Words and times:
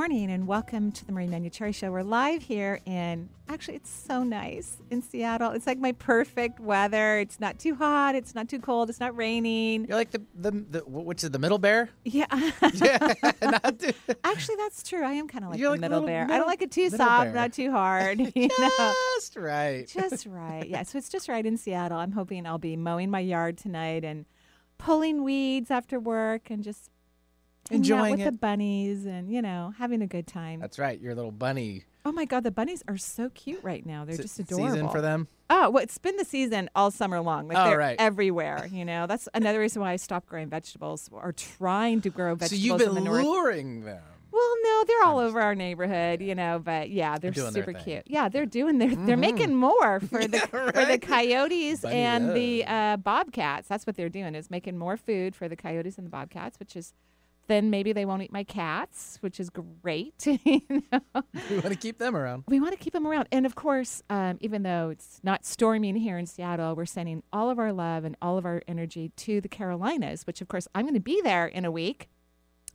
Good 0.00 0.08
morning 0.08 0.30
and 0.30 0.46
welcome 0.46 0.92
to 0.92 1.04
the 1.04 1.12
Marie 1.12 1.26
Manuchehr 1.26 1.74
Show. 1.74 1.92
We're 1.92 2.02
live 2.02 2.40
here 2.40 2.80
in, 2.86 3.28
actually, 3.50 3.74
it's 3.76 3.90
so 3.90 4.22
nice 4.22 4.78
in 4.88 5.02
Seattle. 5.02 5.50
It's 5.50 5.66
like 5.66 5.76
my 5.78 5.92
perfect 5.92 6.58
weather. 6.58 7.18
It's 7.18 7.38
not 7.38 7.58
too 7.58 7.74
hot, 7.74 8.14
it's 8.14 8.34
not 8.34 8.48
too 8.48 8.60
cold, 8.60 8.88
it's 8.88 8.98
not 8.98 9.14
raining. 9.14 9.84
You're 9.84 9.98
like 9.98 10.10
the, 10.10 10.22
the, 10.34 10.52
the 10.52 10.78
which 10.86 11.22
is 11.22 11.30
the 11.30 11.38
middle 11.38 11.58
bear? 11.58 11.90
Yeah. 12.04 12.24
Yeah. 12.72 13.12
not 13.42 13.78
too- 13.78 13.92
actually, 14.24 14.56
that's 14.56 14.82
true. 14.82 15.04
I 15.04 15.12
am 15.12 15.28
kind 15.28 15.44
of 15.44 15.50
like 15.50 15.60
You're 15.60 15.68
the 15.68 15.72
like 15.72 15.80
middle 15.82 16.06
bear. 16.06 16.24
I 16.30 16.38
don't 16.38 16.48
like 16.48 16.62
it 16.62 16.70
too 16.70 16.88
soft, 16.88 17.34
not 17.34 17.52
too 17.52 17.70
hard. 17.70 18.20
You 18.34 18.48
know? 18.58 18.94
Just 19.16 19.36
right. 19.36 19.86
just 19.86 20.24
right. 20.24 20.66
Yeah, 20.66 20.82
so 20.84 20.96
it's 20.96 21.10
just 21.10 21.28
right 21.28 21.44
in 21.44 21.58
Seattle. 21.58 21.98
I'm 21.98 22.12
hoping 22.12 22.46
I'll 22.46 22.56
be 22.56 22.74
mowing 22.74 23.10
my 23.10 23.20
yard 23.20 23.58
tonight 23.58 24.06
and 24.06 24.24
pulling 24.78 25.24
weeds 25.24 25.70
after 25.70 26.00
work 26.00 26.48
and 26.48 26.64
just 26.64 26.88
Enjoying 27.70 28.14
it 28.14 28.24
with 28.24 28.26
the 28.26 28.32
bunnies 28.32 29.06
and 29.06 29.30
you 29.30 29.42
know 29.42 29.72
having 29.78 30.02
a 30.02 30.06
good 30.06 30.26
time. 30.26 30.60
That's 30.60 30.78
right. 30.78 31.00
Your 31.00 31.14
little 31.14 31.32
bunny 31.32 31.84
oh 32.04 32.12
my 32.12 32.24
god, 32.24 32.44
the 32.44 32.50
bunnies 32.50 32.82
are 32.88 32.96
so 32.96 33.30
cute 33.30 33.62
right 33.62 33.84
now. 33.84 34.04
They're 34.04 34.16
just 34.16 34.38
adorable. 34.38 34.68
season 34.72 34.88
for 34.88 35.00
them. 35.00 35.28
Oh, 35.48 35.70
well, 35.70 35.82
it's 35.82 35.98
been 35.98 36.16
the 36.16 36.24
season 36.24 36.70
all 36.74 36.90
summer 36.90 37.20
long. 37.20 37.48
Like 37.48 37.58
Oh, 37.58 37.64
they're 37.64 37.78
right. 37.78 37.96
everywhere. 37.98 38.68
You 38.70 38.84
know, 38.84 39.06
that's 39.06 39.28
another 39.34 39.60
reason 39.60 39.82
why 39.82 39.92
I 39.92 39.96
stopped 39.96 40.28
growing 40.28 40.48
vegetables 40.48 41.08
or 41.12 41.32
trying 41.32 42.00
to 42.02 42.10
grow 42.10 42.34
vegetables. 42.34 42.60
So 42.60 42.64
you've 42.64 42.80
in 42.80 42.88
the 42.88 42.94
been 42.94 43.04
north. 43.04 43.24
luring 43.24 43.84
them. 43.84 44.02
Well, 44.32 44.54
no, 44.62 44.84
they're 44.86 45.02
all 45.02 45.18
over 45.18 45.40
our 45.40 45.56
neighborhood, 45.56 46.22
you 46.22 46.36
know, 46.36 46.60
but 46.64 46.88
yeah, 46.90 47.18
they're 47.18 47.34
super 47.34 47.72
cute. 47.72 48.04
Yeah, 48.06 48.28
they're 48.28 48.46
doing 48.46 48.78
their 48.78 48.94
they're 48.94 49.16
making 49.16 49.56
more 49.56 49.98
for 49.98 50.24
the 50.24 50.36
Yeah, 50.52 50.70
for 50.70 50.84
the 50.84 50.98
coyotes 50.98 51.80
Bunny 51.80 51.96
and 51.96 52.32
the 52.32 52.64
uh, 52.64 52.96
bobcats. 52.98 53.66
That's 53.66 53.88
what 53.88 53.96
they're 53.96 54.08
doing 54.08 54.36
is 54.36 54.48
making 54.48 54.78
more 54.78 54.96
food 54.96 55.34
for 55.34 55.48
the 55.48 55.56
coyotes 55.56 55.98
and 55.98 56.06
the 56.06 56.10
bobcats, 56.10 56.60
which 56.60 56.76
is 56.76 56.94
then 57.50 57.68
maybe 57.70 57.92
they 57.92 58.04
won't 58.04 58.22
eat 58.22 58.32
my 58.32 58.44
cats, 58.44 59.18
which 59.20 59.40
is 59.40 59.50
great. 59.50 60.26
you 60.44 60.62
know? 60.70 61.00
We 61.50 61.56
want 61.56 61.70
to 61.70 61.76
keep 61.76 61.98
them 61.98 62.16
around. 62.16 62.44
We 62.46 62.60
want 62.60 62.72
to 62.72 62.78
keep 62.78 62.92
them 62.92 63.06
around. 63.06 63.28
And 63.32 63.44
of 63.44 63.54
course, 63.54 64.02
um, 64.08 64.38
even 64.40 64.62
though 64.62 64.90
it's 64.90 65.20
not 65.22 65.44
storming 65.44 65.96
here 65.96 66.16
in 66.16 66.26
Seattle, 66.26 66.76
we're 66.76 66.86
sending 66.86 67.22
all 67.32 67.50
of 67.50 67.58
our 67.58 67.72
love 67.72 68.04
and 68.04 68.16
all 68.22 68.38
of 68.38 68.44
our 68.46 68.62
energy 68.68 69.10
to 69.16 69.40
the 69.40 69.48
Carolinas, 69.48 70.26
which 70.26 70.40
of 70.40 70.48
course 70.48 70.68
I'm 70.74 70.84
going 70.84 70.94
to 70.94 71.00
be 71.00 71.20
there 71.22 71.46
in 71.46 71.64
a 71.64 71.70
week, 71.70 72.08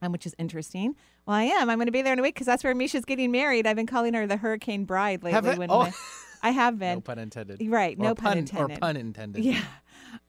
um, 0.01 0.11
which 0.11 0.25
is 0.25 0.35
interesting. 0.37 0.95
Well, 1.25 1.37
I 1.37 1.43
am. 1.43 1.69
I'm 1.69 1.77
going 1.77 1.87
to 1.87 1.91
be 1.91 2.01
there 2.01 2.13
in 2.13 2.19
a 2.19 2.21
week 2.21 2.35
because 2.35 2.47
that's 2.47 2.63
where 2.63 2.75
Misha's 2.75 3.05
getting 3.05 3.31
married. 3.31 3.65
I've 3.65 3.75
been 3.75 3.87
calling 3.87 4.13
her 4.13 4.27
the 4.27 4.37
Hurricane 4.37 4.85
Bride 4.85 5.23
lately. 5.23 5.31
Have 5.31 5.57
when 5.57 5.71
Oh. 5.71 5.91
I 6.43 6.51
have 6.51 6.77
been. 6.79 6.95
No 6.95 7.01
pun 7.01 7.19
intended. 7.19 7.61
Right, 7.69 7.97
Or 7.97 8.03
no 8.03 8.15
pun 8.15 8.23
pun 8.31 8.37
intended. 8.39 8.77
Or 8.77 8.79
pun 8.79 8.97
intended. 8.97 9.43
Yeah. 9.43 9.61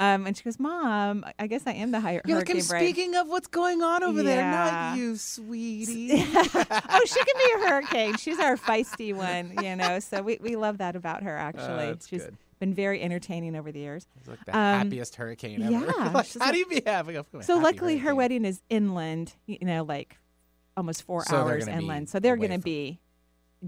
Um, 0.00 0.26
and 0.26 0.36
she 0.36 0.42
goes, 0.42 0.58
Mom, 0.58 1.24
I 1.38 1.46
guess 1.46 1.62
I 1.66 1.72
am 1.72 1.90
the 1.92 2.00
hi- 2.00 2.20
You're 2.24 2.38
like, 2.38 2.48
Hurricane 2.48 2.56
I'm 2.62 2.66
Bride. 2.66 2.80
speaking 2.80 3.14
of 3.14 3.28
what's 3.28 3.46
going 3.46 3.82
on 3.82 4.02
over 4.02 4.22
there, 4.22 4.42
not 4.50 4.96
you, 4.96 5.16
sweetie. 5.16 6.10
oh, 6.14 7.02
she 7.06 7.24
can 7.24 7.34
be 7.38 7.52
a 7.64 7.68
hurricane. 7.68 8.16
She's 8.16 8.38
our 8.40 8.56
feisty 8.56 9.14
one, 9.14 9.52
you 9.62 9.76
know. 9.76 10.00
So 10.00 10.22
we, 10.22 10.38
we 10.40 10.56
love 10.56 10.78
that 10.78 10.96
about 10.96 11.22
her, 11.22 11.36
actually. 11.36 11.86
that's 11.86 12.08
She's 12.08 12.22
good. 12.24 12.36
been 12.58 12.74
very 12.74 13.00
entertaining 13.00 13.54
over 13.54 13.70
the 13.70 13.78
years. 13.78 14.06
It's 14.18 14.28
like 14.28 14.44
the 14.44 14.56
Um, 14.56 14.78
happiest 14.78 15.14
hurricane 15.14 15.62
ever. 15.62 15.70
yeah, 15.72 15.80
Like, 16.12 16.32
how 16.32 16.40
like- 16.40 16.52
do 16.52 16.58
you 16.58 16.66
be 16.66 16.82
having 16.84 17.16
a 17.16 17.24
So 17.42 17.54
happy 17.54 17.64
luckily, 17.64 17.98
her 17.98 18.14
wedding 18.14 18.44
is 18.44 18.60
inland, 18.68 19.34
you 19.46 19.58
know, 19.62 19.84
like 19.84 20.18
almost 20.76 21.04
four 21.04 21.24
So 21.24 21.36
hours 21.36 21.66
be 21.66 21.72
inland. 21.72 22.08
So 22.08 22.18
they're 22.18 22.36
going 22.36 22.50
to 22.50 22.58
be 22.58 22.98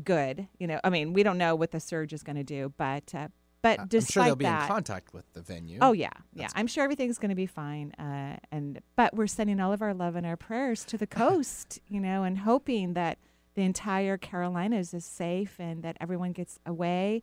good. 0.04 0.48
You 0.58 0.66
know, 0.66 0.80
I 0.84 0.90
mean, 0.90 1.12
we 1.12 1.22
don't 1.22 1.38
know 1.38 1.54
what 1.54 1.70
the 1.70 1.80
surge 1.80 2.12
is 2.12 2.22
going 2.22 2.36
to 2.36 2.44
do, 2.44 2.72
but 2.76 3.14
uh, 3.14 3.28
but 3.62 3.80
I'm 3.80 3.88
despite 3.88 4.12
sure 4.12 4.24
they'll 4.24 4.36
be 4.36 4.44
that, 4.44 4.62
in 4.62 4.68
contact 4.68 5.12
with 5.12 5.32
the 5.32 5.42
venue. 5.42 5.78
oh 5.80 5.92
yeah, 5.92 6.10
yeah, 6.32 6.42
That's 6.42 6.52
I'm 6.56 6.66
sure 6.66 6.84
everything's 6.84 7.18
going 7.18 7.30
to 7.30 7.34
be 7.34 7.46
fine. 7.46 7.92
Uh, 7.92 8.38
and 8.52 8.80
but 8.96 9.14
we're 9.14 9.26
sending 9.26 9.60
all 9.60 9.72
of 9.72 9.82
our 9.82 9.94
love 9.94 10.16
and 10.16 10.26
our 10.26 10.36
prayers 10.36 10.84
to 10.86 10.98
the 10.98 11.06
coast, 11.22 11.80
you 11.88 12.00
know, 12.00 12.22
and 12.22 12.38
hoping 12.38 12.94
that 12.94 13.18
the 13.54 13.62
entire 13.62 14.16
Carolinas 14.16 14.94
is 14.94 15.04
safe 15.04 15.56
and 15.58 15.82
that 15.82 15.96
everyone 16.00 16.32
gets 16.32 16.60
away 16.64 17.22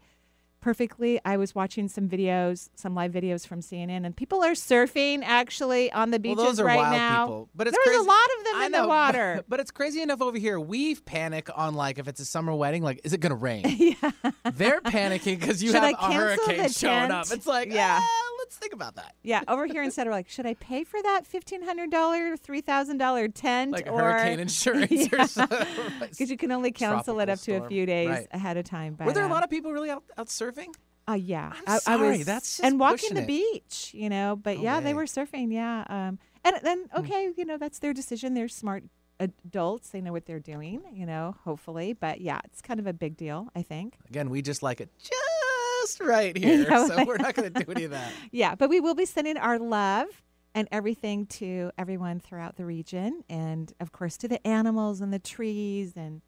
perfectly. 0.65 1.21
I 1.23 1.37
was 1.37 1.53
watching 1.53 1.87
some 1.87 2.09
videos, 2.09 2.69
some 2.75 2.95
live 2.95 3.11
videos 3.11 3.45
from 3.45 3.59
CNN, 3.61 4.03
and 4.03 4.15
people 4.15 4.43
are 4.43 4.53
surfing 4.53 5.21
actually 5.23 5.91
on 5.91 6.09
the 6.09 6.17
beaches 6.17 6.37
well, 6.37 6.45
those 6.47 6.59
are 6.59 6.65
right 6.65 6.77
wild 6.77 6.91
now. 6.91 7.25
people. 7.27 7.49
But 7.53 7.67
it's 7.67 7.77
There's 7.77 7.85
crazy. 7.97 7.99
a 7.99 8.07
lot 8.07 8.27
of 8.39 8.43
them 8.45 8.55
I 8.55 8.65
in 8.65 8.71
know, 8.71 8.81
the 8.81 8.87
water. 8.99 9.33
But, 9.35 9.49
but 9.49 9.59
it's 9.59 9.69
crazy 9.69 10.01
enough 10.01 10.23
over 10.23 10.39
here. 10.39 10.59
We 10.59 10.95
panic 10.95 11.49
on 11.55 11.75
like 11.75 11.99
if 11.99 12.07
it's 12.07 12.19
a 12.19 12.25
summer 12.25 12.51
wedding, 12.55 12.81
like 12.81 12.99
is 13.03 13.13
it 13.13 13.19
gonna 13.19 13.35
rain? 13.35 13.63
yeah. 14.01 14.11
They're 14.55 14.81
panicking 14.81 15.39
because 15.39 15.61
you 15.61 15.71
Should 15.71 15.83
have 15.83 15.93
a 15.99 16.11
hurricane 16.11 16.69
showing 16.71 17.11
up. 17.11 17.27
It's 17.31 17.45
like, 17.45 17.67
Yeah. 17.67 17.99
yeah, 17.99 18.07
let's 18.45 18.57
think 18.57 18.73
about 18.73 18.95
that. 18.95 19.15
Yeah, 19.23 19.41
over 19.47 19.65
here 19.65 19.81
instead, 19.83 20.05
we're 20.07 20.13
like, 20.13 20.29
should 20.29 20.45
I 20.45 20.53
pay 20.53 20.83
for 20.83 21.01
that 21.01 21.25
fifteen 21.25 21.63
hundred 21.63 21.89
dollar, 21.89 22.37
three 22.37 22.61
thousand 22.61 22.97
dollar 22.99 23.27
tent, 23.27 23.71
Like 23.71 23.87
or 23.87 23.99
hurricane 23.99 24.39
insurance 24.39 24.91
Yeah. 24.91 25.07
or 25.23 25.27
something. 25.27 25.67
Because 25.99 26.29
you 26.29 26.37
can 26.37 26.51
only 26.51 26.71
cancel 26.71 27.19
it 27.19 27.29
up 27.29 27.39
to 27.41 27.53
a 27.55 27.67
few 27.67 27.85
days 27.85 28.09
Right. 28.09 28.27
ahead 28.31 28.57
of 28.57 28.65
time. 28.65 28.93
But, 28.93 29.07
Were 29.07 29.13
there 29.13 29.25
a 29.25 29.29
lot 29.29 29.43
of 29.43 29.49
people 29.49 29.71
really 29.73 29.89
out, 29.89 30.03
out 30.17 30.27
surfing? 30.27 30.73
Uh, 31.07 31.13
yeah, 31.13 31.53
I'm 31.55 31.63
I, 31.67 31.75
I 31.75 31.77
sorry, 31.79 32.17
was, 32.19 32.25
that's 32.25 32.59
and 32.59 32.79
walking 32.79 33.13
the 33.13 33.21
it. 33.21 33.27
beach, 33.27 33.91
you 33.93 34.09
know. 34.09 34.35
But 34.35 34.57
No 34.57 34.63
yeah, 34.63 34.79
they 34.79 34.93
were 34.93 35.05
surfing. 35.05 35.51
Yeah, 35.51 35.83
um, 35.89 36.19
and 36.43 36.55
then 36.63 36.85
Hmm. 36.93 36.99
okay, 37.01 37.31
you 37.35 37.45
know, 37.45 37.57
that's 37.57 37.79
their 37.79 37.93
decision. 37.93 38.33
They're 38.35 38.47
smart 38.47 38.83
adults. 39.19 39.89
They 39.89 40.01
know 40.01 40.11
what 40.11 40.25
they're 40.25 40.39
doing. 40.39 40.81
You 40.93 41.05
know, 41.05 41.35
hopefully. 41.43 41.93
But 41.93 42.21
yeah, 42.21 42.39
it's 42.45 42.61
kind 42.61 42.79
of 42.79 42.87
a 42.87 42.93
big 42.93 43.17
deal. 43.17 43.49
I 43.55 43.61
think. 43.61 43.95
Again, 44.09 44.29
we 44.29 44.41
just 44.41 44.61
like 44.63 44.81
it 44.81 44.89
just 44.99 45.13
right 45.99 46.35
here, 46.43 46.67
Yeah, 46.69 46.87
so 46.87 47.05
we're 47.05 47.17
not 47.17 47.35
going 47.35 47.51
to 47.53 47.63
do 47.63 47.71
any 47.71 47.83
of 47.85 47.91
that. 47.91 48.11
Yeah, 48.31 48.55
but 48.55 48.69
we 48.69 48.79
will 48.79 48.95
be 48.95 49.05
sending 49.05 49.37
our 49.37 49.59
love 49.59 50.07
and 50.53 50.67
everything 50.71 51.25
to 51.25 51.71
everyone 51.77 52.19
throughout 52.19 52.55
the 52.55 52.65
region, 52.65 53.23
and 53.29 53.73
of 53.79 53.91
course 53.91 54.17
to 54.17 54.27
the 54.27 54.45
animals 54.47 55.01
and 55.01 55.13
the 55.13 55.19
trees, 55.19 55.93
and 55.95 56.21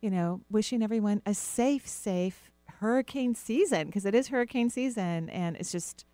you 0.00 0.10
know, 0.10 0.40
wishing 0.50 0.82
everyone 0.82 1.22
a 1.26 1.34
safe, 1.34 1.86
safe 1.86 2.50
hurricane 2.80 3.34
season 3.34 3.86
because 3.86 4.06
it 4.06 4.14
is 4.14 4.28
hurricane 4.28 4.70
season, 4.70 5.28
and 5.30 5.56
it's 5.56 5.70
just 5.72 6.04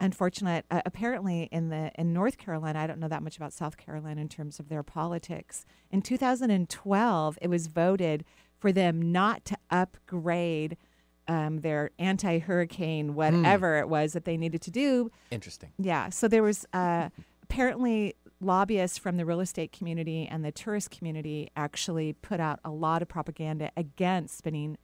unfortunate. 0.00 0.64
Uh, 0.70 0.82
apparently, 0.84 1.48
in 1.52 1.68
the 1.70 1.90
in 1.96 2.12
North 2.12 2.38
Carolina, 2.38 2.78
I 2.80 2.86
don't 2.86 2.98
know 3.00 3.08
that 3.08 3.22
much 3.22 3.36
about 3.36 3.52
South 3.52 3.76
Carolina 3.76 4.20
in 4.20 4.28
terms 4.28 4.58
of 4.58 4.68
their 4.68 4.82
politics. 4.82 5.64
In 5.90 6.02
2012, 6.02 7.38
it 7.40 7.48
was 7.48 7.66
voted 7.68 8.24
for 8.58 8.72
them 8.72 9.12
not 9.12 9.44
to 9.46 9.56
upgrade. 9.70 10.76
Um, 11.30 11.58
their 11.60 11.90
anti-hurricane 11.98 13.14
whatever 13.14 13.76
it 13.78 13.88
was 13.90 14.14
that 14.14 14.24
they 14.24 14.38
needed 14.38 14.62
to 14.62 14.70
do 14.70 15.10
Interesting. 15.30 15.70
yeah. 15.78 16.08
So 16.08 16.26
there 16.26 16.42
was 16.42 16.64
uh, 16.72 17.10
apparently 17.42 18.14
lobbyists 18.40 18.96
from 18.98 19.16
the 19.18 19.26
real 19.26 19.40
estate 19.40 19.70
community 19.72 20.26
and 20.30 20.42
the 20.44 20.52
tourist 20.52 20.90
community 20.90 21.50
actually 21.54 22.14
put 22.14 22.40
out 22.40 22.60
a 22.64 22.70
lot 22.70 23.02
of 23.02 23.08
propaganda 23.08 23.70
against 23.76 24.38
spending, 24.38 24.78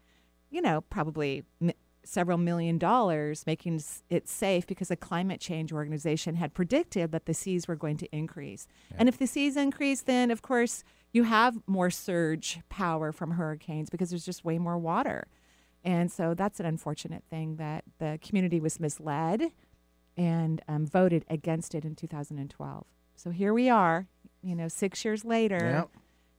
you 0.51 0.61
know, 0.61 0.83
probably 0.83 1.45
m- 1.63 1.71
several 2.05 2.37
million 2.37 2.77
dollars 2.77 3.47
making 3.47 3.81
it 4.11 4.29
safe 4.29 4.67
because 4.67 4.91
a 4.91 4.97
climate 4.97 5.41
change 5.41 5.73
organization 5.73 6.35
had 6.35 6.53
predicted 6.53 7.11
that 7.13 7.25
the 7.25 7.33
seas 7.33 7.67
were 7.67 7.77
going 7.77 7.97
to 7.97 8.07
increase. 8.15 8.67
And 8.99 9.09
if 9.09 9.17
the 9.17 9.27
seas 9.27 9.57
increase, 9.57 10.03
then 10.03 10.31
of 10.31 10.43
course 10.43 10.85
you 11.13 11.23
have 11.23 11.57
more 11.67 11.89
surge 11.91 12.61
power 12.69 13.13
from 13.13 13.31
hurricanes 13.31 13.89
because 13.89 14.11
there's 14.11 14.27
just 14.27 14.45
way 14.45 14.59
more 14.59 14.77
water. 14.77 15.27
And 15.85 16.11
so 16.11 16.35
that's 16.35 16.61
an 16.61 16.67
unfortunate 16.67 17.25
thing 17.29 17.57
that 17.57 17.85
the 17.99 18.19
community 18.23 18.59
was 18.59 18.81
misled 18.81 19.53
and 20.17 20.63
um, 20.67 20.87
voted 20.87 21.25
against 21.29 21.75
it 21.75 21.85
in 21.85 21.95
2012. 21.95 22.87
So 23.17 23.31
here 23.31 23.53
we 23.53 23.69
are, 23.69 24.07
you 24.43 24.55
know, 24.55 24.69
six 24.69 25.05
years 25.05 25.25
later. 25.25 25.89
Yep. 25.91 25.91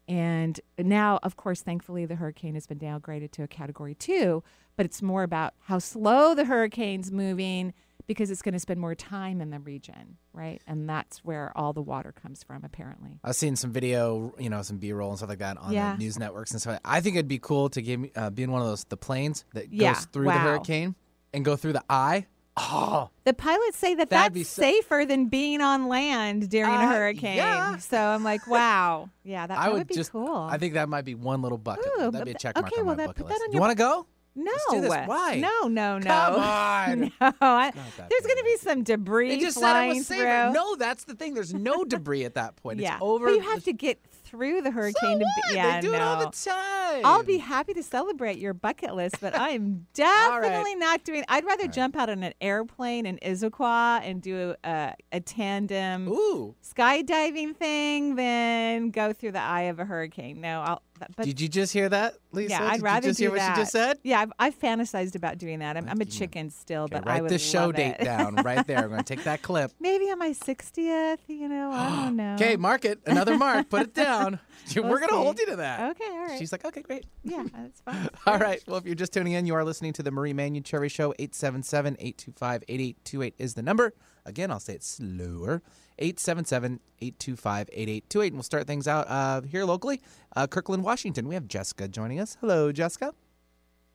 And 0.08 0.60
now, 0.78 1.20
of 1.24 1.36
course, 1.36 1.62
thankfully, 1.62 2.06
the 2.06 2.16
hurricane 2.16 2.54
has 2.54 2.68
been 2.68 2.80
downgraded 2.80 3.32
to 3.32 3.44
a 3.44 3.48
category 3.48 3.96
two, 3.96 4.44
but 4.76 4.86
it's 4.86 5.02
more 5.02 5.24
about 5.24 5.54
how 5.64 5.80
slow 5.80 6.36
the 6.36 6.46
hurricane's 6.46 7.12
moving 7.12 7.74
because 8.08 8.30
it's 8.32 8.42
going 8.42 8.54
to 8.54 8.60
spend 8.60 8.80
more 8.80 8.96
time 8.96 9.42
in 9.42 9.50
the 9.50 9.60
region, 9.60 10.18
right? 10.34 10.62
And 10.68 10.88
that's 10.90 11.20
where 11.26 11.52
all 11.56 11.74
the 11.74 11.82
water 11.82 12.12
comes 12.12 12.44
from, 12.44 12.64
apparently. 12.64 13.20
I've 13.24 13.36
seen 13.36 13.56
some 13.56 13.72
video, 13.72 14.34
you 14.38 14.50
know, 14.50 14.62
some 14.62 14.78
B-roll 14.78 15.10
and 15.10 15.18
stuff 15.18 15.30
like 15.30 15.40
that 15.40 15.58
on 15.58 15.74
Yeah. 15.74 15.94
the 15.94 16.00
news 16.00 16.20
networks 16.20 16.52
and 16.52 16.62
stuff. 16.62 16.80
I 16.86 17.02
think 17.02 17.16
it'd 17.16 17.28
be 17.28 17.40
cool 17.40 17.70
to 17.70 17.82
give 17.82 18.06
uh, 18.16 18.30
be 18.30 18.44
in 18.44 18.52
one 18.52 18.62
of 18.62 18.68
those 18.68 18.84
the 18.86 18.98
planes 18.98 19.46
that 19.54 19.72
Yeah, 19.74 19.94
goes 19.94 20.06
through 20.06 20.26
wow. 20.28 20.34
the 20.34 20.40
hurricane 20.40 20.96
and 21.34 21.44
go 21.44 21.56
through 21.56 21.74
the 21.74 21.84
eye 21.90 22.28
Oh, 22.58 23.10
The 23.26 23.34
pilots 23.34 23.78
say 23.78 23.96
that 23.96 24.10
that's 24.10 24.34
be 24.34 24.44
so- 24.44 24.62
safer 24.62 25.04
than 25.06 25.26
being 25.26 25.60
on 25.60 25.90
land 25.90 26.50
during 26.50 26.72
a 26.72 26.76
Uh, 26.76 26.88
hurricane. 26.88 27.36
yeah. 27.36 27.76
So 27.80 27.98
I'm 28.00 28.24
like, 28.24 28.48
wow, 28.48 29.10
yeah, 29.26 29.46
that, 29.46 29.58
I 29.58 29.64
that 29.66 29.72
would 29.74 29.78
would 29.80 29.88
be 29.88 29.96
just. 29.96 30.14
cool. 30.14 30.34
I 30.34 30.58
think 30.58 30.76
that 30.76 30.88
might 30.88 31.04
be 31.04 31.16
one 31.16 31.42
little 31.42 31.58
bucket. 31.58 31.86
Ooh, 32.00 32.12
That'd 32.12 32.24
be 32.24 32.32
a 32.32 32.36
check 32.36 32.56
mark 32.56 32.68
okay, 32.72 32.80
on 32.80 32.86
well, 32.88 32.96
my 32.96 33.04
that- 33.04 33.08
bucket 33.08 33.24
put 33.26 33.28
that 33.28 33.34
list. 33.34 33.44
on 33.50 33.54
You 33.54 33.60
want 33.60 33.72
to 33.72 33.76
go? 33.76 34.06
No, 34.36 34.52
Let's 34.52 34.66
do 34.72 34.82
this. 34.82 35.08
Why? 35.08 35.40
No, 35.40 35.68
no, 35.68 35.98
no. 35.98 36.06
Come 36.06 36.36
on. 36.42 37.00
No, 37.22 37.32
I, 37.42 37.72
there's 37.72 38.22
going 38.26 38.38
to 38.38 38.44
be 38.44 38.58
some 38.58 38.84
debris 38.84 39.30
They 39.30 39.40
just 39.40 39.58
said 39.58 39.70
it 39.70 39.72
flying 39.72 39.98
was 39.98 40.08
through. 40.08 40.18
safer. 40.18 40.52
No, 40.54 40.76
that's 40.76 41.06
the 41.06 41.16
thing. 41.16 41.34
There's 41.34 41.54
no 41.54 41.86
debris 41.86 42.26
at 42.26 42.34
that 42.36 42.56
point. 42.58 42.80
yeah, 42.80 42.96
It's 42.96 43.02
over. 43.04 43.26
but 43.28 43.36
you 43.36 43.42
have 43.42 43.64
to 43.64 43.74
get 43.74 44.00
through 44.26 44.62
the 44.62 44.70
So 44.70 44.74
hurricane. 44.74 45.20
to 45.20 45.26
what? 45.26 45.50
be, 45.50 45.56
yeah, 45.56 45.80
they 45.80 45.88
do 45.88 45.94
it 45.94 46.02
all 46.02 46.20
the 46.20 46.32
time. 46.36 47.02
I'll 47.06 47.24
be 47.24 47.38
happy 47.38 47.74
to 47.76 47.84
celebrate 47.84 48.38
your 48.38 48.54
bucket 48.54 48.94
list, 48.96 49.18
but 49.22 49.38
I'm 49.40 49.86
definitely 49.94 50.76
not 50.76 51.04
doing. 51.04 51.24
I'd 51.30 51.46
rather 51.46 51.68
jump 51.68 51.96
out 51.96 52.10
on 52.10 52.24
an 52.24 52.34
airplane 52.42 53.06
in 53.06 53.18
Issaquah 53.20 54.02
and 54.04 54.22
do 54.22 54.56
a, 54.64 54.94
a 55.12 55.20
tandem 55.22 56.08
Ooh. 56.10 56.56
skydiving 56.64 57.56
thing 57.56 58.16
than 58.16 58.90
go 58.90 59.14
through 59.14 59.32
the 59.34 59.42
eye 59.42 59.64
of 59.64 59.80
a 59.80 59.86
hurricane. 59.86 60.42
No, 60.42 60.62
I'll. 60.62 60.82
But 60.98 61.26
Did 61.26 61.42
you 61.42 61.48
just 61.50 61.74
hear 61.74 61.90
that, 61.90 62.16
Lisa? 62.32 62.52
yeah, 62.52 62.60
Did 62.60 62.68
I'd 62.70 62.82
rather 62.82 63.08
you 63.08 63.10
just 63.12 63.18
do 63.20 63.24
hear 63.26 63.32
what 63.32 63.38
that. 63.40 63.56
she 63.56 63.62
just 63.62 63.72
said? 63.72 64.00
Yeah, 64.04 64.22
I've, 64.22 64.32
I've 64.40 64.60
fantasized 64.60 65.16
about 65.16 65.38
doing 65.38 65.60
that. 65.60 65.76
I'm, 65.78 65.90
I'm 65.90 66.00
a 66.00 66.06
chicken 66.06 66.50
still, 66.50 66.84
Okay, 66.84 67.00
but 67.02 67.06
I 67.06 67.06
would 67.06 67.06
love 67.06 67.06
to. 67.06 67.10
write 67.10 67.22
would 67.24 67.32
this 67.32 67.46
show 67.50 67.66
love 67.66 67.76
date 67.76 67.96
it. 68.00 68.04
down 68.06 68.36
right 68.36 68.66
there. 68.66 68.80
I'm 68.80 68.90
going 68.90 69.04
to 69.04 69.16
take 69.16 69.24
that 69.26 69.42
clip. 69.42 69.72
Maybe 69.80 70.06
on 70.12 70.20
my 70.20 70.30
60th. 70.32 71.18
You 71.28 71.50
know, 71.50 71.72
I 71.72 72.06
don't 72.06 72.16
know. 72.18 72.36
Okay, 72.36 72.56
mark 72.56 72.86
it. 72.86 73.00
Another 73.06 73.38
mark. 73.38 73.70
Put 73.70 73.82
it 73.82 73.94
down. 73.94 74.40
We're 74.76 74.82
going 75.00 75.10
to 75.10 75.16
hold 75.16 75.38
you 75.40 75.46
to 75.48 75.56
that. 75.58 75.92
Okay, 75.92 76.06
all 76.10 76.28
right. 76.28 76.40
She's 76.40 76.52
like, 76.52 76.66
okay, 76.66 76.82
great. 76.82 77.06
yeah, 77.24 77.44
that's 77.54 77.82
fine. 77.82 78.10
All 78.26 78.38
right. 78.40 78.64
Well, 78.68 78.78
if 78.78 78.86
you're 78.86 78.96
just 78.96 79.14
tuning 79.14 79.34
in, 79.34 79.46
you 79.46 79.56
are 79.56 79.64
listening 79.64 79.94
to 79.94 80.04
the 80.04 80.12
Marie 80.12 80.34
Manuchehr 80.34 80.90
Show. 80.90 81.14
877 81.20 81.96
825 82.00 82.64
8828 82.68 83.36
is 83.38 83.54
the 83.54 83.62
number. 83.62 83.94
Again, 84.26 84.52
I'll 84.52 84.60
say 84.60 84.74
it 84.74 84.84
slower. 84.84 85.62
877 86.00 86.80
825 87.00 87.70
8828. 87.72 88.28
And 88.28 88.36
we'll 88.36 88.44
start 88.44 88.68
things 88.68 88.88
out 88.88 89.08
uh, 89.08 89.42
here 89.42 89.66
locally. 89.66 90.02
Uh, 90.36 90.48
Kirkland, 90.48 90.84
Washington. 90.84 91.28
We 91.28 91.36
have 91.36 91.48
Jessica 91.48 91.88
joining 91.88 92.20
us. 92.20 92.38
Hello, 92.42 92.72
Jessica. 92.72 93.14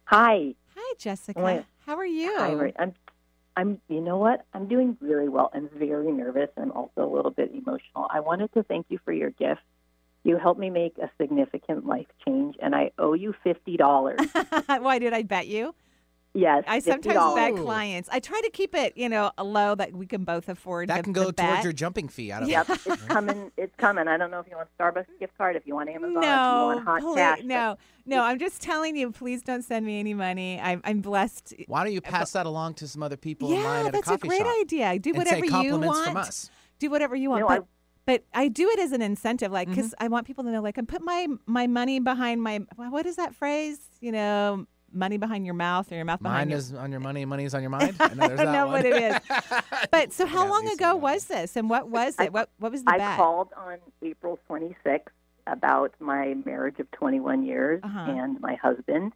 Hi. 0.04 0.54
Hi, 0.76 0.94
Jessica. 0.98 1.40
Wait. 1.40 1.64
How 1.86 1.96
are 1.96 2.06
you? 2.06 2.34
Hi, 2.38 2.72
I'm, 2.78 2.94
I'm. 3.56 3.80
You 3.88 4.00
know 4.00 4.16
what? 4.18 4.44
I'm 4.54 4.68
doing 4.68 4.96
really 5.00 5.28
well. 5.28 5.50
I'm 5.52 5.68
very 5.76 6.12
nervous. 6.12 6.50
and 6.56 6.70
also 6.72 7.04
a 7.04 7.10
little 7.12 7.30
bit 7.30 7.52
emotional. 7.52 8.06
I 8.10 8.20
wanted 8.20 8.52
to 8.54 8.62
thank 8.62 8.86
you 8.88 8.98
for 9.04 9.12
your 9.12 9.30
gift. 9.30 9.60
You 10.22 10.36
helped 10.36 10.60
me 10.60 10.70
make 10.70 10.98
a 10.98 11.10
significant 11.20 11.86
life 11.86 12.06
change, 12.26 12.56
and 12.60 12.74
I 12.74 12.92
owe 12.98 13.14
you 13.14 13.34
fifty 13.42 13.76
dollars. 13.76 14.20
Why 14.66 14.98
did 14.98 15.12
I 15.12 15.22
bet 15.22 15.46
you? 15.46 15.74
Yes, 16.34 16.64
I 16.66 16.78
sometimes 16.78 17.16
$50. 17.16 17.34
bet 17.34 17.56
clients. 17.56 18.08
I 18.12 18.20
try 18.20 18.40
to 18.40 18.50
keep 18.50 18.74
it, 18.74 18.96
you 18.96 19.08
know, 19.08 19.30
low 19.42 19.74
that 19.74 19.92
we 19.94 20.06
can 20.06 20.24
both 20.24 20.48
afford. 20.48 20.88
That 20.88 20.98
the, 20.98 21.02
can 21.02 21.12
the 21.12 21.18
go 21.20 21.24
towards 21.24 21.36
bet. 21.36 21.64
your 21.64 21.72
jumping 21.72 22.08
fee 22.08 22.30
out 22.32 22.42
of 22.44 22.48
Yep, 22.48 22.70
it. 22.70 22.80
it's 22.86 23.02
coming. 23.04 23.50
It's 23.56 23.74
coming. 23.76 24.08
I 24.08 24.16
don't 24.16 24.30
know 24.30 24.38
if 24.40 24.46
you 24.48 24.56
want 24.56 24.68
Starbucks 24.78 25.06
gift 25.18 25.36
card, 25.36 25.56
if 25.56 25.66
you 25.66 25.74
want 25.74 25.88
Amazon, 25.88 26.16
if 26.16 26.22
you 26.22 26.28
No, 26.28 26.66
want 26.66 26.84
hot 26.84 27.00
please, 27.00 27.14
cash. 27.16 27.40
no, 27.44 27.76
no. 28.06 28.22
I'm 28.22 28.38
just 28.38 28.60
telling 28.62 28.96
you. 28.96 29.10
Please 29.10 29.42
don't 29.42 29.62
send 29.62 29.84
me 29.86 29.98
any 30.00 30.14
money. 30.14 30.60
I'm, 30.60 30.80
I'm 30.84 31.00
blessed. 31.00 31.54
Why 31.66 31.84
don't 31.84 31.92
you 31.92 32.00
pass 32.00 32.32
that 32.32 32.46
along 32.46 32.74
to 32.74 32.88
some 32.88 33.02
other 33.02 33.16
people 33.16 33.50
in 33.52 33.62
line 33.62 33.82
Yeah, 33.82 33.86
at 33.88 33.92
that's 33.92 34.08
a 34.10 34.14
a 34.14 34.18
great 34.18 34.38
shop? 34.38 34.54
idea. 34.62 34.98
Do 34.98 35.10
and 35.10 35.18
whatever 35.18 35.36
say 35.40 35.46
you 35.46 35.50
compliments 35.50 35.86
want. 35.86 36.06
from 36.08 36.16
us. 36.16 36.50
Do 36.78 36.90
whatever 36.90 37.14
you 37.16 37.30
want. 37.30 37.42
No, 37.42 37.48
but, 37.48 37.60
I- 37.62 37.64
but 38.06 38.24
I 38.34 38.48
do 38.48 38.68
it 38.70 38.78
as 38.80 38.92
an 38.92 39.02
incentive, 39.02 39.52
like 39.52 39.68
Mm-hmm. 39.68 39.74
because 39.76 39.94
I 40.00 40.08
want 40.08 40.26
people 40.26 40.42
to 40.44 40.50
know, 40.50 40.62
like, 40.62 40.78
I 40.78 40.82
put 40.82 41.02
my 41.02 41.26
my 41.46 41.66
money 41.66 42.00
behind 42.00 42.42
my. 42.42 42.60
What 42.76 43.04
is 43.06 43.16
that 43.16 43.34
phrase? 43.34 43.78
You 44.00 44.10
know, 44.12 44.66
money 44.92 45.16
behind 45.16 45.44
your 45.46 45.54
mouth 45.54 45.90
or 45.92 45.96
your 45.96 46.04
mouth 46.04 46.22
behind 46.22 46.48
Mine 46.48 46.50
your. 46.50 46.58
is 46.58 46.72
on 46.74 46.90
your 46.90 47.00
money, 47.00 47.24
money 47.24 47.44
is 47.44 47.54
on 47.54 47.60
your 47.62 47.70
mind. 47.78 47.96
I 48.00 48.14
know, 48.14 48.28
there's 48.28 48.40
I 48.40 48.44
that 48.46 48.52
know 48.52 48.66
what 48.68 48.84
it 48.84 48.96
is. 48.96 49.16
But 49.90 50.12
so, 50.12 50.26
how 50.26 50.44
Yeah, 50.44 50.50
long 50.50 50.68
ago 50.68 50.94
would 50.94 51.02
was 51.02 51.24
this, 51.26 51.56
and 51.56 51.68
what 51.70 51.88
was 51.88 52.14
I- 52.18 52.24
it? 52.24 52.32
what 52.32 52.50
what 52.58 52.72
was 52.72 52.84
the 52.84 52.92
I 52.92 52.98
bet? 52.98 53.16
called 53.16 53.48
on 53.56 53.78
April 54.02 54.38
26th 54.48 55.08
about 55.46 55.92
my 56.00 56.34
marriage 56.44 56.78
of 56.78 56.90
21 56.92 57.42
years 57.44 57.80
Uh-huh. 57.82 57.98
and 58.10 58.40
my 58.40 58.54
husband. 58.56 59.12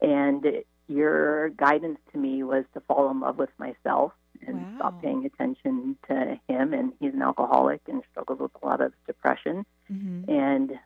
And 0.00 0.44
it, 0.44 0.66
your 0.88 1.48
guidance 1.50 1.98
to 2.12 2.18
me 2.18 2.42
was 2.42 2.64
to 2.74 2.80
fall 2.80 3.10
in 3.10 3.20
love 3.20 3.38
with 3.38 3.50
myself 3.58 4.12
and 4.46 4.56
Wow. 4.60 4.72
stop 4.76 5.02
paying 5.02 5.24
attention 5.24 5.96
to 6.08 6.38
him. 6.48 6.74
And 6.74 6.92
he's 7.00 7.14
an 7.14 7.22
alcoholic 7.22 7.80
and 7.88 8.02
struggles 8.10 8.40
with 8.40 8.50
a 8.62 8.66
lot 8.66 8.80
of 8.82 8.92
depression. 9.06 9.64
Mhm. 9.90 10.28
And 10.28 10.78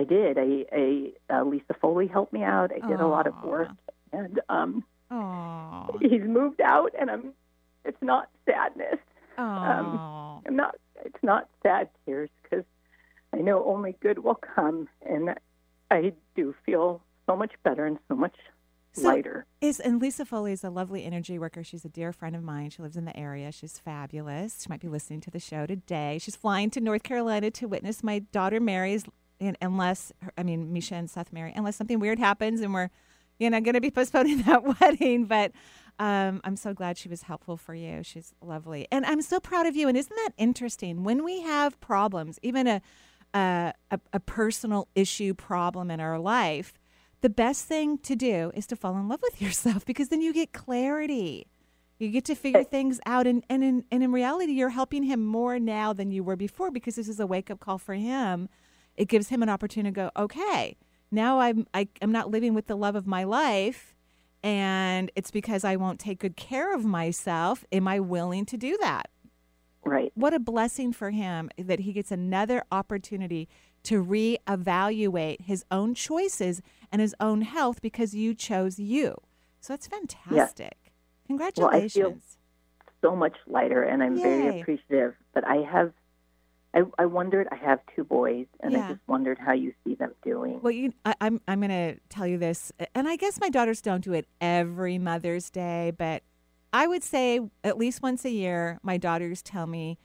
I 0.00 0.04
did. 0.04 0.38
I, 0.38 0.64
I 0.72 1.12
uh, 1.40 1.44
Lisa 1.44 1.74
Foley 1.80 2.06
helped 2.06 2.32
me 2.32 2.42
out. 2.42 2.70
I 2.72 2.86
did 2.88 3.00
a 3.00 3.06
lot 3.06 3.26
of 3.26 3.34
work, 3.44 3.68
and 4.12 4.40
um, 4.48 4.82
he's 6.00 6.22
moved 6.22 6.60
out. 6.62 6.92
And 6.98 7.10
I'm. 7.10 7.32
It's 7.84 8.00
not 8.02 8.28
sadness. 8.46 8.98
Aw. 9.38 10.40
I'm 10.46 10.56
not. 10.56 10.76
It's 11.04 11.22
not 11.22 11.48
sad 11.62 11.88
tears 12.06 12.30
because 12.42 12.64
I 13.34 13.38
know 13.38 13.64
only 13.66 13.96
good 14.00 14.20
will 14.20 14.36
come, 14.56 14.88
and 15.06 15.34
I 15.90 16.12
do 16.34 16.54
feel 16.64 17.02
so 17.26 17.36
much 17.36 17.52
better 17.62 17.84
and 17.84 17.98
so 18.08 18.14
much 18.14 18.36
So- 18.92 19.08
lighter. 19.08 19.44
Is 19.60 19.80
and 19.80 20.00
Lisa 20.00 20.24
Foley 20.24 20.52
is 20.52 20.64
a 20.64 20.70
lovely 20.70 21.04
energy 21.04 21.38
worker. 21.38 21.62
She's 21.62 21.84
a 21.84 21.88
dear 21.90 22.12
friend 22.14 22.34
of 22.34 22.42
mine. 22.42 22.70
She 22.70 22.80
lives 22.82 22.96
in 22.96 23.04
the 23.04 23.16
area. 23.16 23.52
She's 23.52 23.78
fabulous. 23.78 24.62
She 24.62 24.68
might 24.70 24.80
be 24.80 24.88
listening 24.88 25.20
to 25.22 25.30
the 25.30 25.38
show 25.40 25.66
today. 25.66 26.18
She's 26.18 26.36
flying 26.36 26.70
to 26.70 26.80
North 26.80 27.02
Carolina 27.02 27.50
to 27.52 27.66
witness 27.68 28.02
my 28.02 28.20
daughter 28.20 28.60
Mary's. 28.60 29.04
Unless 29.40 30.12
I 30.36 30.42
mean 30.42 30.72
Misha 30.72 30.94
and 30.94 31.10
Seth 31.10 31.32
Mary, 31.32 31.52
unless 31.54 31.76
something 31.76 31.98
weird 31.98 32.18
happens 32.18 32.60
and 32.60 32.74
we're, 32.74 32.90
you 33.38 33.48
know, 33.50 33.60
going 33.60 33.74
to 33.74 33.80
be 33.80 33.90
postponing 34.00 34.42
that 34.42 34.62
wedding. 34.80 35.24
But 35.26 35.52
um, 35.98 36.40
I'm 36.44 36.56
so 36.56 36.72
glad 36.74 36.98
she 36.98 37.08
was 37.08 37.22
helpful 37.22 37.56
for 37.56 37.74
you. 37.74 38.02
She's 38.02 38.34
lovely, 38.42 38.86
and 38.90 39.04
I'm 39.06 39.22
so 39.22 39.40
proud 39.40 39.66
of 39.66 39.76
you. 39.76 39.88
And 39.88 39.96
isn't 39.96 40.16
that 40.16 40.32
interesting? 40.36 41.04
When 41.04 41.24
we 41.24 41.42
have 41.42 41.80
problems, 41.80 42.38
even 42.42 42.66
a 42.66 42.82
a, 43.34 43.72
a, 43.90 44.00
a 44.12 44.20
personal 44.20 44.88
issue 44.94 45.34
problem 45.34 45.90
in 45.90 46.00
our 46.00 46.18
life, 46.18 46.74
the 47.20 47.30
best 47.30 47.66
thing 47.66 47.98
to 47.98 48.16
do 48.16 48.50
is 48.54 48.66
to 48.68 48.76
fall 48.76 48.96
in 48.96 49.08
love 49.08 49.20
with 49.22 49.40
yourself 49.42 49.84
because 49.84 50.08
then 50.08 50.22
you 50.22 50.32
get 50.32 50.52
clarity. 50.52 51.46
You 51.98 52.08
get 52.08 52.24
to 52.26 52.34
figure 52.34 52.64
things 52.64 52.98
out. 53.04 53.26
And, 53.26 53.44
and, 53.50 53.62
in, 53.62 53.84
and 53.90 54.02
in 54.02 54.10
reality, 54.10 54.52
you're 54.52 54.70
helping 54.70 55.02
him 55.02 55.24
more 55.24 55.58
now 55.58 55.92
than 55.92 56.10
you 56.10 56.24
were 56.24 56.36
before 56.36 56.70
because 56.70 56.94
this 56.94 57.08
is 57.08 57.20
a 57.20 57.26
wake 57.26 57.50
up 57.50 57.60
call 57.60 57.76
for 57.76 57.94
him. 57.94 58.48
It 59.00 59.08
gives 59.08 59.30
him 59.30 59.42
an 59.42 59.48
opportunity 59.48 59.90
to 59.94 59.94
go, 59.94 60.10
okay, 60.14 60.76
now 61.10 61.40
I'm, 61.40 61.66
I, 61.72 61.88
I'm 62.02 62.12
not 62.12 62.30
living 62.30 62.52
with 62.52 62.66
the 62.66 62.76
love 62.76 62.94
of 62.94 63.06
my 63.06 63.24
life. 63.24 63.94
And 64.42 65.10
it's 65.16 65.30
because 65.30 65.64
I 65.64 65.76
won't 65.76 65.98
take 65.98 66.18
good 66.18 66.36
care 66.36 66.74
of 66.74 66.84
myself. 66.84 67.64
Am 67.72 67.88
I 67.88 67.98
willing 67.98 68.44
to 68.46 68.56
do 68.58 68.76
that? 68.82 69.08
Right. 69.82 70.12
what 70.14 70.34
a 70.34 70.38
blessing 70.38 70.92
for 70.92 71.10
him 71.10 71.48
that 71.56 71.80
he 71.80 71.94
gets 71.94 72.10
another 72.12 72.62
opportunity 72.70 73.48
to 73.84 74.04
reevaluate 74.04 75.40
his 75.40 75.64
own 75.70 75.94
choices 75.94 76.60
and 76.92 77.00
his 77.00 77.14
own 77.18 77.40
health 77.40 77.80
because 77.80 78.14
you 78.14 78.34
chose 78.34 78.78
you. 78.78 79.16
So 79.60 79.72
that's 79.72 79.86
fantastic. 79.86 80.76
Well, 80.84 80.92
I 80.92 81.26
Congratulations. 81.28 81.92
feel- 81.94 82.18
So 83.10 83.16
much 83.16 83.36
lighter, 83.46 83.82
and 83.82 84.02
I'm 84.02 84.16
Yay. 84.16 84.22
very 84.22 84.60
appreciative. 84.60 85.14
But 85.32 85.46
I 85.46 85.56
have. 85.62 85.94
I, 86.74 86.82
I 86.98 87.06
wondered. 87.06 87.48
I 87.50 87.56
have 87.56 87.80
two 87.96 88.04
boys, 88.04 88.46
and 88.60 88.72
Yeah. 88.72 88.86
I 88.86 88.92
just 88.92 89.00
wondered 89.08 89.38
how 89.38 89.52
you 89.52 89.72
see 89.84 89.94
them 89.96 90.12
doing. 90.22 90.60
well, 90.62 90.70
you, 90.70 90.92
I, 91.04 91.14
I'm 91.20 91.40
I'm 91.48 91.60
going 91.60 91.70
to 91.70 92.00
tell 92.08 92.26
you 92.26 92.38
this, 92.38 92.72
and 92.94 93.08
I 93.08 93.16
guess 93.16 93.40
my 93.40 93.48
daughters 93.48 93.80
don't 93.80 94.04
do 94.04 94.12
it 94.12 94.26
every 94.40 94.96
Mother's 94.98 95.50
Day, 95.50 95.92
but 95.96 96.22
I 96.72 96.86
would 96.86 97.02
say 97.02 97.40
at 97.64 97.76
least 97.76 98.02
once 98.02 98.24
a 98.24 98.30
year, 98.30 98.78
my 98.82 98.96
daughters 98.96 99.42
tell 99.42 99.66
me, 99.66 99.98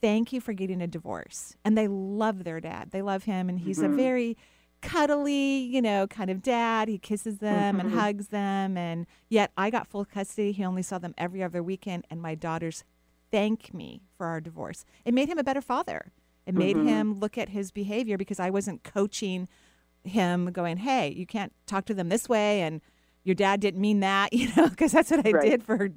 "Thank 0.00 0.32
you 0.32 0.40
for 0.40 0.52
getting 0.52 0.82
a 0.82 0.88
divorce," 0.88 1.54
and 1.64 1.78
they 1.78 1.86
love 1.86 2.42
their 2.42 2.60
dad. 2.60 2.90
They 2.90 3.02
love 3.02 3.24
him, 3.24 3.48
and 3.48 3.60
he's 3.60 3.78
a 3.80 3.86
Mhm. 3.86 3.94
very 3.96 4.36
cuddly, 4.82 5.58
you 5.58 5.80
know, 5.82 6.06
kind 6.06 6.30
of 6.30 6.42
dad. 6.42 6.88
He 6.88 6.98
kisses 6.98 7.38
them 7.38 7.78
and 7.78 7.90
Mhm. 7.90 7.94
hugs 7.94 8.28
them, 8.28 8.76
and 8.76 9.06
yet 9.28 9.52
I 9.56 9.70
got 9.70 9.86
full 9.86 10.04
custody. 10.04 10.52
He 10.52 10.64
only 10.64 10.82
saw 10.82 10.98
them 10.98 11.14
every 11.18 11.42
other 11.42 11.62
weekend, 11.62 12.06
and 12.10 12.20
my 12.20 12.34
daughters 12.34 12.82
thank 13.30 13.72
me 13.74 14.02
for 14.16 14.26
our 14.26 14.40
divorce. 14.40 14.84
It 15.04 15.14
made 15.14 15.28
him 15.28 15.38
a 15.38 15.44
better 15.44 15.60
father. 15.62 16.12
It 16.46 16.54
made 16.54 16.76
Mhm. 16.76 16.84
him 16.84 17.20
look 17.20 17.38
at 17.38 17.50
his 17.50 17.70
behavior 17.70 18.16
because 18.18 18.40
I 18.40 18.50
wasn't 18.50 18.82
coaching 18.82 19.48
him, 20.04 20.46
going, 20.52 20.78
"Hey, 20.78 21.10
you 21.12 21.26
can't 21.26 21.52
talk 21.66 21.84
to 21.86 21.94
them 21.94 22.08
this 22.08 22.28
way," 22.28 22.62
and 22.62 22.80
your 23.24 23.34
dad 23.34 23.60
didn't 23.60 23.80
mean 23.80 24.00
that, 24.00 24.32
you 24.32 24.50
know, 24.56 24.68
because 24.68 24.92
that's 24.92 25.10
what 25.10 25.26
I 25.26 25.30
Right. 25.32 25.42
did 25.50 25.62
for 25.62 25.90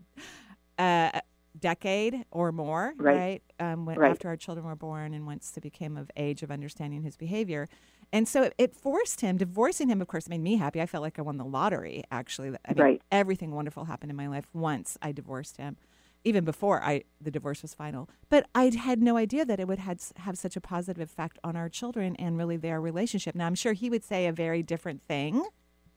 uh, 0.79 1.11
a 1.13 1.21
decade 1.57 2.25
or 2.31 2.51
more, 2.51 2.93
Right. 2.97 3.15
right? 3.15 3.43
Um, 3.59 3.85
when, 3.85 3.97
Right. 3.97 4.11
After 4.11 4.27
our 4.27 4.35
children 4.35 4.65
were 4.65 4.75
born 4.75 5.13
and 5.13 5.25
once 5.25 5.51
they 5.51 5.61
became 5.61 5.95
of 5.97 6.09
age 6.17 6.43
of 6.43 6.51
understanding 6.51 7.03
his 7.03 7.15
behavior. 7.15 7.69
And 8.11 8.27
so 8.27 8.43
it, 8.43 8.53
it 8.57 8.75
forced 8.75 9.21
him, 9.21 9.37
divorcing 9.37 9.87
him, 9.87 10.01
of 10.01 10.07
course, 10.07 10.27
made 10.27 10.41
me 10.41 10.57
happy. 10.57 10.81
I 10.81 10.85
felt 10.87 11.03
like 11.03 11.17
I 11.19 11.21
won 11.21 11.37
the 11.37 11.45
lottery, 11.45 12.03
actually. 12.11 12.49
I 12.67 12.73
mean, 12.73 12.83
Right. 12.83 13.01
everything 13.11 13.51
wonderful 13.51 13.85
happened 13.85 14.09
in 14.11 14.15
my 14.17 14.27
life 14.27 14.47
once 14.53 14.97
I 15.01 15.11
divorced 15.11 15.57
him, 15.57 15.77
even 16.23 16.43
before 16.45 16.81
I 16.83 17.03
the 17.21 17.31
divorce 17.31 17.61
was 17.61 17.73
final. 17.73 18.09
But 18.29 18.47
I 18.55 18.71
had 18.75 19.01
no 19.01 19.17
idea 19.17 19.45
that 19.45 19.59
it 19.59 19.67
would 19.67 19.79
had, 19.79 20.01
have 20.17 20.37
such 20.37 20.55
a 20.55 20.61
positive 20.61 21.01
effect 21.09 21.37
on 21.43 21.55
our 21.55 21.69
children 21.69 22.15
and 22.17 22.37
really 22.37 22.57
their 22.57 22.79
relationship. 22.81 23.35
Now, 23.35 23.45
I'm 23.47 23.55
sure 23.55 23.73
he 23.73 23.89
would 23.89 24.03
say 24.03 24.25
a 24.27 24.31
very 24.31 24.63
different 24.63 25.01
thing. 25.01 25.45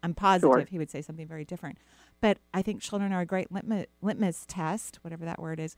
I'm 0.02 0.14
positive 0.14 0.52
Sure. 0.52 0.66
he 0.70 0.78
would 0.78 0.90
say 0.90 1.02
something 1.02 1.26
very 1.26 1.44
different. 1.44 1.78
But 2.20 2.38
I 2.52 2.62
think 2.62 2.80
children 2.80 3.12
are 3.12 3.20
a 3.22 3.26
great 3.26 3.50
litmus, 3.50 3.86
litmus 4.02 4.44
test, 4.46 4.98
whatever 5.02 5.24
that 5.24 5.40
word 5.40 5.58
is, 5.60 5.74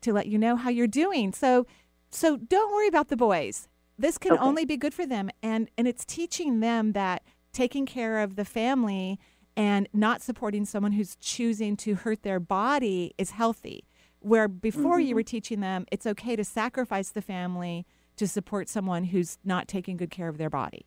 to 0.00 0.12
let 0.12 0.26
you 0.26 0.38
know 0.38 0.56
how 0.56 0.70
you're 0.70 0.86
doing. 0.86 1.32
So, 1.32 1.66
so 2.10 2.36
don't 2.36 2.72
worry 2.72 2.88
about 2.88 3.08
the 3.08 3.16
boys. 3.16 3.68
This 3.98 4.18
can 4.18 4.32
Okay. 4.32 4.42
only 4.42 4.64
be 4.64 4.76
good 4.78 4.94
for 4.94 5.04
them, 5.04 5.28
and 5.42 5.68
and 5.76 5.86
it's 5.86 6.06
teaching 6.06 6.60
them 6.60 6.92
that 6.92 7.22
taking 7.52 7.84
care 7.84 8.20
of 8.20 8.36
the 8.36 8.44
family 8.46 9.18
and 9.56 9.88
not 9.92 10.22
supporting 10.22 10.64
someone 10.64 10.92
who's 10.92 11.16
choosing 11.16 11.76
to 11.78 11.94
hurt 11.94 12.22
their 12.22 12.40
body 12.40 13.14
is 13.18 13.30
healthy. 13.30 13.84
Where 14.20 14.48
before 14.48 15.00
you 15.00 15.14
were 15.14 15.22
teaching 15.22 15.60
them 15.60 15.86
it's 15.90 16.06
okay 16.06 16.36
to 16.36 16.44
sacrifice 16.44 17.10
the 17.10 17.22
family 17.22 17.86
to 18.16 18.28
support 18.28 18.68
someone 18.68 19.04
who's 19.04 19.38
not 19.44 19.66
taking 19.66 19.96
good 19.96 20.10
care 20.10 20.28
of 20.28 20.36
their 20.36 20.50
body. 20.50 20.86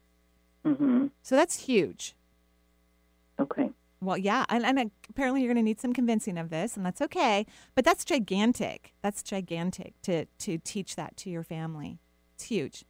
hmm 0.64 1.08
So 1.24 1.36
that's 1.36 1.66
huge. 1.66 2.16
Okay. 3.40 3.72
Well, 4.02 4.18
yeah, 4.18 4.46
and, 4.50 4.66
and 4.66 4.92
apparently 5.10 5.42
you're 5.42 5.48
going 5.48 5.64
to 5.64 5.68
need 5.68 5.80
some 5.80 5.94
convincing 5.94 6.38
of 6.38 6.50
this, 6.50 6.76
and 6.76 6.86
that's 6.86 7.02
okay. 7.02 7.46
But 7.74 7.86
that's 7.86 8.04
gigantic. 8.04 8.94
That's 9.02 9.24
gigantic 9.24 9.94
to 10.04 10.26
to 10.40 10.58
teach 10.58 10.96
that 10.96 11.16
to 11.18 11.30
your 11.30 11.44
family. 11.44 12.00
It's 12.36 12.46
huge. 12.46 12.84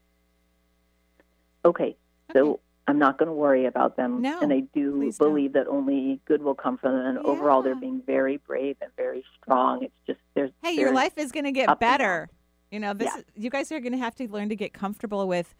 Okay. 1.63 1.95
So 2.33 2.59
I'm 2.87 2.99
not 2.99 3.17
going 3.17 3.27
to 3.27 3.33
worry 3.33 3.65
about 3.65 3.95
them. 3.95 4.21
No, 4.21 4.39
And 4.41 4.51
I 4.51 4.59
do 4.73 4.97
please 4.97 5.17
don't. 5.17 5.29
believe 5.29 5.53
that 5.53 5.67
only 5.67 6.19
good 6.25 6.43
will 6.43 6.55
come 6.55 6.77
from 6.77 6.93
them. 6.97 7.05
And 7.05 7.17
overall, 7.19 7.61
they're 7.61 7.75
being 7.75 8.01
very 8.05 8.37
brave 8.37 8.75
and 8.81 8.91
very 8.97 9.23
strong. 9.41 9.83
It's 9.83 9.93
just 10.05 10.19
there's. 10.33 10.51
Hey, 10.61 10.73
your 10.73 10.91
life 10.93 11.13
is 11.17 11.31
going 11.31 11.45
to 11.45 11.51
get 11.51 11.69
up 11.69 11.77
and 11.77 11.79
down. 11.79 11.91
better. 11.97 12.29
You 12.71 12.79
know, 12.81 12.93
this 12.93 13.09
Yeah. 13.13 13.19
is, 13.19 13.25
you 13.35 13.49
guys 13.49 13.71
are 13.71 13.79
going 13.79 13.93
to 13.93 13.97
have 13.99 14.15
to 14.15 14.27
learn 14.27 14.49
to 14.49 14.55
get 14.55 14.73
comfortable 14.73 15.27
with 15.27 15.55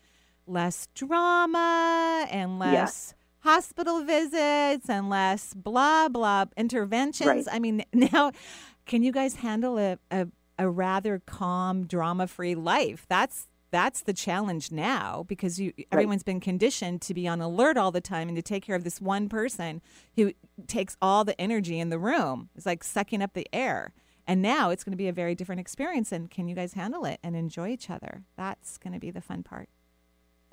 less 0.47 0.87
drama 0.95 2.27
and 2.29 2.59
less 2.59 3.13
hospital 3.39 4.03
visits 4.03 4.89
and 4.89 5.09
less 5.09 5.53
blah 5.53 6.09
blah 6.09 6.45
interventions. 6.57 7.27
Right. 7.27 7.45
I 7.51 7.59
mean, 7.59 7.83
now 7.93 8.31
can 8.85 9.03
you 9.03 9.11
guys 9.13 9.35
handle 9.35 9.77
a 9.77 9.97
a, 10.11 10.27
a 10.59 10.69
rather 10.69 11.21
calm, 11.25 11.85
drama-free 11.85 12.55
life? 12.55 13.05
That's 13.07 13.47
that's 13.73 14.03
the 14.03 14.13
challenge 14.13 14.71
now 14.71 15.25
because 15.27 15.59
you 15.59 15.73
everyone's 15.91 16.21
been 16.21 16.39
conditioned 16.39 17.01
to 17.01 17.13
be 17.13 17.27
on 17.27 17.41
alert 17.41 17.75
all 17.75 17.91
the 17.91 17.99
time 17.99 18.27
and 18.29 18.35
to 18.35 18.41
take 18.43 18.63
care 18.63 18.75
of 18.75 18.83
this 18.83 19.01
one 19.01 19.27
person 19.27 19.81
who 20.15 20.31
takes 20.67 20.95
all 21.01 21.25
the 21.25 21.39
energy 21.41 21.79
in 21.79 21.89
the 21.89 21.97
room. 21.97 22.49
It's 22.55 22.67
like 22.67 22.83
sucking 22.83 23.23
up 23.23 23.33
the 23.33 23.47
air. 23.51 23.91
And 24.27 24.43
now 24.43 24.69
it's 24.69 24.83
going 24.83 24.91
to 24.91 24.97
be 24.97 25.07
a 25.07 25.11
very 25.11 25.33
different 25.33 25.59
experience. 25.59 26.11
And 26.11 26.29
can 26.29 26.47
you 26.47 26.53
guys 26.55 26.73
handle 26.73 27.03
it 27.03 27.19
and 27.23 27.35
enjoy 27.35 27.69
each 27.69 27.89
other? 27.89 28.21
That's 28.37 28.77
going 28.77 28.93
to 28.93 28.99
be 28.99 29.09
the 29.09 29.21
fun 29.21 29.41
part. 29.41 29.69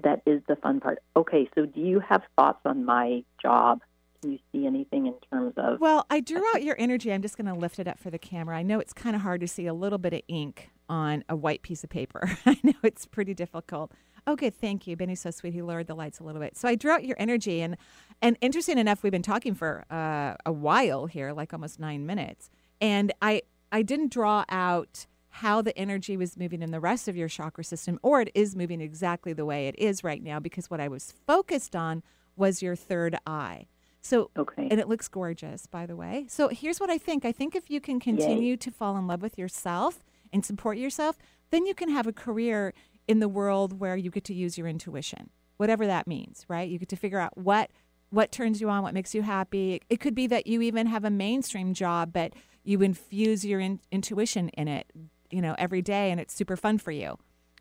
That 0.02 0.22
is 0.26 0.40
the 0.48 0.56
fun 0.56 0.80
part. 0.80 1.00
Okay. 1.14 1.48
So 1.54 1.66
do 1.66 1.80
you 1.80 2.00
have 2.00 2.22
thoughts 2.36 2.60
on 2.64 2.86
my 2.86 3.22
job? 3.40 3.82
Can 4.22 4.32
you 4.32 4.38
see 4.50 4.66
anything 4.66 5.06
in 5.06 5.14
terms 5.30 5.52
of? 5.58 5.78
Well, 5.78 6.06
I 6.08 6.20
drew 6.20 6.42
out 6.54 6.62
your 6.62 6.76
energy. 6.78 7.12
I'm 7.12 7.22
just 7.22 7.36
going 7.36 7.52
to 7.52 7.54
lift 7.54 7.78
it 7.78 7.86
up 7.86 7.98
for 7.98 8.10
the 8.10 8.18
camera. 8.18 8.56
I 8.56 8.62
know 8.62 8.80
it's 8.80 8.94
kind 8.94 9.14
of 9.14 9.22
hard 9.22 9.42
to 9.42 9.48
see 9.48 9.66
a 9.66 9.74
little 9.74 9.98
bit 9.98 10.14
of 10.14 10.22
ink 10.26 10.70
on 10.90 11.24
a 11.28 11.36
white 11.36 11.62
piece 11.62 11.82
of 11.84 11.88
paper. 11.90 12.28
I 12.46 12.58
know 12.62 12.74
it's 12.82 13.06
pretty 13.06 13.32
difficult. 13.32 13.92
Oh, 14.26 14.36
good. 14.36 14.54
Thank 14.54 14.86
you. 14.86 14.96
Benny's 14.96 15.20
so 15.20 15.30
sweet. 15.30 15.54
He 15.54 15.62
lowered 15.62 15.86
the 15.86 15.94
lights 15.94 16.18
a 16.18 16.24
little 16.24 16.40
bit. 16.42 16.56
So 16.56 16.68
I 16.68 16.74
drew 16.74 16.90
out 16.90 17.04
your 17.04 17.16
energy. 17.18 17.62
And, 17.62 17.76
and 18.20 18.36
interesting 18.42 18.76
enough, 18.76 19.02
we've 19.02 19.10
been 19.12 19.22
talking 19.22 19.54
for 19.54 19.84
uh, 19.90 20.34
a 20.44 20.52
while 20.52 21.06
here, 21.06 21.32
like 21.32 21.54
almost 21.54 21.80
nine 21.80 22.04
minutes. 22.04 22.50
And 22.82 23.12
I, 23.22 23.42
I 23.72 23.80
didn't 23.82 24.12
draw 24.12 24.44
out 24.50 25.06
how 25.34 25.62
the 25.62 25.76
energy 25.78 26.16
was 26.16 26.36
moving 26.36 26.60
in 26.60 26.70
the 26.72 26.80
rest 26.80 27.06
of 27.08 27.16
your 27.16 27.28
chakra 27.28 27.62
system, 27.64 27.98
or 28.02 28.20
it 28.20 28.30
is 28.34 28.56
moving 28.56 28.80
exactly 28.80 29.32
the 29.32 29.46
way 29.46 29.68
it 29.68 29.78
is 29.78 30.02
right 30.04 30.22
now, 30.22 30.40
because 30.40 30.68
what 30.68 30.80
I 30.80 30.88
was 30.88 31.14
focused 31.26 31.74
on 31.76 32.02
was 32.36 32.62
your 32.62 32.74
third 32.76 33.16
eye. 33.26 33.68
So 34.02 34.30
Okay. 34.36 34.66
and 34.70 34.80
it 34.80 34.88
looks 34.88 35.08
gorgeous, 35.08 35.66
by 35.66 35.86
the 35.86 35.94
way. 35.94 36.26
So 36.28 36.48
here's 36.48 36.80
what 36.80 36.90
I 36.90 36.98
think. 36.98 37.24
I 37.24 37.32
think 37.32 37.54
if 37.54 37.70
you 37.70 37.80
can 37.80 38.00
continue 38.00 38.56
to 38.56 38.70
fall 38.70 38.96
in 38.96 39.06
love 39.06 39.22
with 39.22 39.38
yourself 39.38 40.04
and 40.32 40.44
support 40.44 40.78
yourself, 40.78 41.16
then 41.50 41.66
you 41.66 41.74
can 41.74 41.88
have 41.90 42.06
a 42.06 42.12
career 42.12 42.72
in 43.08 43.20
the 43.20 43.28
world 43.28 43.80
where 43.80 43.96
you 43.96 44.10
get 44.10 44.24
to 44.24 44.34
use 44.34 44.56
your 44.56 44.68
intuition, 44.68 45.30
whatever 45.56 45.86
that 45.86 46.06
means, 46.06 46.44
right? 46.48 46.68
You 46.68 46.78
get 46.78 46.88
to 46.90 46.96
figure 46.96 47.18
out 47.18 47.36
what 47.36 47.70
what 48.10 48.32
turns 48.32 48.60
you 48.60 48.68
on, 48.68 48.82
what 48.82 48.92
makes 48.92 49.14
you 49.14 49.22
happy. 49.22 49.80
It 49.88 50.00
could 50.00 50.16
be 50.16 50.26
that 50.26 50.48
you 50.48 50.62
even 50.62 50.88
have 50.88 51.04
a 51.04 51.10
mainstream 51.10 51.74
job, 51.74 52.12
but 52.12 52.32
you 52.64 52.82
infuse 52.82 53.44
your 53.44 53.60
in, 53.60 53.78
intuition 53.92 54.48
in 54.48 54.66
it, 54.66 54.90
you 55.30 55.40
know, 55.40 55.54
every 55.58 55.80
day, 55.80 56.10
and 56.10 56.18
it's 56.20 56.34
super 56.34 56.56
fun 56.56 56.78
for 56.78 56.90
you. 56.90 57.16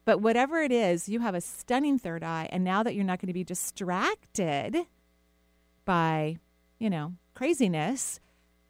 But 0.06 0.22
whatever 0.22 0.60
it 0.64 0.72
is, 0.72 1.08
you 1.08 1.20
have 1.20 1.36
a 1.36 1.42
stunning 1.42 2.00
third 2.00 2.24
eye, 2.24 2.50
and 2.52 2.64
now 2.64 2.82
that 2.82 2.96
you're 2.96 3.04
not 3.06 3.20
going 3.20 3.28
to 3.28 3.34
be 3.34 3.44
distracted 3.44 4.88
by, 5.86 6.38
you 6.80 6.90
know, 6.90 7.14
craziness, 7.34 8.20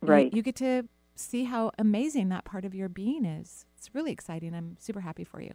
you- 0.02 0.08
Right. 0.10 0.34
You, 0.34 0.42
get 0.42 0.56
to 0.58 0.88
see 1.16 1.46
how 1.46 1.72
amazing 1.78 2.30
that 2.30 2.46
part 2.46 2.66
of 2.66 2.74
your 2.76 2.90
being 2.90 3.26
is. 3.26 3.66
It's 3.80 3.96
really 3.96 4.12
exciting. 4.12 4.54
I'm 4.54 4.76
super 4.78 5.00
happy 5.00 5.24
for 5.24 5.42
you. 5.42 5.54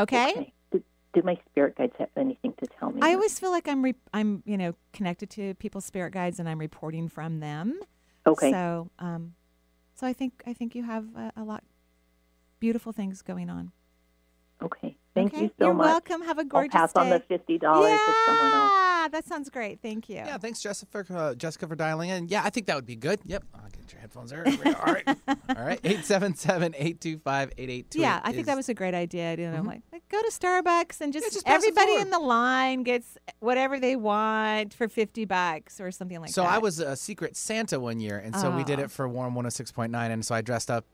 Okay? 0.00 0.54
Do, 0.72 0.82
do 1.12 1.22
my 1.22 1.38
spirit 1.50 1.76
guides 1.76 1.92
have 1.98 2.08
anything 2.16 2.54
to 2.62 2.66
tell 2.66 2.90
me? 2.90 3.00
I 3.02 3.12
always 3.12 3.38
feel 3.38 3.50
like 3.50 3.68
I'm 3.68 3.82
re- 3.82 3.94
I'm, 4.14 4.42
you 4.46 4.56
know, 4.56 4.74
connected 4.94 5.28
to 5.30 5.52
people's 5.54 5.84
spirit 5.84 6.12
guides 6.12 6.40
and 6.40 6.48
I'm 6.48 6.58
reporting 6.58 7.08
from 7.08 7.40
them. 7.40 7.78
Okay. 8.26 8.50
So, 8.52 8.90
um 8.98 9.34
so 9.94 10.06
I 10.06 10.14
think 10.14 10.42
I 10.46 10.54
think 10.54 10.74
you 10.74 10.84
have 10.84 11.04
a, 11.14 11.32
a 11.36 11.44
lot 11.44 11.62
beautiful 12.58 12.92
things 12.92 13.20
going 13.20 13.50
on. 13.50 13.72
okay. 14.62 14.96
Thank 15.18 15.34
okay? 15.34 15.42
you 15.44 15.50
so 15.58 15.66
You're 15.66 15.74
much. 15.74 15.84
welcome. 15.86 16.22
Have 16.22 16.38
a 16.38 16.40
I'll 16.42 16.46
gorgeous 16.46 16.72
pass 16.72 16.92
on 16.96 17.10
the 17.10 17.20
fifty 17.20 17.58
dollars 17.58 17.98
to 17.98 18.14
someone 18.26 18.52
else. 18.52 18.72
Yeah, 18.72 19.08
that 19.12 19.26
sounds 19.26 19.48
great. 19.50 19.80
Thank 19.80 20.08
you. 20.08 20.16
Yeah, 20.16 20.38
thanks, 20.38 20.60
Jessica, 20.60 21.04
uh, 21.14 21.34
Jessica, 21.34 21.66
for 21.68 21.76
dialing 21.76 22.10
in. 22.10 22.28
Yeah, 22.28 22.42
I 22.44 22.50
think 22.50 22.66
that 22.66 22.76
would 22.76 22.86
be 22.86 22.96
good. 22.96 23.20
Yep. 23.24 23.44
I'll 23.54 23.60
get 23.70 23.92
your 23.92 24.00
headphones 24.00 24.30
there. 24.30 24.44
There 24.44 24.52
we 24.64 24.64
go. 24.72 24.78
All 24.84 24.92
right. 24.92 25.08
All 25.28 25.64
right. 25.64 25.80
877 25.84 26.74
825 26.76 27.52
8828. 27.56 27.94
Yeah, 28.00 28.20
I 28.24 28.32
think 28.32 28.46
that 28.46 28.56
was 28.56 28.68
a 28.68 28.74
great 28.74 28.94
idea. 28.94 29.36
You 29.36 29.50
know, 29.50 29.62
like, 29.62 29.82
like 29.92 30.08
go 30.08 30.20
to 30.20 30.30
Starbucks 30.30 31.00
and 31.00 31.12
just, 31.12 31.26
Mm-hmm. 31.26 31.34
just 31.34 31.48
everybody 31.48 31.94
in 31.96 32.10
the 32.10 32.18
line 32.18 32.82
gets 32.82 33.16
whatever 33.40 33.78
they 33.80 33.96
want 33.96 34.74
for 34.74 34.88
fifty 34.88 35.24
bucks 35.24 35.80
or 35.80 35.90
something 35.90 36.20
like 36.20 36.30
So 36.30 36.42
that. 36.42 36.50
I 36.50 36.58
was 36.58 36.78
a 36.80 36.96
secret 36.96 37.36
Santa 37.36 37.78
one 37.80 38.00
year, 38.00 38.18
and 38.18 38.34
so 38.36 38.50
we 38.50 38.64
did 38.64 38.78
Oh. 38.80 38.84
it 38.84 38.90
for 38.90 39.08
Warm 39.08 39.34
106.9, 39.34 39.94
and 40.10 40.24
so 40.24 40.34
I 40.34 40.40
dressed 40.42 40.70
up 40.70 40.84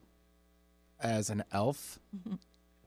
as 1.01 1.31
an 1.31 1.43
elf 1.53 1.99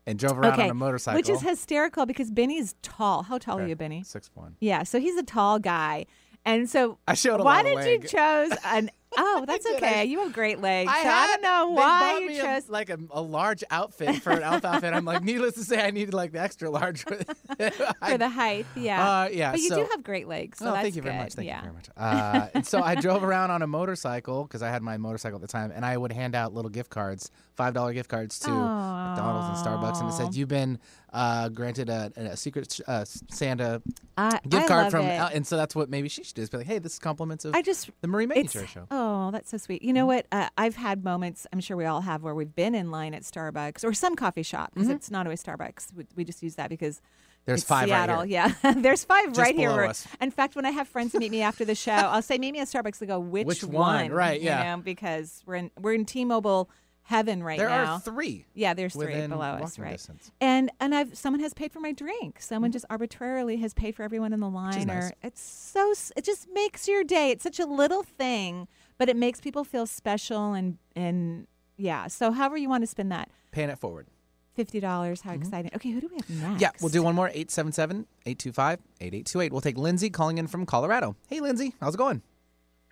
and 0.08 0.18
drove 0.18 0.38
around 0.38 0.54
okay, 0.54 0.64
on 0.64 0.70
a 0.70 0.74
motorcycle. 0.74 1.18
which 1.18 1.28
is 1.28 1.42
hysterical 1.42 2.06
because 2.06 2.30
Benny's 2.30 2.74
tall. 2.82 3.22
How 3.24 3.36
tall 3.36 3.58
are 3.60 3.66
you, 3.66 3.76
Benny? 3.76 4.02
Six 4.02 4.30
one. 4.34 4.56
Yeah, 4.58 4.82
so 4.82 4.98
he's 4.98 5.16
a 5.16 5.22
tall 5.22 5.58
guy, 5.58 6.06
and 6.46 6.68
so 6.68 6.98
I 7.06 7.14
showed 7.14 7.40
a 7.40 7.44
why 7.44 7.62
lot 7.62 7.66
of 7.66 7.72
did 7.72 7.76
leg. 7.76 8.02
you 8.02 8.08
chose 8.08 8.50
an? 8.64 8.90
Oh, 9.16 9.44
that's. 9.46 9.66
I- 9.66 9.74
okay. 9.76 10.04
you 10.04 10.20
have 10.20 10.32
great 10.32 10.60
legs. 10.60 10.90
I, 10.92 11.02
so 11.02 11.08
I 11.08 11.26
don't 11.28 11.42
know 11.42 11.68
why 11.70 12.18
you 12.20 12.26
me 12.28 12.38
a- 12.38 12.42
chose. 12.42 12.68
like 12.68 12.90
a, 12.90 12.98
a 13.10 13.22
large 13.22 13.64
outfit 13.70 14.16
for 14.22 14.30
an 14.32 14.42
elf 14.42 14.64
outfit. 14.64 14.92
I'm 14.92 15.04
like, 15.04 15.22
needless 15.22 15.54
to 15.54 15.64
say, 15.64 15.80
I 15.82 15.90
needed 15.90 16.14
like 16.14 16.32
the 16.32 16.40
extra 16.40 16.70
large 16.70 17.02
for, 17.04 17.16
for 18.06 18.18
the 18.18 18.28
height, 18.28 18.66
yeah. 18.76 19.22
Uh, 19.22 19.28
yeah, 19.28 19.52
but 19.52 19.60
you 19.60 19.68
so- 19.68 19.76
do 19.76 19.88
have 19.90 20.02
great 20.02 20.28
legs, 20.28 20.58
so 20.58 20.70
oh, 20.70 20.74
thank 20.74 20.94
you 20.96 21.02
good. 21.02 21.08
very 21.08 21.22
much. 21.22 21.32
Thank 21.34 21.48
yeah. 21.48 21.56
you 21.56 21.62
very 21.62 21.74
much. 21.74 21.88
Uh, 21.96 22.48
and 22.54 22.66
so 22.66 22.82
I 22.82 22.94
drove 22.94 23.22
around 23.24 23.50
on 23.50 23.62
a 23.62 23.66
motorcycle 23.66 24.44
because 24.44 24.62
I 24.62 24.70
had 24.70 24.82
my 24.82 24.96
motorcycle 24.96 25.36
at 25.36 25.42
the 25.42 25.48
time, 25.48 25.72
and 25.74 25.84
I 25.84 25.96
would 25.96 26.12
hand 26.12 26.34
out 26.34 26.52
little 26.52 26.70
gift 26.70 26.90
cards, 26.90 27.30
five 27.54 27.74
dollar 27.74 27.92
gift 27.92 28.08
cards 28.08 28.38
to 28.40 28.50
McDonald's 28.50 29.58
and 29.58 29.66
Starbucks, 29.66 30.00
and 30.00 30.08
it 30.10 30.12
said 30.12 30.34
you've 30.34 30.48
been 30.48 30.78
uh, 31.12 31.48
granted 31.48 31.88
a, 31.88 32.12
a 32.16 32.36
secret 32.36 32.78
uh, 32.86 33.04
Santa 33.04 33.82
I, 34.16 34.38
gift 34.48 34.64
I 34.64 34.68
card 34.68 34.90
from, 34.90 35.06
it. 35.06 35.30
And 35.34 35.46
so 35.46 35.56
that's 35.56 35.74
what 35.74 35.88
maybe 35.88 36.08
she 36.08 36.22
should 36.24 36.34
do 36.34 36.42
is 36.42 36.50
be 36.50 36.58
like, 36.58 36.66
hey, 36.66 36.78
this 36.78 36.94
is 36.94 36.98
compliments 36.98 37.44
of 37.44 37.54
I 37.54 37.62
just 37.62 37.90
the 38.00 38.08
Marie 38.08 38.26
Manuchehr 38.26 38.66
show. 38.66 38.86
oh, 38.90 38.97
that's 39.32 39.50
so 39.50 39.56
sweet. 39.58 39.82
You 39.82 39.92
know 39.92 40.06
what? 40.06 40.26
Uh, 40.32 40.48
I've 40.56 40.76
had 40.76 41.04
moments. 41.04 41.46
I'm 41.52 41.60
sure 41.60 41.76
we 41.76 41.84
all 41.84 42.00
have 42.02 42.22
where 42.22 42.34
we've 42.34 42.54
been 42.54 42.74
in 42.74 42.90
line 42.90 43.14
at 43.14 43.22
Starbucks 43.22 43.84
or 43.84 43.92
some 43.92 44.16
coffee 44.16 44.42
shop 44.42 44.72
because 44.74 44.88
it's 44.88 45.10
not 45.10 45.26
always 45.26 45.42
Starbucks. 45.42 45.94
We, 45.94 46.04
we 46.16 46.24
just 46.24 46.42
use 46.42 46.54
that 46.56 46.70
because 46.70 47.00
Mm-hmm. 47.46 47.52
There's 47.52 47.64
five 47.64 47.88
right 47.88 48.06
Seattle. 48.06 48.22
here. 48.24 48.54
Yeah, 48.62 48.72
there's 48.76 49.04
five 49.04 49.28
Just 49.28 49.40
right 49.40 49.56
here. 49.56 49.70
where- 49.74 49.86
us. 49.86 50.06
In 50.20 50.30
fact, 50.30 50.54
when 50.54 50.66
I 50.66 50.70
have 50.70 50.86
friends 50.86 51.14
meet 51.14 51.30
me 51.30 51.40
after 51.40 51.64
the 51.64 51.74
show, 51.86 51.92
I'll 51.92 52.20
say 52.20 52.36
meet 52.36 52.52
me 52.52 52.58
at 52.60 52.68
Starbucks. 52.68 52.98
They 52.98 53.06
go, 53.06 53.18
which, 53.18 53.46
Which 53.46 53.64
one? 53.64 54.10
Right, 54.10 54.38
you 54.38 54.46
yeah. 54.48 54.76
know, 54.76 54.82
because 54.82 55.42
we're 55.46 55.54
in 55.54 55.70
we're 55.80 55.94
in 55.94 56.04
T-Mobile 56.04 56.68
heaven 57.04 57.42
right 57.42 57.58
There 57.58 57.70
now. 57.70 57.84
There 57.84 57.92
are 57.94 58.00
three 58.00 58.44
yeah, 58.54 58.74
there's 58.74 58.92
three 58.92 59.26
below 59.28 59.46
us, 59.62 59.78
right? 59.78 59.92
distance. 59.92 60.30
And 60.42 60.70
and 60.78 60.94
I've 60.94 61.16
someone 61.16 61.40
has 61.40 61.54
paid 61.54 61.72
for 61.72 61.80
my 61.80 61.92
drink. 61.92 62.42
Someone 62.42 62.70
just 62.70 62.84
arbitrarily 62.90 63.56
has 63.58 63.72
paid 63.72 63.94
for 63.96 64.02
everyone 64.02 64.34
in 64.34 64.40
the 64.40 64.50
line. 64.50 64.86
nice. 64.86 65.04
Or 65.04 65.12
it's 65.22 65.40
so 65.40 65.94
it 66.18 66.24
just 66.24 66.48
makes 66.52 66.86
your 66.86 67.02
day. 67.02 67.30
It's 67.30 67.44
such 67.44 67.58
a 67.60 67.66
little 67.66 68.02
thing, 68.02 68.68
but 68.98 69.08
it 69.08 69.16
makes 69.16 69.40
people 69.40 69.64
feel 69.64 69.86
special 69.86 70.52
and 70.52 70.78
and 70.94 71.46
yeah. 71.76 72.06
So 72.08 72.32
however 72.32 72.56
you 72.56 72.68
want 72.68 72.82
to 72.82 72.86
spend 72.86 73.10
that 73.12 73.30
Paying 73.52 73.70
it 73.70 73.78
forward. 73.78 74.06
fifty 74.54 74.80
dollars, 74.80 75.22
how 75.22 75.32
exciting! 75.32 75.70
Okay, 75.74 75.90
who 75.90 76.00
do 76.00 76.08
we 76.08 76.16
have 76.16 76.28
next? 76.28 76.42
Mm-hmm. 76.42 76.56
Yeah, 76.58 76.70
we'll 76.80 76.90
do 76.90 77.02
one 77.02 77.14
more 77.14 77.28
877 77.28 78.06
825 78.26 78.80
8828. 79.00 79.52
We'll 79.52 79.60
take 79.60 79.78
Lindsay 79.78 80.10
calling 80.10 80.38
in 80.38 80.46
from 80.48 80.66
Colorado. 80.66 81.16
Hey, 81.28 81.40
Lindsay, 81.40 81.74
how's 81.80 81.94
it 81.94 81.98
going? 81.98 82.22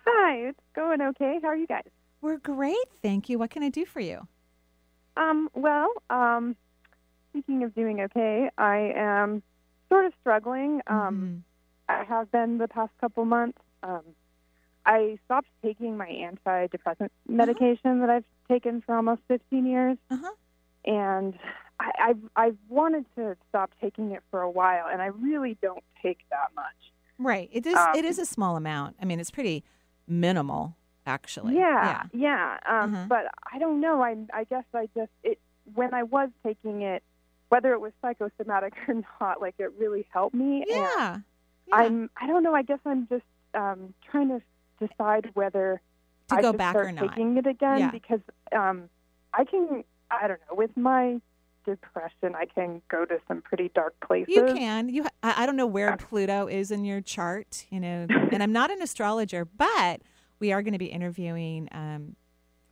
Hi, 0.05 0.35
it's 0.49 0.59
going 0.75 1.01
okay. 1.01 1.39
How 1.41 1.49
are 1.49 1.55
you 1.55 1.67
guys? 1.67 1.83
We're 2.21 2.37
great, 2.37 2.77
thank 3.03 3.29
you. 3.29 3.37
What 3.37 3.51
can 3.51 3.61
I 3.63 3.69
do 3.69 3.85
for 3.85 3.99
you? 3.99 4.27
Um, 5.17 5.49
well, 5.53 5.89
um, 6.09 6.55
speaking 7.29 7.63
of 7.63 7.75
doing 7.75 8.01
okay, 8.01 8.49
I 8.57 8.93
am 8.95 9.43
sort 9.89 10.05
of 10.05 10.13
struggling. 10.21 10.81
Um, 10.87 11.43
Mhm. 11.89 11.99
I 11.99 12.03
have 12.03 12.31
been 12.31 12.57
the 12.57 12.67
past 12.67 12.91
couple 12.99 13.25
months. 13.25 13.59
Um, 13.83 14.01
I 14.87 15.19
stopped 15.25 15.49
taking 15.61 15.97
my 15.97 16.07
antidepressant 16.07 17.01
Uh-huh. 17.01 17.09
medication 17.27 17.99
that 17.99 18.09
I've 18.09 18.23
taken 18.47 18.81
for 18.81 18.95
almost 18.95 19.21
15 19.27 19.65
years, 19.65 19.97
Uh-huh. 20.09 20.31
and 20.85 21.37
I, 21.79 21.91
I've 22.07 22.19
I've 22.35 22.57
wanted 22.69 23.05
to 23.17 23.35
stop 23.49 23.69
taking 23.81 24.11
it 24.11 24.23
for 24.31 24.41
a 24.41 24.49
while, 24.49 24.87
and 24.91 25.01
I 25.01 25.07
really 25.07 25.57
don't 25.61 25.83
take 26.01 26.19
that 26.31 26.49
much. 26.55 26.79
Right. 27.19 27.49
It 27.51 27.65
is. 27.67 27.75
Um, 27.75 27.89
it 27.95 28.05
is 28.05 28.17
a 28.17 28.25
small 28.25 28.55
amount. 28.55 28.95
I 29.01 29.05
mean, 29.05 29.19
it's 29.19 29.29
pretty 29.31 29.63
minimal, 30.07 30.75
actually. 31.05 31.55
Yeah, 31.55 32.03
yeah. 32.13 32.57
Um, 32.65 32.93
Uh-huh. 32.95 33.05
But 33.09 33.25
I 33.51 33.59
don't 33.59 33.79
know. 33.81 34.01
I 34.01 34.15
I 34.33 34.43
guess 34.45 34.63
I 34.73 34.87
just 34.95 35.11
it 35.23 35.39
when 35.75 35.93
I 35.93 36.03
was 36.03 36.29
taking 36.43 36.81
it, 36.83 37.03
whether 37.49 37.73
it 37.73 37.81
was 37.81 37.91
psychosomatic 38.01 38.73
or 38.87 38.95
not, 39.19 39.41
like 39.41 39.55
it 39.59 39.71
really 39.77 40.07
helped 40.11 40.35
me. 40.35 40.63
Yeah. 40.67 41.13
And 41.15 41.23
Yeah. 41.67 41.75
I'm 41.79 42.09
I 42.15 42.27
don't 42.27 42.43
know. 42.43 42.55
I 42.55 42.61
guess 42.63 42.79
I'm 42.85 43.07
just 43.07 43.25
um, 43.53 43.93
trying 44.09 44.29
to 44.29 44.41
decide 44.79 45.29
whether 45.33 45.81
To 46.29 46.35
I 46.35 46.41
go 46.41 46.53
back 46.53 46.73
start 46.73 46.87
or 46.87 46.91
not. 46.91 47.09
taking 47.09 47.37
it 47.37 47.47
again 47.47 47.79
Yeah. 47.79 47.91
because 47.91 48.19
um, 48.55 48.89
I 49.33 49.43
can. 49.45 49.83
I 50.09 50.27
don't 50.27 50.39
know. 50.49 50.55
With 50.55 50.75
my 50.77 51.19
depression, 51.65 52.33
I 52.35 52.45
can 52.45 52.81
go 52.89 53.05
to 53.05 53.19
some 53.27 53.41
pretty 53.41 53.69
dark 53.75 53.93
places. 54.05 54.33
You 54.33 54.45
can. 54.45 54.89
You. 54.89 55.05
I, 55.21 55.43
I 55.43 55.45
don't 55.45 55.55
know 55.57 55.67
where 55.67 55.97
Pluto 55.97 56.47
is 56.47 56.71
in 56.71 56.85
your 56.85 57.01
chart. 57.01 57.65
You 57.69 57.79
know, 57.79 58.07
and 58.31 58.41
I'm 58.41 58.53
not 58.53 58.71
an 58.71 58.81
astrologer, 58.81 59.45
but 59.45 60.01
we 60.39 60.51
are 60.51 60.61
going 60.61 60.73
to 60.73 60.79
be 60.79 60.85
interviewing 60.85 61.67
um, 61.71 62.15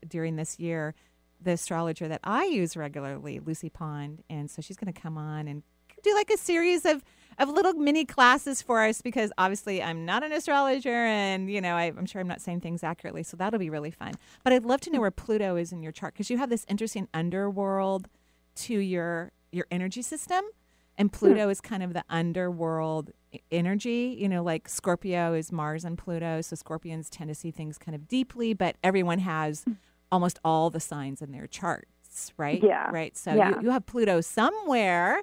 during 0.08 0.36
this 0.36 0.60
year 0.60 0.96
the 1.42 1.52
astrologer 1.52 2.08
that 2.08 2.22
I 2.24 2.46
use 2.46 2.76
regularly, 2.78 3.40
Lucy 3.40 3.70
Pond, 3.70 4.24
and 4.30 4.50
so 4.50 4.62
she's 4.62 4.78
going 4.78 4.92
to 4.92 5.00
come 5.00 5.18
on 5.18 5.48
and 5.48 5.64
do 6.02 6.14
like 6.16 6.30
a 6.30 6.38
series 6.38 6.86
of 6.86 7.04
of 7.38 7.50
little 7.50 7.74
mini 7.74 8.06
classes 8.06 8.62
for 8.62 8.84
us 8.84 9.01
because 9.01 9.32
obviously 9.38 9.82
I'm 9.82 10.06
not 10.06 10.24
an 10.24 10.32
astrologer 10.32 11.06
and 11.06 11.51
you 11.51 11.62
know 11.62 11.75
I, 11.75 11.86
I'm 11.86 12.06
sure 12.06 12.22
I'm 12.22 12.27
not 12.27 12.42
saying 12.42 12.62
things 12.62 12.84
accurately, 12.84 13.24
so 13.24 13.38
that'll 13.38 13.60
be 13.60 13.70
really 13.70 13.92
fun. 13.92 14.13
But 14.44 14.54
I'd 14.54 14.65
love 14.65 14.82
to 14.82 14.92
know 14.92 15.00
mm. 15.00 15.01
where 15.01 15.12
Pluto 15.12 15.56
is 15.56 15.72
in 15.72 15.84
your 15.84 15.92
chart 15.92 16.13
because 16.13 16.30
you 16.30 16.38
have 16.38 16.50
this 16.50 16.65
interesting 16.68 17.08
underworld 17.13 18.08
to 18.56 18.77
your 18.77 19.32
your 19.51 19.68
energy 19.72 20.01
system 20.01 20.44
and 20.98 21.10
hmm. 21.10 21.18
Pluto 21.18 21.50
is 21.50 21.62
kind 21.62 21.84
of 21.84 21.94
the 21.94 22.04
underworld 22.10 23.12
energy, 23.51 24.15
you 24.18 24.30
know, 24.30 24.44
like 24.44 24.70
Scorpio 24.70 25.34
is 25.34 25.51
Mars 25.51 25.84
and 25.84 25.98
Pluto, 25.98 26.42
so 26.42 26.56
Scorpions 26.56 27.10
tend 27.10 27.30
to 27.30 27.36
see 27.36 27.51
things 27.51 27.77
kind 27.77 27.96
of 27.96 28.08
deeply, 28.08 28.54
but 28.54 28.77
everyone 28.84 29.20
has 29.20 29.63
hmm. 29.63 29.74
almost 30.12 30.39
all 30.44 30.70
the 30.70 30.80
signs 30.80 31.22
in 31.22 31.32
their 31.32 31.48
charts, 31.48 32.34
right? 32.38 32.63
Yeah. 32.63 32.89
Right. 32.92 33.18
So 33.18 33.34
Yeah. 33.34 33.50
you, 33.50 33.63
you 33.63 33.70
have 33.72 33.86
Pluto 33.86 34.22
somewhere. 34.22 35.22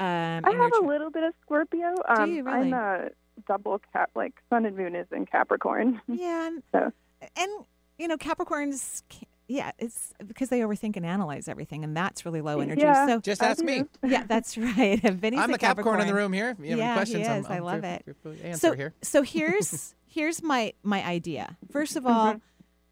Um, 0.00 0.06
I 0.44 0.50
in 0.50 0.56
your 0.56 0.62
have 0.62 0.72
a 0.82 0.86
little 0.86 1.10
bit 1.10 1.22
of 1.24 1.34
Scorpio. 1.42 1.94
Um, 2.08 2.30
you 2.34 2.42
really? 2.42 2.72
I'm 2.72 2.74
a 2.74 3.08
double 3.46 3.80
cap, 3.92 4.10
like 4.14 4.32
Sun 4.48 4.64
and 4.66 4.76
Moon 4.76 4.94
is 4.96 5.06
in 5.12 5.26
Capricorn. 5.26 6.00
Yeah, 6.08 6.46
and, 6.48 6.62
So- 6.72 6.92
and 7.36 7.50
you 7.98 8.08
know 8.08 8.16
Capricorns. 8.16 9.02
Yeah, 9.46 9.72
it's 9.80 10.14
because 10.24 10.48
they 10.48 10.60
overthink 10.60 10.96
and 10.96 11.04
analyze 11.04 11.48
everything, 11.48 11.82
and 11.82 11.96
that's 11.96 12.24
really 12.24 12.40
low 12.40 12.60
energy. 12.60 12.82
Yeah. 12.82 13.06
So 13.08 13.20
Just 13.20 13.42
ask 13.42 13.62
me. 13.64 13.82
yeah, 14.04 14.22
that's 14.26 14.56
right. 14.56 15.00
Vinny's 15.02 15.40
I'm 15.40 15.50
a 15.50 15.54
the 15.54 15.58
Capricorn 15.58 16.00
in 16.00 16.06
the 16.06 16.14
room 16.14 16.32
here. 16.32 16.50
If 16.50 16.60
you 16.64 16.70
have 16.70 16.78
Yeah, 16.78 16.84
any 16.84 16.90
he 16.92 16.94
questions, 16.94 17.28
I'm, 17.28 17.40
is. 17.40 17.46
I 17.46 17.56
I'm 17.56 17.64
love 17.64 17.82
here- 17.82 17.92
it. 17.94 18.02
here 18.04 18.16
for 18.22 18.28
the 18.30 18.46
answer 18.46 18.58
so 18.68 18.72
here. 18.74 18.94
so 19.02 19.22
here's 19.22 19.94
here's 20.06 20.40
my 20.42 20.72
my 20.84 21.04
idea. 21.04 21.56
First 21.72 21.96
of 21.96 22.06
all, 22.06 22.40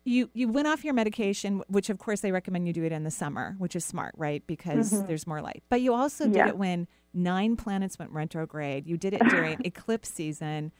you 0.09 0.31
you 0.35 0.49
went 0.49 0.67
off 0.67 0.85
your 0.85 0.95
medication, 0.95 1.63
which 1.69 1.91
of 1.91 1.99
course 1.99 2.21
they 2.21 2.33
recommend 2.33 2.67
you 2.67 2.73
do 2.73 2.85
it 2.85 2.93
in 2.93 3.05
the 3.05 3.11
summer, 3.11 3.55
which 3.59 3.77
is 3.77 3.85
smart, 3.85 4.15
right? 4.17 4.47
Because 4.47 4.93
mm-hmm. 4.93 5.07
there's 5.07 5.27
more 5.27 5.41
light. 5.41 5.63
But 5.69 5.81
you 5.81 5.95
also 5.95 6.25
did 6.25 6.37
Yeah. 6.37 6.49
it 6.49 6.59
when 6.59 6.87
nine 7.15 7.57
planets 7.57 7.99
went 7.99 8.11
retrograde. 8.13 8.87
You 8.87 8.97
did 8.97 9.15
it 9.15 9.23
during 9.29 9.59
eclipse 9.65 10.09
season. 10.09 10.73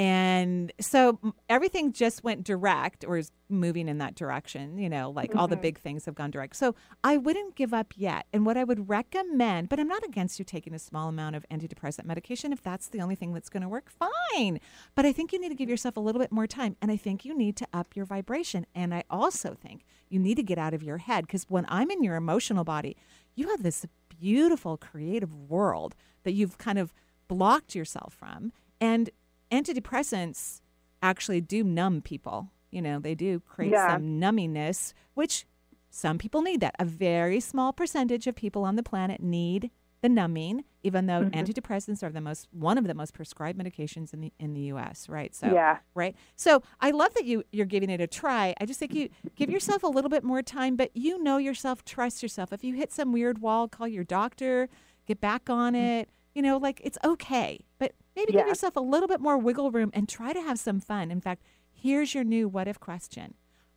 And 0.00 0.72
so 0.80 1.18
everything 1.50 1.92
just 1.92 2.24
went 2.24 2.42
direct 2.42 3.04
or 3.04 3.18
is 3.18 3.32
moving 3.50 3.86
in 3.86 3.98
that 3.98 4.14
direction, 4.14 4.78
you 4.78 4.88
know, 4.88 5.10
like 5.10 5.36
all 5.36 5.46
the 5.46 5.56
mm-hmm. 5.56 5.60
big 5.60 5.78
things 5.78 6.06
have 6.06 6.14
gone 6.14 6.30
direct. 6.30 6.56
So 6.56 6.74
I 7.04 7.18
wouldn't 7.18 7.54
give 7.54 7.74
up 7.74 7.92
yet. 7.94 8.24
And 8.32 8.46
what 8.46 8.56
I 8.56 8.64
would 8.64 8.88
recommend, 8.88 9.68
but 9.68 9.78
I'm 9.78 9.88
not 9.88 10.02
against 10.02 10.38
you 10.38 10.44
taking 10.46 10.72
a 10.72 10.78
small 10.78 11.10
amount 11.10 11.36
of 11.36 11.44
antidepressant 11.50 12.06
medication 12.06 12.50
if 12.50 12.62
that's 12.62 12.88
the 12.88 13.02
only 13.02 13.14
thing 13.14 13.34
that's 13.34 13.50
going 13.50 13.62
to 13.62 13.68
work, 13.68 13.90
fine. 13.90 14.58
But 14.94 15.04
I 15.04 15.12
think 15.12 15.34
you 15.34 15.38
need 15.38 15.50
to 15.50 15.54
give 15.54 15.68
yourself 15.68 15.98
a 15.98 16.00
little 16.00 16.18
bit 16.18 16.32
more 16.32 16.46
time. 16.46 16.78
And 16.80 16.90
I 16.90 16.96
think 16.96 17.26
you 17.26 17.36
need 17.36 17.58
to 17.58 17.66
up 17.74 17.94
your 17.94 18.06
vibration. 18.06 18.64
And 18.74 18.94
I 18.94 19.04
also 19.10 19.52
think 19.52 19.84
you 20.08 20.18
need 20.18 20.36
to 20.36 20.42
get 20.42 20.56
out 20.56 20.72
of 20.72 20.82
your 20.82 20.96
head 20.96 21.26
because 21.26 21.44
when 21.50 21.66
I'm 21.68 21.90
in 21.90 22.02
your 22.02 22.16
emotional 22.16 22.64
body, 22.64 22.96
you 23.34 23.50
have 23.50 23.62
this 23.62 23.84
beautiful 24.08 24.78
creative 24.78 25.34
world 25.34 25.94
that 26.22 26.32
you've 26.32 26.56
kind 26.56 26.78
of 26.78 26.94
blocked 27.28 27.74
yourself 27.74 28.14
from. 28.14 28.54
And 28.80 29.10
antidepressants 29.50 30.60
actually 31.02 31.40
do 31.40 31.64
numb 31.64 32.02
people. 32.02 32.50
You 32.70 32.82
know, 32.82 32.98
they 32.98 33.14
do 33.14 33.40
create 33.40 33.72
Yeah. 33.72 33.88
some 33.94 34.20
nummingness, 34.20 34.92
which 35.14 35.46
some 35.90 36.18
people 36.18 36.42
need 36.42 36.60
that. 36.60 36.76
A 36.78 36.84
very 36.84 37.40
small 37.40 37.72
percentage 37.72 38.26
of 38.26 38.34
people 38.34 38.64
on 38.64 38.76
the 38.76 38.82
planet 38.82 39.20
need 39.20 39.70
the 40.02 40.08
numbing, 40.08 40.64
even 40.82 41.06
though 41.06 41.20
mm-hmm. 41.20 41.38
antidepressants 41.38 42.02
are 42.02 42.10
the 42.10 42.20
most 42.20 42.48
one 42.52 42.78
of 42.78 42.86
the 42.86 42.94
most 42.94 43.12
prescribed 43.12 43.58
medications 43.58 44.14
in 44.14 44.20
the 44.20 44.32
in 44.38 44.54
the 44.54 44.62
US, 44.72 45.08
right? 45.08 45.34
So 45.34 45.52
Yeah. 45.52 45.78
right? 45.94 46.16
So 46.36 46.62
I 46.80 46.90
love 46.90 47.12
that 47.14 47.24
you 47.26 47.44
you're 47.52 47.66
giving 47.66 47.90
it 47.90 48.00
a 48.00 48.06
try. 48.06 48.54
I 48.60 48.64
just 48.64 48.78
think 48.78 48.94
you 48.94 49.10
give 49.36 49.50
yourself 49.50 49.82
a 49.82 49.88
little 49.88 50.08
bit 50.08 50.24
more 50.24 50.42
time, 50.42 50.76
but 50.76 50.90
you 50.94 51.22
know 51.22 51.36
yourself, 51.36 51.84
trust 51.84 52.22
yourself. 52.22 52.52
If 52.52 52.64
you 52.64 52.74
hit 52.74 52.92
some 52.92 53.12
weird 53.12 53.40
wall, 53.40 53.68
call 53.68 53.88
your 53.88 54.04
doctor, 54.04 54.68
get 55.06 55.20
back 55.20 55.50
on 55.50 55.74
mm-hmm. 55.74 55.84
it. 55.84 56.10
You 56.34 56.42
know, 56.42 56.56
like 56.56 56.80
it's 56.82 56.98
okay. 57.04 57.60
But 57.78 57.92
maybe 58.20 58.32
give 58.32 58.46
yourself 58.46 58.76
a 58.76 58.80
little 58.80 59.08
bit 59.08 59.20
more 59.20 59.38
wiggle 59.38 59.70
room 59.70 59.90
and 59.92 60.08
try 60.08 60.32
to 60.32 60.40
have 60.40 60.58
some 60.58 60.80
fun. 60.80 61.10
In 61.10 61.20
fact, 61.20 61.42
here's 61.72 62.14
your 62.14 62.24
new 62.24 62.48
what 62.48 62.68
if 62.68 62.78
question. 62.78 63.34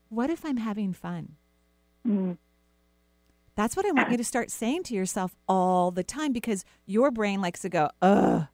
What 0.10 0.30
if 0.30 0.46
I'm 0.46 0.58
having 0.58 0.94
fun? 0.94 1.36
Mm. 2.08 2.38
That's 3.56 3.76
what 3.76 3.86
I 3.86 3.92
want 3.92 4.12
you 4.12 4.18
to 4.18 4.24
start 4.24 4.50
saying 4.50 4.84
to 4.84 4.96
yourself 4.96 5.36
all 5.48 5.92
the 5.92 6.04
time 6.04 6.34
because 6.34 6.66
your 6.86 7.12
brain 7.12 7.40
likes 7.40 7.62
to 7.62 7.70
go, 7.70 7.90
ugh, 8.02 8.48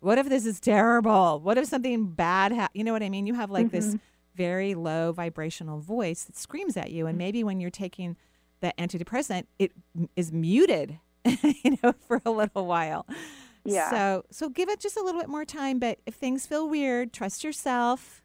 what 0.00 0.18
if 0.18 0.28
this 0.28 0.46
is 0.46 0.60
terrible? 0.60 1.40
What 1.40 1.58
if 1.58 1.66
something 1.66 2.06
bad 2.06 2.52
ha-? 2.52 2.68
You 2.72 2.84
know 2.84 2.92
what 2.92 3.02
I 3.02 3.08
mean? 3.08 3.26
You 3.26 3.34
have 3.34 3.50
like 3.50 3.70
this 3.70 3.96
very 4.34 4.74
low 4.74 5.12
vibrational 5.12 5.80
voice 5.80 6.24
that 6.24 6.36
screams 6.36 6.76
at 6.76 6.90
you. 6.90 7.06
And 7.06 7.18
maybe 7.18 7.42
when 7.42 7.60
you're 7.60 7.70
taking 7.70 8.16
the 8.60 8.72
antidepressant, 8.78 9.46
it 9.58 9.72
is 10.16 10.32
muted, 10.32 10.98
you 11.24 11.78
know, 11.82 11.94
for 12.06 12.20
a 12.24 12.30
little 12.30 12.66
while. 12.66 13.06
Yeah. 13.64 13.90
So, 13.90 14.24
so 14.30 14.48
give 14.48 14.68
it 14.68 14.80
just 14.80 14.96
a 14.96 15.02
little 15.02 15.20
bit 15.20 15.28
more 15.28 15.44
time. 15.44 15.78
But 15.78 15.98
if 16.06 16.14
things 16.14 16.46
feel 16.46 16.68
weird, 16.68 17.12
trust 17.12 17.44
yourself. 17.44 18.22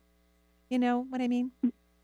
You 0.70 0.80
know 0.80 1.06
what 1.10 1.22
I 1.22 1.28
mean? 1.28 1.52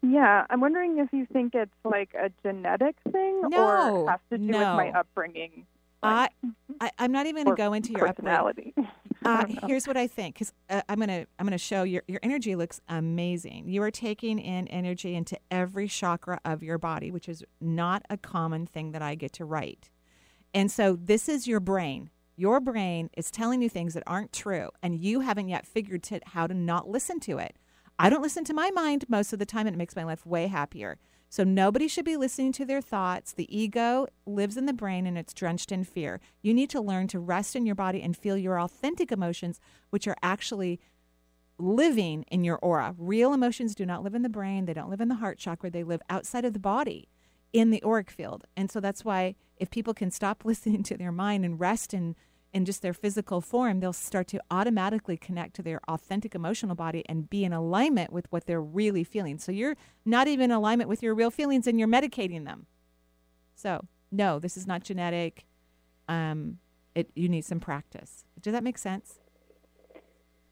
Yeah, 0.02 0.45
I'm 0.50 0.62
wondering 0.62 0.98
if 1.00 1.10
you 1.12 1.26
think 1.32 1.54
it's 1.56 1.71
like 1.84 2.13
a 2.13 2.32
genetic 2.43 2.95
thing 3.12 3.41
No, 3.50 4.04
or 4.04 4.10
has 4.10 4.19
to 4.32 4.38
do 4.38 4.43
no. 4.43 4.60
with 4.60 4.86
my 4.86 5.00
upbringing. 5.00 5.65
I, 6.04 6.21
like, 6.21 6.32
I, 6.80 6.91
I'm 7.00 7.12
not 7.12 7.26
even 7.26 7.45
going 7.45 7.56
to 7.56 7.62
go 7.62 7.74
into 7.74 7.91
your 7.91 8.08
personality. 8.08 8.74
Uh, 9.24 9.45
here's 9.65 9.88
what 9.88 9.98
I 9.98 10.06
think, 10.06 10.36
because 10.36 10.54
uh, 10.69 10.82
I'm 10.88 11.00
gonna 11.00 11.26
I'm 11.39 11.48
gonna 11.48 11.58
show 11.58 11.82
your 11.82 12.04
your 12.08 12.19
energy 12.21 12.56
looks 12.56 12.80
amazing. 12.88 13.67
You 13.67 13.82
are 13.82 13.89
taking 13.89 14.38
in 14.38 14.67
energy 14.67 15.15
into 15.15 15.39
every 15.50 15.88
chakra 15.88 16.39
of 16.45 16.62
your 16.62 16.78
body, 16.78 17.10
which 17.10 17.28
is 17.28 17.43
not 17.60 18.04
a 18.08 18.17
common 18.17 18.67
thing 18.67 18.91
that 18.91 19.02
I 19.02 19.15
get 19.15 19.34
to 19.34 19.45
write. 19.45 19.89
And 20.54 20.69
so 20.69 20.95
this 20.95 21.28
is 21.28 21.48
your 21.48 21.60
brain. 21.60 22.12
Your 22.36 22.60
brain 22.60 23.10
is 23.15 23.32
telling 23.32 23.62
you 23.62 23.69
things 23.69 23.93
that 23.93 24.04
aren't 24.06 24.34
true, 24.34 24.69
and 24.84 24.95
you 24.95 25.21
haven't 25.21 25.50
yet 25.50 25.65
figured 25.65 26.04
to, 26.04 26.19
how 26.26 26.48
to 26.48 26.54
not 26.54 26.89
listen 26.89 27.19
to 27.21 27.38
it. 27.38 27.56
I 27.98 28.10
don't 28.10 28.21
listen 28.21 28.43
to 28.45 28.54
my 28.54 28.71
mind 28.71 29.06
most 29.08 29.32
of 29.32 29.39
the 29.39 29.45
time, 29.45 29.67
and 29.67 29.76
it 29.76 29.78
makes 29.78 29.95
my 29.95 30.04
life 30.04 30.26
way 30.26 30.48
happier. 30.48 30.98
So 31.30 31.43
nobody 31.43 31.88
should 31.88 32.06
be 32.06 32.17
listening 32.17 32.52
to 32.54 32.65
their 32.65 32.82
thoughts. 32.82 33.34
The 33.34 33.58
ego 33.58 34.08
lives 34.26 34.58
in 34.58 34.67
the 34.67 34.74
brain 34.74 35.06
and 35.06 35.17
it's 35.17 35.34
drenched 35.34 35.71
in 35.71 35.84
fear. 35.84 36.21
You 36.41 36.54
need 36.54 36.69
to 36.69 36.80
learn 36.80 37.08
to 37.10 37.19
rest 37.19 37.56
in 37.56 37.65
your 37.65 37.76
body 37.76 38.02
and 38.02 38.15
feel 38.15 38.38
your 38.38 38.60
authentic 38.60 39.12
emotions, 39.12 39.60
which 39.89 40.08
are 40.08 40.15
actually 40.24 40.80
living 41.58 42.24
in 42.30 42.43
your 42.43 42.58
aura. 42.58 42.95
Real 42.98 43.34
emotions 43.34 43.76
do 43.76 43.86
not 43.86 44.04
live 44.04 44.15
in 44.15 44.21
the 44.21 44.30
brain, 44.30 44.65
they 44.65 44.74
don't 44.74 44.89
live 44.89 45.02
in 45.02 45.08
the 45.08 45.15
heart 45.15 45.38
chakra, 45.38 45.69
they 45.69 45.84
live 45.84 46.02
outside 46.10 46.45
of 46.45 46.54
the 46.54 46.60
body 46.60 47.10
in 47.54 47.69
the 47.69 47.84
auric 47.84 48.12
field. 48.12 48.45
And 48.56 48.69
so 48.69 48.80
that's 48.80 49.04
why 49.06 49.36
if 49.57 49.69
people 49.69 49.93
can 49.93 50.11
stop 50.11 50.41
listening 50.45 50.83
to 50.83 50.97
their 50.97 51.11
mind 51.11 51.45
and 51.45 51.59
rest 51.59 51.93
in 51.93 52.15
in 52.53 52.63
just 52.63 52.81
their 52.81 52.93
physical 52.93 53.41
form, 53.41 53.81
they'll 53.81 53.91
start 53.91 54.29
to 54.29 54.39
automatically 54.49 55.17
connect 55.17 55.53
to 55.57 55.61
their 55.61 55.81
authentic 55.89 56.33
emotional 56.33 56.73
body 56.73 57.03
and 57.09 57.29
be 57.29 57.43
in 57.43 57.51
alignment 57.51 58.13
with 58.13 58.31
what 58.31 58.45
they're 58.45 58.61
really 58.61 59.03
feeling. 59.03 59.37
So 59.37 59.51
you're 59.51 59.75
not 60.05 60.29
even 60.29 60.45
in 60.45 60.51
alignment 60.51 60.89
with 60.89 61.03
your 61.03 61.13
real 61.13 61.29
feelings 61.29 61.67
and 61.67 61.77
you're 61.77 61.89
medicating 61.89 62.45
them. 62.45 62.67
So, 63.55 63.85
no, 64.09 64.39
this 64.39 64.55
is 64.55 64.65
not 64.65 64.85
genetic. 64.85 65.43
Um, 66.07 66.59
it, 66.95 67.09
you 67.13 67.27
need 67.27 67.43
some 67.43 67.59
practice. 67.59 68.23
Does 68.41 68.53
that 68.53 68.63
make 68.63 68.77
sense? 68.77 69.19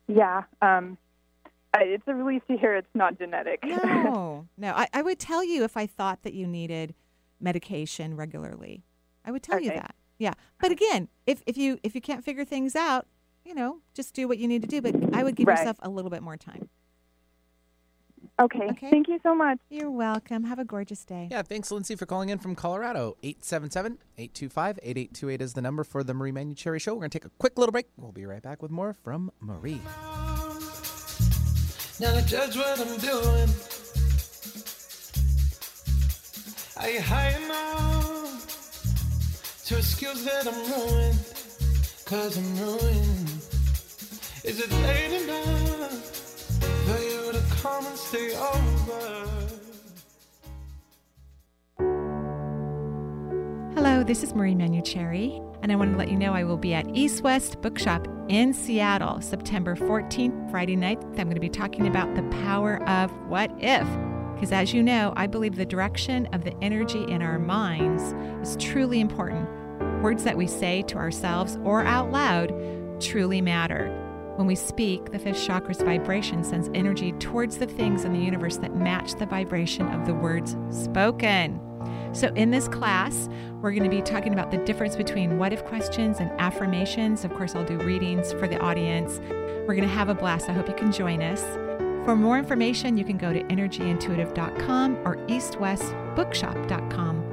Yeah, 0.10 0.44
um, 0.62 0.98
I, 1.74 1.84
it's 1.84 2.04
a 2.08 2.14
relief 2.14 2.46
to 2.48 2.58
hear 2.58 2.76
it's 2.76 2.94
not 2.94 3.18
genetic. 3.18 3.64
No, 3.64 4.46
no. 4.58 4.74
I, 4.74 4.88
I 4.94 5.02
would 5.02 5.20
tell 5.20 5.44
you 5.44 5.64
if 5.64 5.78
I 5.78 5.88
thought 5.88 6.24
that 6.24 6.34
you 6.34 6.48
needed 6.48 6.94
medication 7.40 8.18
regularly. 8.18 8.84
I 9.26 9.32
would 9.32 9.44
tell 9.44 9.60
you 9.60 9.72
that. 9.72 9.96
Yeah. 10.20 10.34
But 10.60 10.72
again, 10.72 11.10
if, 11.28 11.42
if 11.48 11.58
you 11.58 11.80
if 11.84 11.96
you 11.96 12.02
can't 12.02 12.24
figure 12.24 12.46
things 12.46 12.76
out, 12.76 13.08
you 13.46 13.54
know, 13.56 13.80
just 13.94 14.14
do 14.14 14.28
what 14.28 14.38
you 14.38 14.48
need 14.48 14.62
to 14.62 14.68
do. 14.68 14.82
But 14.82 14.96
I 15.16 15.24
would 15.24 15.36
give 15.36 15.48
Right. 15.48 15.58
yourself 15.58 15.78
a 15.82 15.90
little 15.90 16.12
bit 16.12 16.22
more 16.24 16.38
time. 16.38 16.70
Okay. 18.40 18.68
Okay. 18.72 18.90
Thank 18.90 19.08
you 19.10 19.20
so 19.22 19.36
much. 19.36 19.60
You're 19.70 19.92
welcome. 19.92 20.44
Have 20.46 20.58
a 20.60 20.66
gorgeous 20.66 21.06
day. 21.06 21.28
Yeah, 21.30 21.44
thanks, 21.44 21.70
Lindsay, 21.72 21.96
for 21.96 22.06
calling 22.08 22.30
in 22.30 22.40
from 22.40 22.56
Colorado. 22.56 23.16
877 23.22 24.00
825 24.18 24.80
8828 24.82 25.42
is 25.42 25.54
the 25.54 25.62
number 25.62 25.84
for 25.84 26.04
the 26.04 26.14
Marie 26.14 26.32
Manuchehr 26.32 26.80
Show. 26.82 26.94
We're 26.94 27.02
going 27.02 27.10
to 27.12 27.20
take 27.20 27.26
a 27.26 27.32
quick 27.38 27.58
little 27.60 27.72
break. 27.72 27.88
We'll 27.98 28.12
be 28.12 28.26
right 28.26 28.42
back 28.42 28.62
with 28.64 28.72
more 28.72 28.94
from 28.94 29.32
Marie. 29.40 29.82
Now 32.00 32.16
to 32.20 32.26
judge 32.26 32.56
what 32.56 32.80
I'm 32.80 32.98
doing. 32.98 33.50
Are 36.78 36.90
you 36.90 37.02
high 37.02 37.30
enough 37.46 38.33
to 39.66 39.78
excuse 39.78 40.26
that 40.26 40.46
I'm 40.46 40.54
ruined? 40.72 41.20
Cause 42.06 42.38
I'm 42.38 42.60
ruined. 42.60 43.30
Is 44.44 44.60
it 44.60 44.70
late 44.72 45.24
enough 45.24 46.64
for 46.86 47.00
you 47.00 47.32
to 47.32 47.42
come 47.62 47.86
and 47.86 47.98
stay 47.98 48.36
over? 48.36 49.30
Hello, 53.76 54.04
this 54.04 54.22
is 54.22 54.36
Marie 54.36 54.54
Manuchehr, 54.54 55.58
and 55.62 55.72
I 55.72 55.76
want 55.76 55.94
to 55.94 55.98
let 55.98 56.10
you 56.10 56.18
know 56.18 56.34
I 56.34 56.44
will 56.44 56.58
be 56.58 56.74
at 56.74 56.86
East 56.94 57.24
West 57.24 57.62
Bookshop 57.62 58.06
in 58.28 58.54
Seattle 58.54 59.22
September 59.22 59.78
14th, 59.78 60.52
Friday 60.52 60.76
night. 60.76 61.02
I'm 61.02 61.26
going 61.26 61.36
to 61.36 61.40
be 61.40 61.50
talking 61.50 61.88
about 61.88 62.14
the 62.16 62.24
power 62.24 62.84
of 62.90 63.12
what 63.30 63.50
if. 63.60 63.88
Because 64.44 64.52
as 64.52 64.74
you 64.74 64.84
know, 64.84 65.14
I 65.16 65.26
believe 65.26 65.56
the 65.56 65.66
direction 65.66 66.26
of 66.34 66.44
the 66.44 66.54
energy 66.62 67.06
in 67.06 67.22
our 67.22 67.40
minds 67.40 68.12
is 68.46 68.62
truly 68.62 69.00
important. 69.00 69.48
Words 70.04 70.26
that 70.26 70.36
we 70.36 70.48
say 70.48 70.82
to 70.82 70.98
ourselves 70.98 71.58
or 71.64 71.86
out 71.86 72.12
loud 72.12 72.52
truly 73.00 73.40
matter. 73.40 73.88
When 74.36 74.46
we 74.46 74.56
speak, 74.56 75.14
the 75.14 75.18
fifth 75.20 75.42
chakra's 75.42 75.82
vibration 75.82 76.44
sends 76.44 76.70
energy 76.74 77.14
towards 77.20 77.58
the 77.58 77.68
things 77.68 78.04
in 78.04 78.12
the 78.12 78.20
universe 78.20 78.58
that 78.58 78.76
match 78.76 79.14
the 79.14 79.26
vibration 79.26 79.88
of 79.88 80.06
the 80.06 80.14
words 80.14 80.58
spoken. 80.72 81.62
So, 82.12 82.28
in 82.34 82.52
this 82.52 82.68
class, 82.68 83.30
we're 83.62 83.72
going 83.72 83.90
to 83.90 83.90
be 83.90 84.02
talking 84.02 84.34
about 84.34 84.52
the 84.52 84.58
difference 84.58 84.98
between 84.98 85.38
what 85.38 85.54
if 85.54 85.64
questions 85.64 86.20
and 86.20 86.30
affirmations. 86.32 87.24
Of 87.24 87.34
course, 87.34 87.56
I'll 87.56 87.64
do 87.64 87.78
readings 87.78 88.34
for 88.34 88.50
the 88.50 88.60
audience. 88.60 89.22
We're 89.30 89.76
going 89.76 89.88
to 89.88 89.96
have 89.96 90.10
a 90.10 90.14
blast. 90.14 90.50
I 90.50 90.52
hope 90.52 90.68
you 90.68 90.76
can 90.76 90.92
join 90.92 91.22
us. 91.22 91.42
For 92.06 92.16
more 92.18 92.38
information, 92.38 92.98
you 92.98 93.06
can 93.06 93.18
go 93.18 93.32
to 93.32 93.42
energyintuitive.com 93.44 94.98
or 95.06 95.16
eastwestbookshop.com. 95.28 97.24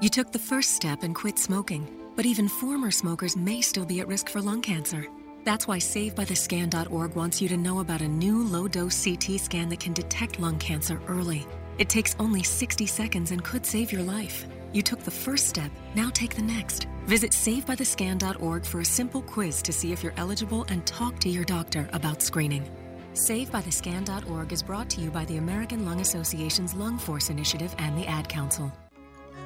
You 0.00 0.08
took 0.08 0.32
the 0.32 0.38
first 0.38 0.74
step 0.76 1.02
and 1.02 1.14
quit 1.14 1.38
smoking, 1.38 1.88
but 2.16 2.26
even 2.26 2.48
former 2.48 2.90
smokers 2.90 3.36
may 3.36 3.60
still 3.60 3.84
be 3.84 4.00
at 4.00 4.08
risk 4.08 4.28
for 4.28 4.40
lung 4.40 4.62
cancer. 4.62 5.06
That's 5.44 5.68
why 5.68 5.78
SaveByTheScan.org 5.78 7.14
wants 7.14 7.42
you 7.42 7.48
to 7.48 7.56
know 7.56 7.80
about 7.80 8.00
a 8.00 8.08
new 8.08 8.42
low 8.42 8.66
dose 8.66 9.04
CT 9.04 9.38
scan 9.40 9.68
that 9.68 9.80
can 9.80 9.92
detect 9.92 10.40
lung 10.40 10.58
cancer 10.58 11.00
early. 11.06 11.46
It 11.78 11.88
takes 11.88 12.16
only 12.18 12.42
60 12.42 12.86
seconds 12.86 13.30
and 13.30 13.44
could 13.44 13.66
save 13.66 13.92
your 13.92 14.02
life. 14.02 14.46
You 14.72 14.82
took 14.82 15.00
the 15.00 15.10
first 15.10 15.48
step, 15.48 15.70
now 15.94 16.10
take 16.10 16.34
the 16.34 16.42
next. 16.42 16.86
Visit 17.06 17.30
SaveByTheScan.org 17.30 18.66
for 18.66 18.80
a 18.80 18.84
simple 18.84 19.22
quiz 19.22 19.62
to 19.62 19.72
see 19.72 19.92
if 19.92 20.02
you're 20.02 20.12
eligible 20.16 20.64
and 20.68 20.84
talk 20.86 21.20
to 21.20 21.28
your 21.28 21.44
doctor 21.44 21.88
about 21.92 22.20
screening. 22.20 22.68
SaveByTheScan.org 23.12 24.52
is 24.52 24.60
brought 24.60 24.90
to 24.90 25.00
you 25.00 25.10
by 25.12 25.24
the 25.26 25.36
American 25.36 25.84
Lung 25.84 26.00
Association's 26.00 26.74
Lung 26.74 26.98
Force 26.98 27.30
Initiative 27.30 27.72
and 27.78 27.96
the 27.96 28.08
Ad 28.08 28.28
Council. 28.28 28.72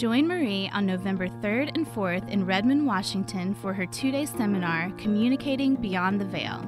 Join 0.00 0.26
Marie 0.26 0.70
on 0.72 0.86
November 0.86 1.28
3rd 1.28 1.72
and 1.74 1.86
4th 1.86 2.26
in 2.30 2.46
Redmond, 2.46 2.86
Washington 2.86 3.54
for 3.54 3.74
her 3.74 3.84
two 3.84 4.10
day 4.10 4.24
seminar, 4.24 4.90
Communicating 4.96 5.74
Beyond 5.74 6.18
the 6.18 6.24
Veil. 6.24 6.62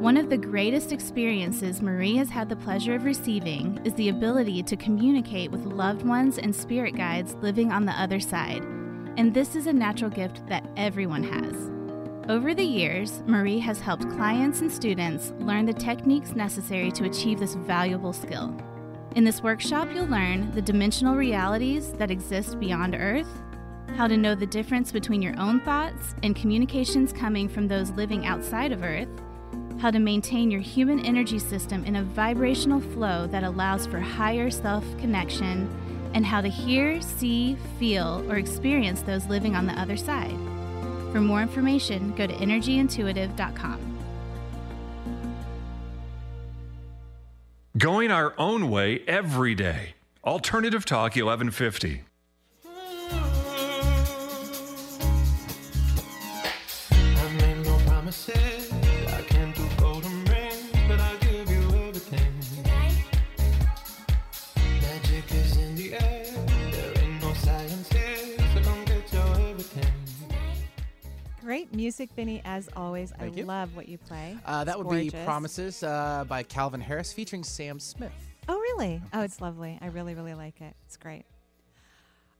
One 0.00 0.16
of 0.16 0.30
the 0.30 0.38
greatest 0.38 0.90
experiences 0.90 1.82
Marie 1.82 2.16
has 2.16 2.30
had 2.30 2.48
the 2.48 2.56
pleasure 2.56 2.94
of 2.94 3.04
receiving 3.04 3.78
is 3.84 3.92
the 3.92 4.08
ability 4.08 4.62
to 4.62 4.76
communicate 4.78 5.50
with 5.50 5.66
loved 5.66 6.06
ones 6.06 6.38
and 6.38 6.56
spirit 6.56 6.96
guides 6.96 7.34
living 7.42 7.70
on 7.70 7.84
the 7.84 7.92
other 7.92 8.20
side. 8.20 8.62
And 9.18 9.34
this 9.34 9.54
is 9.54 9.66
a 9.66 9.72
natural 9.74 10.10
gift 10.10 10.40
that 10.46 10.66
everyone 10.78 11.24
has. 11.24 11.70
Over 12.30 12.54
the 12.54 12.64
years, 12.64 13.22
Marie 13.26 13.58
has 13.58 13.80
helped 13.80 14.08
clients 14.12 14.62
and 14.62 14.72
students 14.72 15.34
learn 15.40 15.66
the 15.66 15.74
techniques 15.74 16.32
necessary 16.32 16.90
to 16.92 17.04
achieve 17.04 17.38
this 17.38 17.54
valuable 17.54 18.14
skill. 18.14 18.56
In 19.14 19.24
this 19.24 19.42
workshop, 19.42 19.88
you'll 19.94 20.06
learn 20.06 20.50
the 20.52 20.62
dimensional 20.62 21.16
realities 21.16 21.92
that 21.94 22.10
exist 22.10 22.58
beyond 22.58 22.94
Earth, 22.94 23.28
how 23.94 24.06
to 24.06 24.16
know 24.16 24.34
the 24.34 24.46
difference 24.46 24.90
between 24.90 25.20
your 25.20 25.38
own 25.38 25.60
thoughts 25.60 26.14
and 26.22 26.34
communications 26.34 27.12
coming 27.12 27.46
from 27.46 27.68
those 27.68 27.90
living 27.90 28.24
outside 28.24 28.72
of 28.72 28.82
Earth, 28.82 29.10
how 29.78 29.90
to 29.90 29.98
maintain 29.98 30.50
your 30.50 30.62
human 30.62 30.98
energy 31.04 31.38
system 31.38 31.84
in 31.84 31.96
a 31.96 32.02
vibrational 32.02 32.80
flow 32.80 33.26
that 33.26 33.44
allows 33.44 33.86
for 33.86 34.00
higher 34.00 34.50
self 34.50 34.84
connection, 34.98 35.68
and 36.14 36.24
how 36.24 36.40
to 36.40 36.48
hear, 36.48 36.98
see, 37.02 37.58
feel, 37.78 38.24
or 38.30 38.36
experience 38.36 39.02
those 39.02 39.26
living 39.26 39.54
on 39.54 39.66
the 39.66 39.78
other 39.78 39.96
side. 39.96 40.36
For 41.12 41.20
more 41.20 41.42
information, 41.42 42.14
go 42.14 42.26
to 42.26 42.34
energyintuitive.com. 42.34 43.91
Going 47.82 48.12
our 48.12 48.32
own 48.38 48.70
way 48.70 49.02
every 49.08 49.56
day. 49.56 49.96
Alternative 50.24 50.84
Talk 50.84 51.16
1150. 51.16 52.02
Music, 71.74 72.14
Benny, 72.14 72.42
as 72.44 72.68
always. 72.76 73.10
Thank 73.12 73.34
I 73.34 73.36
you. 73.40 73.44
love 73.46 73.74
what 73.76 73.88
you 73.88 73.98
play. 73.98 74.36
Uh, 74.44 74.64
that 74.64 74.76
It's 74.76 74.84
would 74.84 75.00
be. 75.00 75.10
Promises 75.24 75.82
uh, 75.82 76.24
by 76.28 76.42
Calvin 76.42 76.80
Harris 76.80 77.12
featuring 77.12 77.44
Sam 77.44 77.78
Smith. 77.80 78.12
Oh, 78.48 78.58
really? 78.58 79.00
Oh, 79.12 79.22
it's 79.22 79.40
lovely. 79.40 79.78
I 79.80 79.86
really, 79.86 80.14
really 80.14 80.34
like 80.34 80.60
it. 80.60 80.74
It's 80.86 80.96
great. 80.96 81.24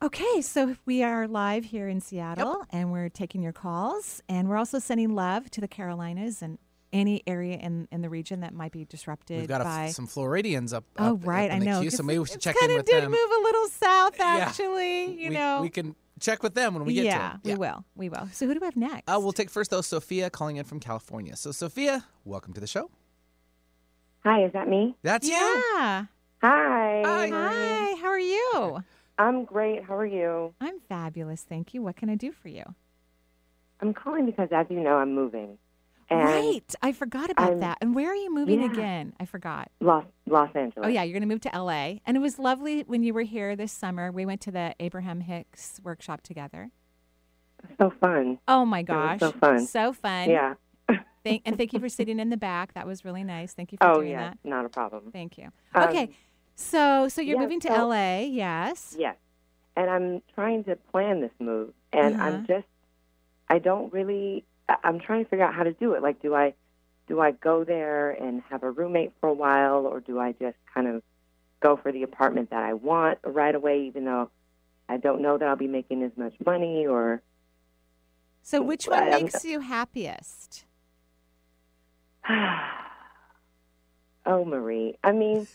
Okay, 0.02 0.40
so 0.40 0.74
we 0.84 1.04
are 1.04 1.28
live 1.28 1.64
here 1.64 1.88
in 1.88 2.00
Seattle 2.00 2.64
and 2.70 2.90
we're 2.90 3.08
taking 3.08 3.40
your 3.40 3.52
calls. 3.52 4.20
And 4.28 4.48
we're 4.48 4.56
also 4.56 4.80
sending 4.80 5.14
love 5.14 5.48
to 5.52 5.60
the 5.60 5.68
Carolinas 5.68 6.42
and 6.42 6.58
any 6.92 7.22
area 7.26 7.56
in, 7.56 7.86
in 7.92 8.02
the 8.02 8.08
region 8.10 8.40
that 8.40 8.52
might 8.52 8.72
be 8.72 8.84
disrupted 8.84 9.38
We've 9.38 9.48
got 9.48 9.60
a 9.60 9.64
by. 9.64 9.84
f- 9.84 9.92
some 9.92 10.08
Floridians 10.08 10.72
up. 10.72 10.84
oh, 10.98 11.14
right. 11.18 11.50
up 11.50 11.56
I 11.56 11.58
the 11.60 11.64
know. 11.64 11.80
queue, 11.80 11.90
so 11.90 12.02
maybe 12.02 12.18
we 12.18 12.26
should 12.26 12.40
check 12.40 12.56
in 12.60 12.66
with 12.68 12.84
them. 12.84 13.00
kinda 13.00 13.00
did 13.02 13.10
move 13.10 13.30
a 13.30 13.42
little 13.44 13.68
south, 13.68 14.14
Yeah. 14.18 14.24
actually. 14.48 15.04
You 15.22 15.28
we, 15.30 15.34
know. 15.36 15.62
we 15.62 15.70
can 15.70 15.94
check 16.22 16.42
with 16.42 16.54
them 16.54 16.74
when 16.74 16.84
we 16.84 16.94
get 16.94 17.04
yeah, 17.04 17.14
to 17.14 17.18
them. 17.18 17.40
we 17.44 17.54
will. 17.54 17.84
We 17.94 18.08
will. 18.08 18.28
So 18.32 18.46
who 18.46 18.54
do 18.54 18.60
we 18.60 18.66
have 18.66 18.76
next? 18.76 19.08
Uh, 19.08 19.18
we'll 19.20 19.32
take 19.32 19.50
first 19.50 19.70
though 19.70 19.80
Sophia 19.82 20.30
calling 20.30 20.56
in 20.56 20.64
from 20.64 20.80
California. 20.80 21.36
So 21.36 21.52
Sophia, 21.52 22.04
welcome 22.24 22.52
to 22.54 22.60
the 22.60 22.66
show. 22.66 22.90
Hi, 24.24 24.44
is 24.44 24.52
that 24.52 24.68
me? 24.68 24.96
That's 25.02 25.26
you. 25.26 25.34
yeah. 25.34 26.06
Hi. 26.42 27.02
Hi. 27.04 27.28
Hi. 27.28 27.96
How 28.00 28.08
are 28.08 28.18
you? 28.18 28.82
I'm 29.18 29.44
great. 29.44 29.84
How 29.84 29.96
are 29.96 30.06
you? 30.06 30.54
I'm 30.60 30.80
fabulous. 30.80 31.42
Thank 31.42 31.74
you. 31.74 31.82
What 31.82 31.96
can 31.96 32.08
I 32.08 32.14
do 32.14 32.32
for 32.32 32.48
you? 32.48 32.64
I'm 33.80 33.92
calling 33.92 34.26
because, 34.26 34.48
as 34.52 34.66
you 34.70 34.80
know, 34.80 34.96
I'm 34.96 35.14
moving. 35.14 35.58
And 36.12 36.24
right. 36.28 36.74
I 36.82 36.92
forgot 36.92 37.30
about 37.30 37.50
I'm- 37.50 37.58
that. 37.60 37.78
And 37.80 37.94
where 37.94 38.10
are 38.10 38.14
you 38.16 38.32
moving 38.34 38.60
Yeah. 38.60 38.70
again? 38.72 39.14
I 39.20 39.24
forgot. 39.24 39.70
Los 39.80 40.04
Los 40.26 40.50
Angeles. 40.54 40.86
Oh, 40.86 40.88
yeah. 40.88 41.02
You're 41.02 41.12
going 41.14 41.28
to 41.28 41.32
move 41.34 41.40
to 41.42 41.50
LA. 41.56 42.00
And 42.06 42.16
it 42.16 42.20
was 42.20 42.38
lovely 42.38 42.82
when 42.82 43.02
you 43.02 43.14
were 43.14 43.22
here 43.22 43.56
this 43.56 43.72
summer. 43.72 44.10
We 44.12 44.26
went 44.26 44.40
to 44.42 44.50
the 44.50 44.74
Abraham 44.80 45.20
Hicks 45.20 45.80
workshop 45.82 46.22
together. 46.22 46.70
So 47.78 47.90
fun. 48.00 48.38
Oh, 48.48 48.64
my 48.64 48.82
gosh. 48.82 49.20
so 49.20 49.32
fun. 49.32 49.66
So 49.66 49.92
fun. 49.92 50.28
Yeah. 50.30 50.54
Thank, 51.24 51.42
and 51.46 51.56
thank 51.56 51.72
you 51.72 51.78
for 51.78 51.88
sitting 51.88 52.18
in 52.18 52.30
the 52.30 52.36
back. 52.36 52.74
That 52.74 52.84
was 52.86 53.04
really 53.04 53.22
nice. 53.22 53.52
Thank 53.54 53.70
you 53.70 53.78
for 53.80 53.86
Oh, 53.86 53.94
doing 53.96 54.10
yeah. 54.10 54.30
that. 54.30 54.38
Not 54.42 54.64
a 54.64 54.68
problem. 54.68 55.10
Thank 55.12 55.38
you. 55.38 55.50
Um, 55.74 55.88
okay. 55.88 56.10
So, 56.56 57.06
so 57.08 57.20
you're 57.20 57.36
yeah, 57.36 57.42
moving 57.42 57.60
to 57.60 57.68
so- 57.68 57.86
LA. 57.88 58.20
Yes. 58.22 58.96
Yes. 58.98 59.16
And 59.76 59.88
I'm 59.88 60.20
trying 60.34 60.64
to 60.64 60.74
plan 60.76 61.20
this 61.20 61.30
move, 61.38 61.72
and 61.92 62.16
Uh-huh. 62.16 62.24
I'm 62.24 62.46
just, 62.46 62.66
I 63.48 63.58
don't 63.60 63.92
really. 63.92 64.44
I'm 64.84 64.98
trying 65.00 65.24
to 65.24 65.30
figure 65.30 65.44
out 65.44 65.54
how 65.54 65.62
to 65.64 65.72
do 65.72 65.94
it. 65.94 66.02
Like, 66.02 66.20
do 66.22 66.34
I, 66.34 66.54
do 67.08 67.20
I 67.20 67.32
go 67.32 67.64
there 67.64 68.10
and 68.10 68.42
have 68.50 68.62
a 68.62 68.70
roommate 68.70 69.12
for 69.20 69.28
a 69.28 69.34
while, 69.34 69.86
or 69.86 70.00
do 70.00 70.18
I 70.18 70.32
just 70.32 70.56
kind 70.74 70.86
of 70.86 71.02
go 71.60 71.76
for 71.76 71.92
the 71.92 72.02
apartment 72.02 72.50
that 72.50 72.62
I 72.62 72.74
want 72.74 73.18
right 73.24 73.54
away, 73.54 73.86
even 73.86 74.04
though 74.04 74.30
I 74.88 74.96
don't 74.96 75.20
know 75.22 75.38
that 75.38 75.46
I'll 75.48 75.56
be 75.56 75.68
making 75.68 76.02
as 76.02 76.12
much 76.16 76.34
money? 76.44 76.86
Or 76.86 77.22
So, 78.42 78.62
which 78.62 78.86
one 78.86 79.02
I'm- 79.04 79.22
makes 79.24 79.44
you 79.44 79.60
happiest? 79.60 80.64
oh, 84.26 84.44
Marie, 84.44 84.96
I 85.02 85.12
mean, 85.12 85.46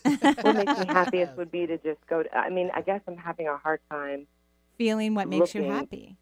what 0.42 0.54
makes 0.56 0.78
me 0.78 0.86
happiest 0.86 1.36
would 1.36 1.50
be 1.50 1.66
to 1.66 1.78
just 1.78 2.06
go. 2.08 2.22
To, 2.22 2.36
I 2.36 2.50
mean, 2.50 2.70
I 2.74 2.82
guess 2.82 3.00
I'm 3.08 3.16
having 3.16 3.48
a 3.48 3.56
hard 3.56 3.80
time. 3.90 4.26
Feeling 4.76 5.14
what 5.14 5.28
makes 5.28 5.54
you 5.54 5.62
happy. 5.62 6.16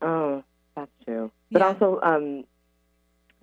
Oh, 0.00 0.42
that's 0.80 1.04
true. 1.04 1.30
But 1.50 1.62
also, 1.62 2.00
um, 2.02 2.44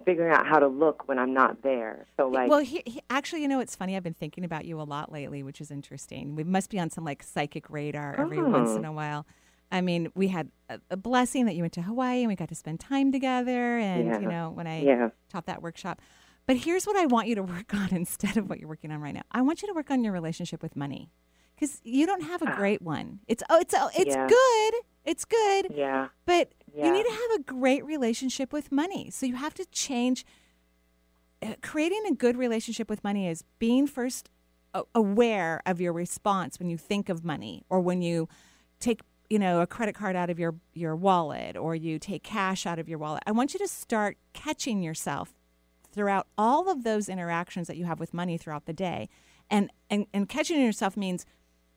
figuring 0.04 0.32
out 0.34 0.46
how 0.46 0.60
to 0.60 0.68
look 0.68 1.08
when 1.08 1.18
I'm 1.18 1.34
not 1.34 1.62
there. 1.64 2.06
So, 2.18 2.28
like, 2.28 2.50
well, 2.50 2.60
he, 2.60 2.84
he, 2.86 3.02
actually, 3.10 3.42
you 3.42 3.48
know, 3.48 3.60
it's 3.60 3.76
funny. 3.76 3.96
I've 3.96 4.04
been 4.04 4.14
thinking 4.14 4.44
about 4.44 4.66
you 4.66 4.80
a 4.80 4.84
lot 4.84 5.12
lately, 5.12 5.42
which 5.42 5.62
is 5.62 5.72
interesting. 5.72 6.36
We 6.36 6.44
must 6.44 6.70
be 6.70 6.80
on 6.80 6.90
some 6.90 7.04
like 7.06 7.24
psychic 7.24 7.70
radar 7.70 8.16
every 8.20 8.44
once 8.44 8.72
Oh. 8.72 8.78
in 8.78 8.86
a 8.86 8.92
while. 8.92 9.26
I 9.72 9.82
mean, 9.82 10.10
we 10.14 10.28
had 10.28 10.52
a, 10.70 10.80
a 10.92 10.98
blessing 10.98 11.46
that 11.46 11.56
you 11.56 11.64
went 11.64 11.74
to 11.74 11.82
Hawaii 11.82 12.20
and 12.20 12.28
we 12.28 12.36
got 12.36 12.50
to 12.50 12.56
spend 12.56 12.80
time 12.80 13.12
together. 13.12 13.78
And, 13.78 14.06
Yeah. 14.06 14.20
you 14.20 14.28
know, 14.28 14.52
when 14.52 14.68
I 14.68 14.82
Yeah. 14.84 15.10
taught 15.30 15.46
that 15.48 15.62
workshop. 15.62 16.02
But 16.46 16.58
here's 16.58 16.86
what 16.86 16.96
I 16.96 17.08
want 17.08 17.28
you 17.28 17.36
to 17.36 17.44
work 17.44 17.74
on 17.74 17.90
instead 17.92 18.38
of 18.38 18.48
what 18.50 18.60
you're 18.60 18.70
working 18.70 18.92
on 18.92 19.02
right 19.02 19.14
now. 19.16 19.24
I 19.32 19.42
want 19.42 19.62
you 19.62 19.68
to 19.70 19.74
work 19.74 19.90
on 19.90 20.04
your 20.04 20.14
relationship 20.14 20.62
with 20.62 20.76
money 20.76 21.10
because 21.56 21.82
you 21.84 22.06
don't 22.06 22.24
have 22.24 22.42
a 22.42 22.52
great 22.56 22.82
one. 22.82 23.20
It's, 23.28 23.42
oh, 23.50 23.60
it's, 23.60 23.74
oh, 23.78 23.90
it's 23.98 24.16
Yeah. 24.16 24.28
good. 24.28 24.74
It's 25.06 25.26
good. 25.26 25.68
yeah, 25.76 26.10
But 26.26 26.54
Yeah. 26.74 26.86
you 26.88 26.92
need 26.92 27.04
to 27.04 27.12
have 27.12 27.40
a 27.40 27.44
great 27.44 27.86
relationship 27.86 28.52
with 28.52 28.72
money. 28.72 29.10
So 29.12 29.26
you 29.26 29.36
have 29.36 29.54
to 29.56 29.66
change. 29.68 30.26
uh, 31.42 31.54
Creating 31.62 32.04
a 32.08 32.14
good 32.14 32.38
relationship 32.38 32.90
with 32.90 33.04
money 33.04 33.28
is 33.28 33.44
being 33.60 33.88
first 33.88 34.30
aware 34.94 35.62
of 35.66 35.80
your 35.80 35.94
response 35.94 36.60
when 36.60 36.70
you 36.70 36.78
think 36.78 37.08
of 37.08 37.24
money 37.24 37.64
or 37.70 37.80
when 37.80 38.02
you 38.02 38.28
take 38.80 39.02
you 39.30 39.40
know 39.40 39.62
a 39.62 39.68
credit 39.68 39.96
card 39.96 40.16
out 40.18 40.30
of 40.30 40.38
your 40.38 40.54
your 40.74 40.96
wallet 40.96 41.56
or 41.56 41.76
you 41.76 41.98
take 41.98 42.24
cash 42.24 42.66
out 42.66 42.78
of 42.78 42.90
your 42.90 42.98
wallet. 42.98 43.24
I 43.26 43.32
want 43.32 43.54
you 43.54 43.60
to 43.60 43.68
start 43.68 44.18
catching 44.34 44.82
yourself 44.84 45.34
throughout 45.94 46.28
all 46.38 46.70
of 46.70 46.84
those 46.84 47.08
interactions 47.08 47.68
that 47.68 47.78
you 47.78 47.86
have 47.86 48.00
with 48.02 48.14
money 48.14 48.38
throughout 48.38 48.66
the 48.66 48.74
day. 48.74 49.08
And 49.50 49.72
and, 49.90 50.08
and 50.14 50.28
catching 50.28 50.60
yourself 50.62 50.98
means 50.98 51.26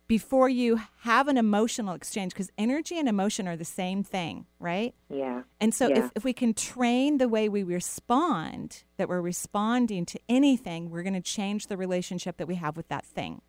before 0.09 0.49
you 0.49 0.81
have 1.03 1.29
an 1.29 1.37
emotional 1.37 1.94
exchange 1.94 2.33
because 2.33 2.51
energy 2.57 2.99
and 2.99 3.09
emotion 3.09 3.47
are 3.47 3.57
the 3.57 3.64
same 3.64 4.03
thing, 4.03 4.47
right? 4.59 4.94
yeah. 5.11 5.42
And 5.61 5.75
so 5.75 5.88
Yeah. 5.88 6.07
if, 6.07 6.11
if 6.16 6.25
we 6.25 6.33
can 6.33 6.55
train 6.55 7.18
the 7.18 7.29
way 7.29 7.49
we 7.49 7.62
respond, 7.62 8.85
that 8.97 9.09
we're 9.09 9.21
responding 9.21 10.07
to 10.07 10.18
anything, 10.29 10.88
we're 10.90 11.03
going 11.03 11.12
to 11.14 11.21
change 11.21 11.66
the 11.66 11.77
relationship 11.77 12.38
that 12.38 12.49
we 12.49 12.55
have 12.55 12.77
with 12.77 12.88
that 12.88 13.05
thing. 13.05 13.42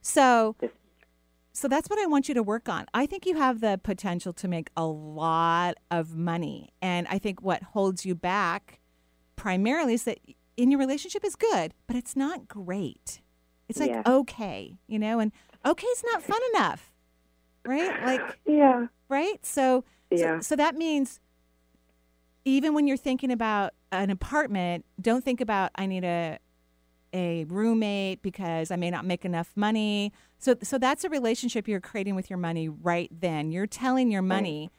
So 0.00 0.56
so 1.54 1.68
that's 1.68 1.90
what 1.90 1.98
I 1.98 2.06
want 2.06 2.28
you 2.28 2.34
to 2.34 2.42
work 2.42 2.68
on. 2.68 2.86
I 2.94 3.04
think 3.06 3.26
you 3.26 3.36
have 3.36 3.60
the 3.60 3.78
potential 3.82 4.32
to 4.34 4.48
make 4.48 4.70
a 4.76 4.86
lot 4.86 5.74
of 5.90 6.16
money. 6.16 6.70
And 6.80 7.06
I 7.08 7.18
think 7.18 7.42
what 7.42 7.62
holds 7.62 8.06
you 8.06 8.14
back 8.14 8.80
primarily 9.36 9.94
is 9.94 10.04
that 10.04 10.18
in 10.56 10.70
your 10.70 10.78
relationship 10.80 11.24
is 11.24 11.36
good, 11.36 11.74
but 11.86 11.96
it's 11.96 12.16
not 12.16 12.48
great. 12.48 13.20
It's 13.72 13.80
like 13.80 13.90
Yeah. 13.90 14.02
okay, 14.06 14.76
you 14.86 14.98
know, 14.98 15.18
and 15.18 15.32
okay 15.64 15.86
is 15.86 16.04
not 16.12 16.22
fun 16.22 16.40
enough. 16.54 16.92
Right? 17.64 18.02
Like 18.04 18.38
Yeah. 18.46 18.88
right? 19.08 19.44
So, 19.46 19.84
Yeah. 20.10 20.40
so 20.40 20.48
so 20.50 20.56
that 20.56 20.74
means 20.76 21.20
even 22.44 22.74
when 22.74 22.86
you're 22.86 22.98
thinking 22.98 23.30
about 23.30 23.72
an 23.90 24.10
apartment, 24.10 24.84
don't 25.00 25.24
think 25.24 25.40
about 25.40 25.70
I 25.74 25.86
need 25.86 26.04
a 26.04 26.38
a 27.14 27.44
roommate 27.44 28.22
because 28.22 28.70
I 28.70 28.76
may 28.76 28.90
not 28.90 29.04
make 29.06 29.24
enough 29.24 29.52
money. 29.56 30.12
So 30.38 30.56
so 30.62 30.76
that's 30.76 31.02
a 31.04 31.08
relationship 31.08 31.66
you're 31.66 31.80
creating 31.80 32.14
with 32.14 32.28
your 32.28 32.38
money 32.38 32.68
right 32.68 33.10
then. 33.10 33.52
You're 33.52 33.66
telling 33.66 34.10
your 34.10 34.22
money 34.22 34.70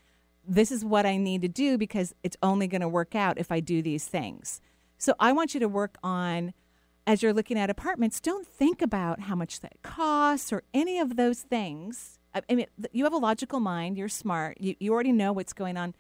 this 0.48 0.72
is 0.72 0.86
what 0.86 1.06
I 1.06 1.18
need 1.18 1.42
to 1.42 1.48
do 1.48 1.78
because 1.80 2.14
it's 2.22 2.38
only 2.44 2.68
going 2.68 2.82
to 2.82 2.90
work 2.90 3.16
out 3.16 3.40
if 3.40 3.52
I 3.52 3.60
do 3.60 3.82
these 3.82 4.06
things. 4.08 4.62
So 5.00 5.16
I 5.20 5.32
want 5.32 5.54
you 5.54 5.60
to 5.62 5.68
work 5.70 5.98
on 6.04 6.54
as 7.06 7.22
you're 7.22 7.34
looking 7.34 7.58
at 7.58 7.70
apartments, 7.70 8.20
don't 8.20 8.48
think 8.48 8.82
about 8.82 9.22
how 9.22 9.36
much 9.36 9.60
that 9.62 9.82
costs 9.82 10.54
or 10.54 10.64
any 10.74 11.00
of 11.00 11.16
those 11.16 11.42
things. 11.42 12.20
I 12.34 12.56
mean, 12.56 12.66
you 12.92 13.04
have 13.04 13.14
a 13.14 13.18
logical 13.18 13.60
mind, 13.60 13.98
you're 13.98 14.10
smart, 14.10 14.60
you, 14.60 14.76
you 14.80 14.92
already 14.92 15.12
know 15.12 15.34
what's 15.34 15.54
going 15.54 15.78
on. 15.78 15.94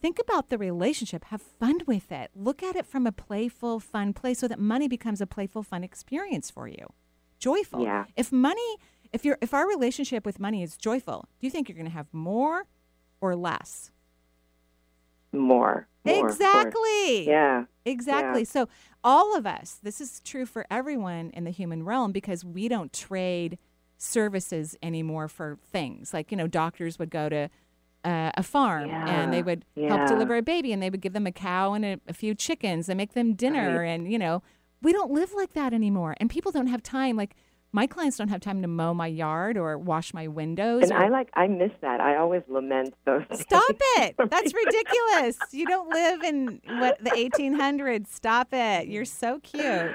Think 0.00 0.18
about 0.18 0.48
the 0.48 0.56
relationship, 0.56 1.24
have 1.26 1.42
fun 1.42 1.80
with 1.86 2.10
it. 2.12 2.30
Look 2.34 2.62
at 2.62 2.76
it 2.76 2.86
from 2.86 3.06
a 3.06 3.12
playful, 3.12 3.80
fun 3.80 4.12
place 4.12 4.38
so 4.38 4.48
that 4.48 4.58
money 4.58 4.88
becomes 4.88 5.20
a 5.20 5.26
playful, 5.26 5.62
fun 5.62 5.82
experience 5.84 6.50
for 6.50 6.68
you. 6.68 6.92
Joyful. 7.38 7.82
Yeah. 7.82 8.04
If 8.16 8.30
money, 8.32 8.76
if 9.12 9.24
your 9.24 9.36
if 9.40 9.52
our 9.52 9.66
relationship 9.66 10.24
with 10.24 10.38
money 10.38 10.62
is 10.62 10.76
joyful, 10.76 11.28
do 11.40 11.46
you 11.46 11.50
think 11.50 11.68
you're 11.68 11.76
going 11.76 11.86
to 11.86 11.92
have 11.92 12.06
more 12.12 12.64
or 13.20 13.34
less? 13.34 13.90
More. 15.32 15.88
More. 16.04 16.28
Exactly. 16.28 17.26
Yeah. 17.26 17.64
Exactly. 17.84 18.40
Yeah. 18.40 18.46
So, 18.46 18.68
all 19.02 19.36
of 19.36 19.46
us, 19.46 19.78
this 19.82 20.00
is 20.00 20.20
true 20.20 20.44
for 20.46 20.66
everyone 20.70 21.30
in 21.30 21.44
the 21.44 21.50
human 21.50 21.84
realm 21.84 22.12
because 22.12 22.44
we 22.44 22.68
don't 22.68 22.92
trade 22.92 23.58
services 23.96 24.76
anymore 24.82 25.28
for 25.28 25.58
things. 25.72 26.12
Like, 26.12 26.30
you 26.30 26.36
know, 26.36 26.46
doctors 26.46 26.98
would 26.98 27.10
go 27.10 27.28
to 27.28 27.48
uh, 28.04 28.30
a 28.34 28.42
farm 28.42 28.88
and 28.90 29.32
they 29.32 29.38
Yeah. 29.38 29.42
would 29.44 29.64
help 29.76 30.08
deliver 30.08 30.36
a 30.36 30.42
baby 30.42 30.72
and 30.72 30.82
they 30.82 30.88
would 30.90 31.00
give 31.02 31.12
them 31.12 31.26
a 31.26 31.32
cow 31.32 31.74
and 31.74 31.84
a, 31.84 32.00
a 32.08 32.12
few 32.14 32.34
chickens 32.34 32.88
and 32.88 32.96
make 32.96 33.12
them 33.12 33.34
dinner. 33.34 33.78
Right. 33.80 33.86
And, 33.88 34.10
you 34.10 34.18
know, 34.18 34.42
we 34.82 34.92
don't 34.92 35.10
live 35.10 35.32
like 35.34 35.52
that 35.52 35.74
anymore. 35.74 36.14
And 36.18 36.30
people 36.30 36.50
don't 36.50 36.68
have 36.68 36.82
time. 36.82 37.16
Like, 37.16 37.36
my 37.72 37.86
clients 37.86 38.16
don't 38.16 38.28
have 38.28 38.40
time 38.40 38.62
to 38.62 38.68
mow 38.68 38.92
my 38.94 39.06
yard 39.06 39.56
or 39.56 39.78
wash 39.78 40.12
my 40.12 40.26
windows. 40.28 40.82
And 40.82 40.92
or- 40.92 40.98
I 40.98 41.08
like 41.08 41.30
I 41.34 41.46
miss 41.46 41.72
that. 41.82 42.00
I 42.00 42.16
always 42.16 42.42
lament 42.48 42.94
those. 43.04 43.22
Stop 43.32 43.62
it. 43.98 44.16
That's 44.30 44.52
ridiculous. 44.66 45.38
You 45.52 45.66
don't 45.66 45.88
live 45.90 46.22
in 46.22 46.60
what 46.78 47.02
the 47.02 47.10
1800s. 47.10 48.08
Stop 48.08 48.48
it. 48.52 48.88
You're 48.88 49.04
so 49.04 49.38
cute. 49.40 49.92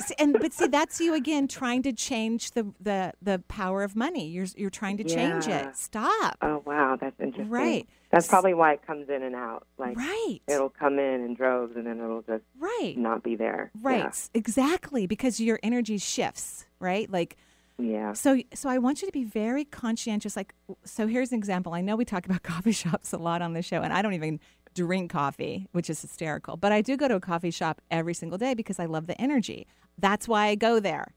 See, 0.00 0.14
and 0.18 0.36
but 0.40 0.52
see 0.52 0.66
that's 0.66 1.00
you 1.00 1.14
again 1.14 1.46
trying 1.46 1.82
to 1.82 1.92
change 1.92 2.52
the 2.52 2.72
the 2.80 3.12
the 3.20 3.42
power 3.48 3.82
of 3.82 3.94
money. 3.94 4.28
You're 4.28 4.46
you're 4.56 4.70
trying 4.70 4.96
to 4.96 5.04
change 5.04 5.46
it. 5.46 5.76
Stop. 5.76 6.36
Oh 6.40 6.62
wow, 6.64 6.96
that's 7.00 7.18
interesting. 7.20 7.50
Right. 7.50 7.86
That's 8.10 8.28
probably 8.28 8.54
why 8.54 8.72
it 8.74 8.86
comes 8.86 9.08
in 9.08 9.22
and 9.22 9.34
out. 9.34 9.66
Like 9.76 9.96
Right. 9.96 10.38
it'll 10.48 10.70
come 10.70 10.98
in 10.98 11.24
in 11.24 11.34
droves 11.34 11.76
and 11.76 11.86
then 11.86 12.00
it'll 12.00 12.22
just 12.22 12.44
Right. 12.58 12.94
not 12.96 13.22
be 13.22 13.36
there. 13.36 13.70
Right. 13.82 14.28
Exactly 14.32 15.06
because 15.06 15.38
your 15.40 15.58
energy 15.62 15.98
shifts, 15.98 16.66
right? 16.80 17.10
Like 17.10 17.36
Yeah. 17.78 17.86
Yeah. 17.86 18.12
So, 18.12 18.40
so 18.54 18.68
I 18.68 18.78
want 18.78 19.02
you 19.02 19.06
to 19.08 19.12
be 19.12 19.24
very 19.24 19.64
conscientious. 19.64 20.36
Like, 20.36 20.54
so 20.84 21.08
here's 21.08 21.32
an 21.32 21.38
example. 21.38 21.74
I 21.74 21.80
know 21.80 21.96
we 21.96 22.04
talk 22.04 22.24
about 22.24 22.42
coffee 22.54 22.70
shops 22.72 23.12
a 23.12 23.18
lot 23.18 23.42
on 23.42 23.52
the 23.52 23.62
show, 23.62 23.82
and 23.82 23.92
I 23.92 24.00
don't 24.00 24.14
even 24.14 24.38
drink 24.74 25.10
coffee, 25.10 25.68
which 25.72 25.88
is 25.88 26.00
hysterical. 26.02 26.56
But 26.56 26.72
I 26.72 26.82
do 26.82 26.96
go 26.96 27.08
to 27.08 27.16
a 27.16 27.20
coffee 27.20 27.50
shop 27.50 27.80
every 27.90 28.14
single 28.14 28.38
day 28.38 28.54
because 28.54 28.78
I 28.78 28.86
love 28.86 29.06
the 29.06 29.20
energy. 29.20 29.66
That's 29.98 30.28
why 30.28 30.46
I 30.46 30.54
go 30.54 30.80
there. 30.80 31.14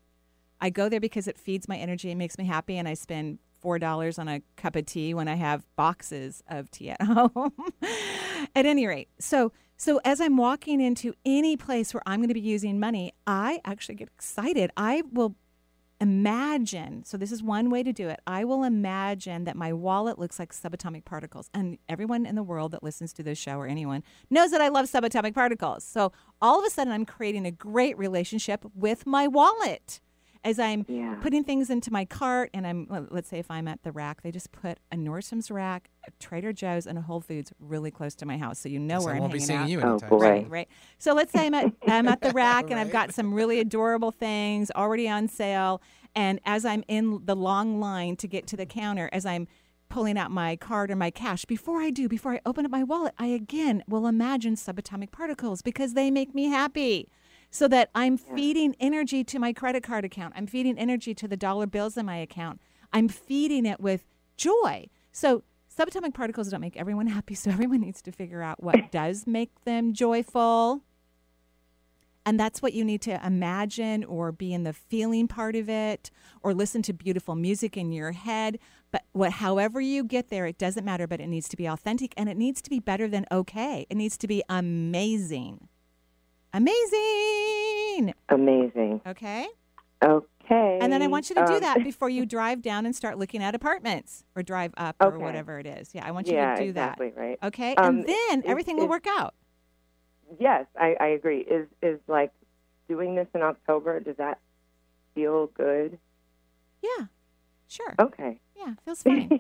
I 0.60 0.70
go 0.70 0.90
there 0.90 1.00
because 1.00 1.28
it 1.28 1.38
feeds 1.38 1.68
my 1.68 1.78
energy, 1.78 2.10
it 2.10 2.16
makes 2.16 2.38
me 2.38 2.46
happy, 2.46 2.78
and 2.78 2.88
I 2.88 2.94
spend 2.96 3.40
four 3.60 3.80
dollars 3.80 4.20
on 4.20 4.28
a 4.28 4.42
cup 4.56 4.76
of 4.76 4.86
tea 4.86 5.14
when 5.14 5.28
I 5.28 5.36
have 5.36 5.66
boxes 5.76 6.44
of 6.48 6.70
tea 6.72 6.92
at 6.92 7.02
home. 7.04 7.54
at 8.56 8.66
any 8.66 8.88
rate, 8.88 9.10
so 9.20 9.52
so 9.80 10.02
as 10.04 10.20
I'm 10.20 10.38
walking 10.38 10.82
into 10.82 11.14
any 11.24 11.56
place 11.56 11.94
where 11.94 12.02
I'm 12.08 12.20
going 12.20 12.30
to 12.30 12.34
be 12.34 12.40
using 12.40 12.80
money, 12.80 13.14
I 13.28 13.62
actually 13.64 13.96
get 13.96 14.08
excited. 14.08 14.72
I 14.76 15.04
will 15.12 15.36
imagine 16.00 17.04
so 17.04 17.18
this 17.18 17.32
is 17.32 17.42
one 17.42 17.70
way 17.70 17.84
to 17.84 17.92
do 17.92 18.08
it. 18.10 18.20
I 18.28 18.44
will 18.44 18.64
imagine 18.64 19.46
that 19.46 19.56
my 19.56 19.74
wallet 19.74 20.20
looks 20.20 20.40
like 20.40 20.54
subatomic 20.54 21.06
particles 21.06 21.50
and 21.54 21.78
everyone 21.90 22.26
in 22.26 22.36
the 22.36 22.44
world 22.44 22.72
that 22.72 22.84
listens 22.84 23.14
to 23.14 23.24
this 23.24 23.38
show 23.38 23.58
or 23.58 23.68
anyone 23.68 24.04
knows 24.30 24.52
that 24.52 24.62
i 24.62 24.68
love 24.68 24.86
subatomic 24.86 25.34
particles. 25.34 25.84
So 25.84 26.12
all 26.42 26.60
of 26.60 26.66
a 26.66 26.70
sudden 26.70 26.94
i'm 26.94 27.06
creating 27.06 27.46
a 27.46 27.52
great 27.52 27.98
relationship 27.98 28.64
with 28.76 29.06
my 29.06 29.28
wallet 29.28 30.00
as 30.44 30.60
i'm 30.60 30.86
Yeah. 30.88 31.16
putting 31.22 31.44
things 31.44 31.70
into 31.70 31.92
my 31.92 32.06
cart 32.06 32.50
and 32.54 32.66
i'm 32.68 32.88
let's 33.10 33.30
say 33.30 33.40
if 33.40 33.50
i'm 33.52 33.68
at 33.68 33.84
the 33.84 33.92
rack 33.92 34.22
they 34.22 34.32
just 34.32 34.52
put 34.52 34.80
a 34.92 34.96
nordstrom's 34.96 35.50
rack 35.52 35.90
a 36.08 36.12
trader 36.20 36.54
joe's 36.54 36.86
and 36.88 36.98
a 36.98 37.02
whole 37.02 37.22
foods 37.22 37.52
really 37.60 37.92
close 37.92 38.16
to 38.16 38.26
my 38.26 38.38
house 38.38 38.60
so 38.60 38.70
you 38.70 38.80
know 38.80 39.02
where 39.02 39.14
I 39.14 39.18
i'm 39.18 39.22
won't 39.22 39.34
be 39.34 39.40
seeing 39.40 39.60
out. 39.60 39.70
you 39.70 39.80
Oh, 39.82 39.92
anytime 39.92 40.10
boy. 40.10 40.20
soon. 40.20 40.30
Right, 40.30 40.50
right. 40.50 40.68
So 40.98 41.14
let's 41.14 41.32
say 41.32 41.46
I'm 41.48 41.54
at 41.54 41.72
I'm 41.88 42.08
at 42.08 42.22
the 42.22 42.32
rack 42.32 42.70
and 42.70 42.80
I've 42.80 42.92
got 42.92 43.14
some 43.14 43.34
really 43.34 43.60
adorable 43.60 44.12
things 44.12 44.72
already 44.76 45.08
on 45.10 45.28
sale. 45.28 45.82
And 46.16 46.40
as 46.46 46.66
I'm 46.66 46.84
in 46.88 47.22
the 47.26 47.36
long 47.36 47.80
line 47.80 48.16
to 48.18 48.28
get 48.28 48.48
to 48.48 48.58
the 48.58 48.66
counter, 48.66 49.10
as 49.14 49.26
I'm 49.26 49.48
pulling 49.90 50.18
out 50.18 50.32
my 50.32 50.56
card 50.56 50.90
or 50.92 50.96
my 50.96 51.12
cash, 51.12 51.46
before 51.46 51.80
I 51.82 51.92
do, 51.92 52.08
before 52.10 52.34
I 52.34 52.42
open 52.46 52.66
up 52.66 52.72
my 52.72 52.84
wallet, 52.84 53.14
I 53.20 53.28
again 53.28 53.84
will 53.88 54.08
imagine 54.08 54.56
subatomic 54.56 55.12
particles 55.12 55.62
because 55.62 55.94
they 55.94 56.10
make 56.10 56.34
me 56.34 56.46
happy. 56.46 57.08
So 57.50 57.68
that 57.70 57.90
I'm 57.96 58.18
feeding 58.18 58.76
energy 58.80 59.24
to 59.24 59.40
my 59.40 59.54
credit 59.54 59.82
card 59.84 60.06
account. 60.06 60.34
I'm 60.36 60.48
feeding 60.48 60.78
energy 60.78 61.16
to 61.16 61.28
the 61.28 61.38
dollar 61.38 61.66
bills 61.66 61.98
in 61.98 62.06
my 62.06 62.18
account. 62.18 62.62
I'm 62.94 63.08
feeding 63.08 63.66
it 63.66 63.80
with 63.80 64.06
joy. 64.36 64.88
So 65.12 65.44
subatomic 65.76 66.14
particles 66.14 66.50
don't 66.50 66.62
make 66.62 66.78
everyone 66.78 67.08
happy, 67.08 67.36
so 67.36 67.50
everyone 67.52 67.82
needs 67.82 68.02
to 68.04 68.12
figure 68.12 68.42
out 68.42 68.64
what 68.64 68.92
does 68.92 69.26
make 69.28 69.64
them 69.66 69.94
joyful. 69.94 70.84
And 72.26 72.38
that's 72.38 72.62
what 72.62 72.74
you 72.74 72.84
need 72.84 73.02
to 73.04 73.26
imagine 73.26 74.04
or 74.04 74.34
be 74.34 74.54
in 74.54 74.64
the 74.64 74.74
feeling 74.74 75.30
part 75.30 75.56
of 75.56 75.70
it 75.70 76.12
or 76.44 76.54
listen 76.54 76.82
to 76.82 76.94
beautiful 76.94 77.36
music 77.36 77.78
in 77.78 77.94
your 77.94 78.12
head. 78.12 78.60
But 78.92 79.04
what 79.14 79.32
however 79.32 79.80
you 79.80 80.04
get 80.04 80.28
there, 80.30 80.46
it 80.46 80.58
doesn't 80.58 80.84
matter, 80.84 81.08
but 81.08 81.22
it 81.22 81.28
needs 81.28 81.48
to 81.48 81.56
be 81.56 81.68
authentic 81.68 82.14
and 82.18 82.28
it 82.28 82.36
needs 82.36 82.62
to 82.64 82.70
be 82.70 82.82
better 82.82 83.08
than 83.08 83.26
okay. 83.32 83.88
It 83.90 83.96
needs 83.96 84.18
to 84.18 84.28
be 84.28 84.44
amazing. 84.50 85.70
Amazing. 86.58 88.14
Amazing. 88.30 89.02
Okay? 89.06 89.48
Okay. 90.04 90.80
And 90.82 90.92
then 90.92 91.04
I 91.04 91.08
want 91.08 91.30
you 91.30 91.36
to 91.36 91.46
do 91.46 91.54
Um, 91.56 91.60
that 91.62 91.84
before 91.84 92.10
you 92.10 92.26
drive 92.26 92.62
down 92.64 92.86
and 92.86 92.96
start 92.96 93.20
looking 93.20 93.44
at 93.44 93.54
apartments 93.54 94.24
or 94.36 94.42
drive 94.42 94.74
up 94.76 94.96
or 95.00 95.20
whatever 95.20 95.60
it 95.60 95.68
is. 95.68 95.94
Yeah, 95.94 96.06
I 96.06 96.12
want 96.12 96.28
you 96.28 96.34
yeah, 96.34 96.56
to 96.56 96.64
do 96.64 96.70
exactly, 96.70 97.14
right. 97.16 97.40
that. 97.42 97.48
Okay? 97.48 97.76
Um, 97.76 98.00
and 98.00 98.08
then 98.08 98.40
is- 98.40 98.46
everything 98.46 98.78
will 98.78 98.88
work 98.88 99.06
out. 99.08 99.34
Yes, 100.40 100.66
I, 100.76 100.96
I 101.00 101.08
agree. 101.08 101.40
Is 101.40 101.68
is 101.82 102.00
like 102.08 102.32
doing 102.90 103.16
this 103.16 103.28
in 103.34 103.42
October? 103.44 104.02
Does 104.02 104.18
that 104.18 104.40
feel 105.16 105.48
good? 105.48 105.98
Yeah. 106.84 107.06
Sure. 107.70 107.96
Okay. 107.98 108.40
Yeah, 108.58 108.74
feels 108.84 109.04
fine. 109.04 109.40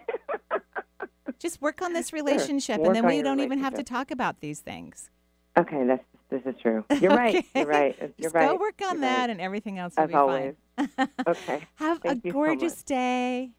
Just 1.40 1.62
work 1.62 1.82
on 1.82 1.94
this 1.94 2.14
relationship 2.14 2.80
and 2.82 2.96
then 2.96 3.06
we 3.06 3.22
don't 3.22 3.42
even 3.42 3.60
have 3.60 3.74
to 3.74 3.84
talk 3.84 4.12
about 4.12 4.40
these 4.40 4.60
things. 4.62 5.10
Okay, 5.58 5.84
that's 5.86 6.04
this 6.30 6.42
is 6.46 6.56
true. 6.62 6.84
You're 7.00 7.16
right. 7.16 7.46
You're 7.56 7.66
right. 7.66 7.96
You're 8.00 8.10
Just 8.22 8.36
right. 8.36 8.50
go 8.50 8.56
work 8.58 8.82
on 8.86 8.94
You're 8.96 9.02
that 9.02 9.20
right. 9.22 9.30
and 9.30 9.42
everything 9.42 9.78
else 9.80 9.94
will 9.96 10.04
As 10.04 10.10
be 10.10 10.16
always. 10.16 10.56
fine. 10.78 10.90
Okay. 11.28 11.62
Have 11.76 12.00
Thank 12.02 12.24
a 12.24 12.28
you 12.28 12.32
so 12.32 12.34
gorgeous 12.34 12.84
day. 12.84 13.52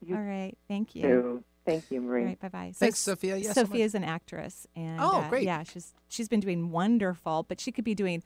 You 0.00 0.14
All 0.16 0.22
right. 0.22 0.56
Thank 0.68 0.94
you. 0.94 1.02
too. 1.02 1.44
Thank 1.64 1.90
you, 1.90 2.00
Marie. 2.00 2.20
All 2.22 2.26
right, 2.28 2.40
bye 2.40 2.48
bye. 2.48 2.72
Thanks, 2.76 2.98
Sophia. 3.00 3.36
Yeah, 3.36 3.52
so 3.52 3.62
Sophia 3.62 3.80
much. 3.80 3.86
is 3.86 3.94
an 3.96 4.04
actress, 4.04 4.66
and 4.76 5.00
Oh, 5.00 5.22
uh, 5.22 5.28
great. 5.28 5.42
Yeah, 5.44 5.64
she's 5.64 5.94
she's 6.08 6.28
been 6.28 6.38
doing 6.40 6.70
wonderful, 6.70 7.44
but 7.48 7.60
she 7.60 7.72
could 7.72 7.84
be 7.84 7.94
doing. 7.94 8.22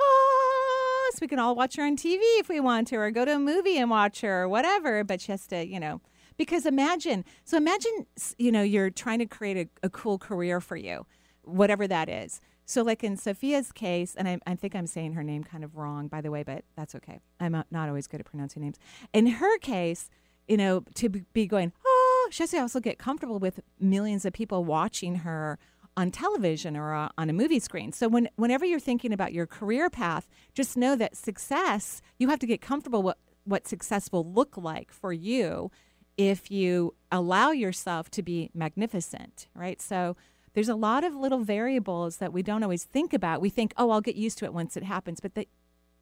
Oh, 0.00 1.10
so 1.12 1.18
we 1.20 1.28
can 1.28 1.38
all 1.38 1.54
watch 1.54 1.76
her 1.76 1.84
on 1.84 1.96
TV 1.96 2.18
if 2.40 2.48
we 2.48 2.58
want 2.60 2.88
to, 2.88 2.96
or 2.96 3.10
go 3.12 3.24
to 3.24 3.36
a 3.36 3.38
movie 3.38 3.76
and 3.78 3.90
watch 3.90 4.20
her, 4.22 4.42
or 4.42 4.48
whatever. 4.48 5.04
But 5.04 5.20
she 5.20 5.30
has 5.32 5.46
to, 5.48 5.64
you 5.64 5.78
know, 5.78 6.00
because 6.36 6.66
imagine. 6.66 7.24
So 7.44 7.56
imagine, 7.56 8.06
you 8.38 8.50
know, 8.50 8.62
you're 8.62 8.90
trying 8.90 9.20
to 9.20 9.26
create 9.26 9.56
a, 9.82 9.86
a 9.86 9.90
cool 9.90 10.18
career 10.18 10.60
for 10.60 10.76
you, 10.76 11.06
whatever 11.42 11.86
that 11.86 12.08
is. 12.08 12.40
So, 12.66 12.82
like 12.82 13.04
in 13.04 13.16
Sophia's 13.16 13.72
case, 13.72 14.14
and 14.14 14.26
I, 14.26 14.38
I 14.46 14.54
think 14.54 14.74
I'm 14.74 14.86
saying 14.86 15.12
her 15.12 15.22
name 15.22 15.44
kind 15.44 15.64
of 15.64 15.76
wrong, 15.76 16.08
by 16.08 16.20
the 16.20 16.30
way, 16.30 16.42
but 16.42 16.64
that's 16.76 16.94
okay. 16.94 17.20
I'm 17.40 17.52
not 17.70 17.88
always 17.88 18.06
good 18.06 18.20
at 18.20 18.26
pronouncing 18.26 18.62
names. 18.62 18.78
In 19.12 19.26
her 19.26 19.58
case, 19.58 20.08
you 20.48 20.56
know, 20.56 20.84
to 20.94 21.08
be- 21.08 21.46
going, 21.46 21.72
oh, 21.86 22.28
she 22.30 22.42
has 22.42 22.50
to 22.50 22.58
also 22.58 22.80
get 22.80 22.98
comfortable 22.98 23.38
with 23.38 23.60
millions 23.78 24.24
of 24.24 24.32
people 24.32 24.64
watching 24.64 25.16
her 25.16 25.58
on 25.96 26.10
television 26.10 26.76
or 26.76 26.94
uh, 26.94 27.08
on 27.16 27.30
a 27.30 27.32
movie 27.32 27.60
screen. 27.60 27.92
So 27.92 28.08
when 28.08 28.28
whenever 28.36 28.64
you're 28.64 28.80
thinking 28.80 29.12
about 29.12 29.32
your 29.32 29.46
career 29.46 29.90
path, 29.90 30.28
just 30.52 30.76
know 30.76 30.96
that 30.96 31.16
success, 31.16 32.02
you 32.18 32.28
have 32.28 32.38
to 32.40 32.46
get 32.46 32.60
comfortable 32.60 33.02
what 33.02 33.18
what 33.44 33.68
success 33.68 34.10
will 34.10 34.24
look 34.24 34.56
like 34.56 34.90
for 34.90 35.12
you 35.12 35.70
if 36.16 36.50
you 36.50 36.94
allow 37.12 37.50
yourself 37.50 38.10
to 38.10 38.22
be 38.22 38.50
magnificent, 38.54 39.48
right? 39.54 39.82
So 39.82 40.16
there's 40.54 40.68
a 40.68 40.74
lot 40.74 41.04
of 41.04 41.14
little 41.14 41.40
variables 41.40 42.16
that 42.18 42.32
we 42.32 42.42
don't 42.42 42.62
always 42.62 42.84
think 42.84 43.12
about. 43.12 43.40
We 43.40 43.50
think, 43.50 43.74
"Oh, 43.76 43.90
I'll 43.90 44.00
get 44.00 44.16
used 44.16 44.38
to 44.38 44.44
it 44.44 44.54
once 44.54 44.76
it 44.76 44.84
happens," 44.84 45.20
but 45.20 45.34
the 45.34 45.46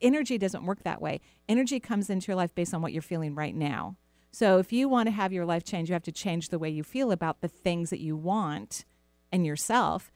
energy 0.01 0.39
doesn't 0.39 0.65
work 0.65 0.83
that 0.83 1.01
way. 1.01 1.21
Energy 1.49 1.81
comes 1.81 2.11
into 2.11 2.29
your 2.29 2.37
life 2.37 2.55
based 2.55 2.75
on 2.75 2.83
what 2.83 2.93
you're 2.93 3.03
feeling 3.03 3.35
right 3.35 3.55
now. 3.55 3.97
So 4.31 4.59
if 4.59 4.73
you 4.73 4.89
want 4.89 5.09
to 5.09 5.11
have 5.11 5.33
your 5.33 5.45
life 5.45 5.63
change, 5.65 5.89
you 5.91 5.93
have 5.93 6.03
to 6.05 6.13
change 6.13 6.49
the 6.49 6.59
way 6.59 6.71
you 6.71 6.83
feel 6.83 7.13
about 7.13 7.41
the 7.41 7.49
things 7.49 7.91
that 7.91 8.01
you 8.01 8.17
want 8.17 8.85
and 9.31 9.45
yourself, 9.45 10.11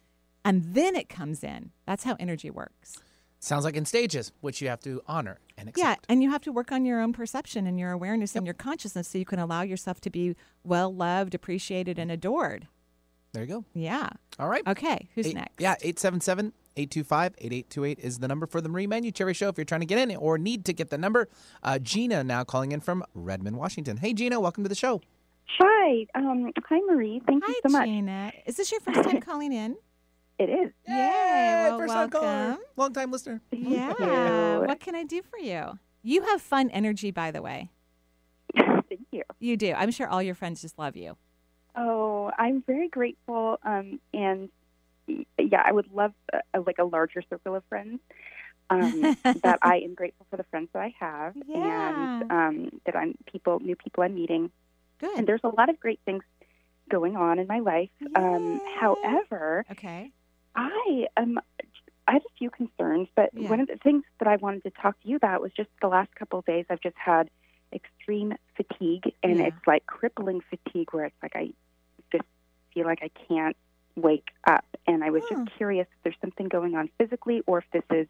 and 0.44 0.74
then 0.74 0.96
it 0.96 1.08
comes 1.08 1.44
in. 1.44 1.70
That's 1.86 2.04
how 2.04 2.16
energy 2.18 2.50
works. 2.50 2.98
Sounds 3.38 3.64
like 3.64 3.76
in 3.76 3.84
stages, 3.84 4.32
which 4.40 4.62
you 4.62 4.68
have 4.68 4.80
to 4.80 5.02
honor 5.06 5.38
and 5.58 5.68
accept. 5.68 5.86
Yeah, 5.86 5.94
and 6.08 6.22
you 6.22 6.30
have 6.30 6.40
to 6.42 6.52
work 6.52 6.72
on 6.72 6.86
your 6.86 7.00
own 7.00 7.12
perception 7.12 7.66
and 7.66 7.78
your 7.78 7.92
awareness 7.92 8.34
and 8.34 8.46
your 8.46 8.54
consciousness 8.54 9.08
so 9.08 9.18
you 9.18 9.26
can 9.26 9.38
allow 9.38 9.62
yourself 9.62 10.00
to 10.00 10.10
be 10.10 10.34
well 10.64 10.92
loved, 10.92 11.34
appreciated, 11.34 11.98
and 11.98 12.10
adored. 12.10 12.66
There 13.32 13.42
you 13.42 13.48
go. 13.48 13.64
Yeah. 13.74 14.08
All 14.38 14.48
right. 14.48 14.66
Okay, 14.66 15.08
who's 15.14 15.26
Eight- 15.28 15.34
next? 15.34 15.60
Yeah, 15.60 15.74
877 15.80 16.52
825 16.76 17.34
8828 17.38 17.98
is 18.04 18.18
the 18.18 18.28
number 18.28 18.46
for 18.46 18.60
the 18.60 18.68
Marie 18.68 18.86
Manuchehri 18.86 19.34
Show 19.34 19.48
if 19.48 19.56
you're 19.56 19.64
trying 19.64 19.80
to 19.80 19.86
get 19.86 19.98
in 19.98 20.14
or 20.16 20.36
need 20.36 20.64
to 20.66 20.72
get 20.74 20.90
the 20.90 20.98
number. 20.98 21.28
Uh, 21.62 21.78
Gina 21.78 22.22
now 22.22 22.44
calling 22.44 22.72
in 22.72 22.80
from 22.80 23.02
Redmond, 23.14 23.56
Washington. 23.56 23.96
Hey, 23.96 24.12
Gina, 24.12 24.38
welcome 24.38 24.62
to 24.62 24.68
the 24.68 24.74
show. 24.74 25.00
Hi, 25.58 26.06
um, 26.14 26.50
hi 26.68 26.80
Marie. 26.86 27.22
Thank 27.26 27.44
Hi, 27.46 27.50
you 27.52 27.60
so 27.66 27.72
much. 27.72 27.86
Gina. 27.86 28.32
Is 28.44 28.56
this 28.56 28.70
your 28.70 28.80
first 28.80 29.04
time 29.08 29.20
calling 29.22 29.52
in? 29.52 29.76
It 30.38 30.50
is. 30.50 30.70
Yay! 30.86 31.68
Well, 31.70 31.78
first 31.78 31.94
time 31.94 32.10
caller, 32.10 32.26
welcome. 32.26 32.64
long 32.76 32.92
time 32.92 33.10
listener. 33.10 33.40
Yeah. 33.52 33.94
you. 34.60 34.66
What 34.66 34.80
can 34.80 34.94
I 34.94 35.04
do 35.04 35.22
for 35.22 35.38
you? 35.38 35.78
You 36.02 36.22
have 36.24 36.42
fun 36.42 36.68
energy, 36.70 37.10
by 37.10 37.30
the 37.30 37.40
way. 37.40 37.70
Thank 38.56 39.06
you. 39.12 39.22
You 39.38 39.56
do. 39.56 39.72
I'm 39.72 39.90
sure 39.90 40.06
all 40.08 40.22
your 40.22 40.34
friends 40.34 40.60
just 40.60 40.78
love 40.78 40.94
you. 40.94 41.16
Oh, 41.76 42.30
I'm 42.38 42.62
very 42.66 42.88
grateful. 42.88 43.58
Um, 43.64 44.00
and 44.12 44.48
yeah, 45.38 45.62
I 45.64 45.72
would 45.72 45.92
love 45.92 46.12
uh, 46.32 46.40
like 46.66 46.78
a 46.78 46.84
larger 46.84 47.22
circle 47.28 47.54
of 47.54 47.64
friends. 47.68 48.00
Um, 48.70 49.10
that 49.42 49.58
I 49.62 49.76
am 49.78 49.94
grateful 49.94 50.26
for 50.30 50.36
the 50.36 50.44
friends 50.50 50.70
that 50.74 50.82
I 50.82 50.94
have, 50.98 51.34
Yeah. 51.46 51.92
and 51.92 52.10
um, 52.30 52.70
that 52.86 52.96
I'm 52.96 53.14
people, 53.30 53.60
new 53.60 53.76
people 53.76 54.02
I'm 54.02 54.14
meeting. 54.14 54.50
Good. 54.98 55.10
And 55.16 55.26
there's 55.26 55.40
a 55.44 55.48
lot 55.48 55.68
of 55.68 55.78
great 55.80 56.00
things 56.04 56.22
going 56.90 57.16
on 57.16 57.38
in 57.38 57.46
my 57.46 57.60
life. 57.60 57.90
Um, 58.14 58.60
however, 58.64 59.66
okay, 59.72 60.12
I 60.54 61.06
um, 61.16 61.38
I 62.08 62.12
had 62.14 62.22
a 62.22 62.34
few 62.38 62.50
concerns, 62.50 63.08
but 63.16 63.30
Yeah. 63.32 63.48
one 63.48 63.60
of 63.60 63.68
the 63.68 63.76
things 63.82 64.04
that 64.20 64.28
I 64.28 64.36
wanted 64.36 64.64
to 64.64 64.70
talk 64.70 65.00
to 65.02 65.08
you 65.08 65.16
about 65.16 65.40
was 65.42 65.52
just 65.56 65.70
the 65.80 65.88
last 65.88 66.14
couple 66.14 66.38
of 66.40 66.44
days 66.44 66.66
I've 66.70 66.80
just 66.80 66.96
had 66.96 67.28
extreme 67.72 68.34
fatigue, 68.56 69.12
and 69.22 69.40
Yeah. 69.40 69.46
it's 69.48 69.66
like 69.66 69.86
crippling 69.86 70.40
fatigue 70.50 70.88
where 70.92 71.06
it's 71.06 71.16
like 71.22 71.36
I 71.36 71.50
feel 72.76 72.84
like 72.86 72.98
I 73.02 73.10
can't 73.28 73.56
wake 73.96 74.28
up. 74.46 74.66
And 74.86 75.02
I 75.02 75.08
was 75.10 75.22
just 75.30 75.56
curious 75.56 75.86
if 75.90 76.02
there's 76.04 76.16
something 76.20 76.48
going 76.48 76.74
on 76.76 76.90
physically 76.98 77.40
or 77.46 77.58
if 77.58 77.64
this 77.72 77.82
is 77.90 78.06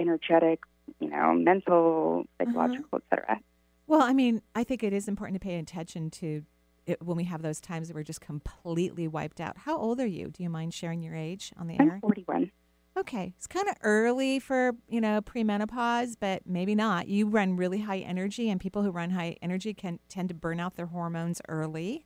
energetic, 0.00 0.60
you 1.00 1.08
know, 1.08 1.32
mental, 1.34 2.24
Uh-huh. 2.40 2.44
psychological, 2.50 2.98
et 2.98 3.02
cetera. 3.10 3.40
Well, 3.86 4.02
I 4.02 4.12
mean, 4.12 4.42
I 4.54 4.64
think 4.64 4.82
it 4.82 4.92
is 4.92 5.06
important 5.06 5.40
to 5.40 5.46
pay 5.46 5.56
attention 5.58 6.10
to 6.10 6.42
it 6.86 7.00
when 7.00 7.16
we 7.16 7.24
have 7.24 7.42
those 7.42 7.60
times 7.60 7.86
that 7.88 7.94
we're 7.94 8.02
just 8.02 8.20
completely 8.20 9.06
wiped 9.06 9.40
out. 9.40 9.58
How 9.58 9.76
old 9.78 10.00
are 10.00 10.06
you? 10.06 10.30
Do 10.30 10.42
you 10.42 10.50
mind 10.50 10.74
sharing 10.74 11.02
your 11.02 11.14
age 11.14 11.52
on 11.56 11.68
the 11.68 11.78
air? 11.78 11.92
I'm 11.94 12.00
41. 12.00 12.50
Okay, 12.96 13.32
it's 13.36 13.46
kind 13.46 13.68
of 13.68 13.76
early 13.82 14.38
for 14.38 14.72
you 14.88 15.00
know 15.00 15.20
premenopause, 15.22 16.14
but 16.18 16.42
maybe 16.46 16.74
not. 16.74 17.06
You 17.08 17.26
run 17.26 17.56
really 17.56 17.80
high 17.80 18.00
energy, 18.00 18.50
and 18.50 18.60
people 18.60 18.82
who 18.82 18.90
run 18.90 19.10
high 19.10 19.36
energy 19.40 19.72
can 19.72 19.98
tend 20.08 20.28
to 20.28 20.34
burn 20.34 20.60
out 20.60 20.74
their 20.74 20.86
hormones 20.86 21.40
early. 21.48 22.04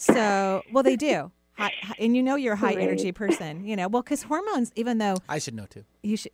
So, 0.00 0.62
well, 0.72 0.82
they 0.82 0.96
do, 0.96 1.30
high, 1.58 1.72
hi- 1.82 1.94
and 1.98 2.16
you 2.16 2.22
know 2.22 2.36
you're 2.36 2.54
a 2.54 2.56
high 2.56 2.72
energy 2.72 3.12
person. 3.12 3.64
You 3.64 3.76
know, 3.76 3.88
well, 3.88 4.02
because 4.02 4.22
hormones, 4.22 4.72
even 4.76 4.98
though 4.98 5.16
I 5.28 5.38
should 5.38 5.54
know 5.54 5.66
too. 5.66 5.84
you 6.02 6.16
should. 6.16 6.32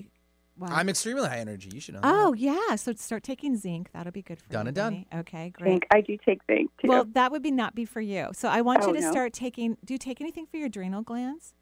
Wow. 0.59 0.69
I'm 0.71 0.89
extremely 0.89 1.29
high 1.29 1.39
energy. 1.41 1.69
You 1.75 1.81
should 1.81 1.95
know. 1.95 2.01
Oh 2.03 2.33
yeah, 2.33 2.77
so 2.77 2.93
start 2.95 3.23
taking 3.23 3.57
zinc. 3.57 3.91
That'll 3.93 4.13
be 4.13 4.23
good 4.23 4.41
for 4.41 4.49
Done 4.49 4.67
you. 4.67 4.73
Done 4.73 4.95
and 4.95 5.07
done. 5.11 5.21
Okay, 5.21 5.51
great. 5.51 5.71
Zinc. 5.73 5.87
I 5.93 6.01
do 6.01 6.17
take 6.25 6.41
zinc 6.51 6.71
too. 6.81 6.89
Well, 6.89 7.05
that 7.13 7.31
would 7.33 7.43
be 7.43 7.51
not 7.51 7.75
be 7.75 7.85
for 7.85 8.01
you. 8.01 8.29
So 8.33 8.49
I 8.49 8.63
want 8.63 8.83
Oh, 8.83 8.89
you 8.89 8.95
to 8.95 9.01
no? 9.01 9.11
start 9.11 9.33
taking. 9.35 9.77
Do 9.85 9.93
you 9.93 9.99
take 9.99 10.21
anything 10.21 10.47
for 10.47 10.57
your 10.57 10.67
adrenal 10.67 11.03
glands? 11.03 11.53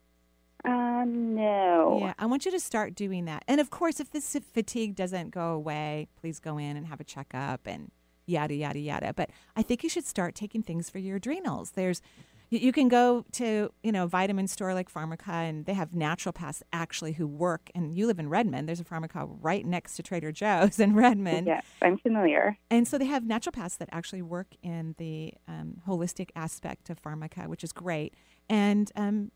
um, 0.67 1.35
no. 1.35 1.99
Yeah, 2.01 2.15
I 2.19 2.27
want 2.27 2.45
you 2.47 2.51
to 2.53 2.61
start 2.61 2.95
doing 2.95 3.25
that. 3.27 3.45
And 3.49 3.61
of 3.61 3.69
course, 3.71 3.99
if 4.01 4.11
this 4.13 4.37
fatigue 4.53 4.95
doesn't 4.95 5.31
go 5.31 5.49
away, 5.53 6.07
please 6.21 6.39
go 6.39 6.57
in 6.59 6.77
and 6.77 6.87
have 6.87 7.01
a 7.01 7.05
checkup 7.05 7.67
and 7.67 7.91
yada 8.27 8.55
yada 8.55 8.79
yada. 8.79 9.13
But 9.15 9.31
I 9.57 9.63
think 9.63 9.83
you 9.83 9.89
should 9.89 10.07
start 10.07 10.35
taking 10.35 10.63
things 10.63 10.91
for 10.91 10.99
your 10.99 11.17
adrenals. 11.17 11.73
There's 11.73 12.03
you, 12.51 12.73
can 12.73 12.89
go 12.89 13.25
to 13.33 13.73
you 13.83 13.93
know 13.93 14.07
vitamin 14.07 14.47
store 14.47 14.75
like 14.75 14.93
Pharmaca, 14.93 15.49
and 15.49 15.65
they 15.67 15.75
have 15.75 15.91
naturopaths 15.91 16.63
actually 16.73 17.13
who 17.13 17.27
work. 17.27 17.71
And 17.75 17.95
you 17.95 18.07
live 18.07 18.19
in 18.19 18.29
Redmond. 18.29 18.69
There's 18.69 18.81
a 18.81 18.85
Pharmaca 18.85 19.29
right 19.41 19.65
next 19.65 19.97
to 19.97 20.03
Trader 20.03 20.33
Joe's 20.33 20.79
in 20.81 20.95
Redmond. 20.95 21.47
Yes, 21.47 21.65
I'm 21.83 21.99
familiar. 21.99 22.59
And 22.71 22.87
so 22.87 22.99
they 22.99 23.07
have 23.07 23.25
naturopaths 23.25 23.79
that 23.79 23.89
actually 23.93 24.23
work 24.23 24.55
in 24.63 24.95
the 24.99 25.35
um, 25.49 25.81
holistic 25.87 26.31
aspect 26.37 26.91
of 26.91 27.03
pharmaca, 27.03 27.49
which 27.49 27.65
is 27.65 27.73
great. 27.73 28.15
And 28.49 28.91
um, 28.97 29.31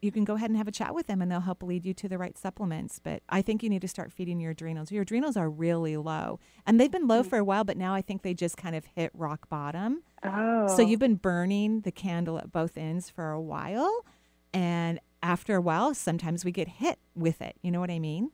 you 0.00 0.12
can 0.12 0.24
go 0.24 0.34
ahead 0.34 0.50
and 0.50 0.56
have 0.56 0.68
a 0.68 0.72
chat 0.72 0.94
with 0.94 1.06
them, 1.06 1.20
and 1.20 1.30
they'll 1.30 1.40
help 1.40 1.62
lead 1.62 1.84
you 1.84 1.92
to 1.94 2.08
the 2.08 2.18
right 2.18 2.36
supplements. 2.38 2.98
But 2.98 3.22
I 3.28 3.42
think 3.42 3.62
you 3.62 3.68
need 3.68 3.82
to 3.82 3.88
start 3.88 4.12
feeding 4.12 4.40
your 4.40 4.52
adrenals. 4.52 4.92
Your 4.92 5.02
adrenals 5.02 5.36
are 5.36 5.50
really 5.50 5.96
low, 5.96 6.38
and 6.66 6.80
they've 6.80 6.90
been 6.90 7.08
low 7.08 7.22
mm. 7.22 7.26
for 7.26 7.38
a 7.38 7.44
while, 7.44 7.64
but 7.64 7.76
now 7.76 7.94
I 7.94 8.02
think 8.02 8.22
they 8.22 8.34
just 8.34 8.56
kind 8.56 8.76
of 8.76 8.84
hit 8.94 9.10
rock 9.14 9.48
bottom. 9.48 10.02
Oh. 10.22 10.66
So 10.68 10.82
you've 10.82 11.00
been 11.00 11.16
burning 11.16 11.80
the 11.80 11.92
candle 11.92 12.38
at 12.38 12.52
both 12.52 12.76
ends 12.76 13.10
for 13.10 13.30
a 13.30 13.40
while, 13.40 14.04
and 14.52 15.00
after 15.22 15.56
a 15.56 15.60
while, 15.60 15.94
sometimes 15.94 16.44
we 16.44 16.52
get 16.52 16.68
hit 16.68 16.98
with 17.14 17.42
it. 17.42 17.56
You 17.62 17.70
know 17.70 17.80
what 17.80 17.90
I 17.90 17.98
mean? 17.98 18.30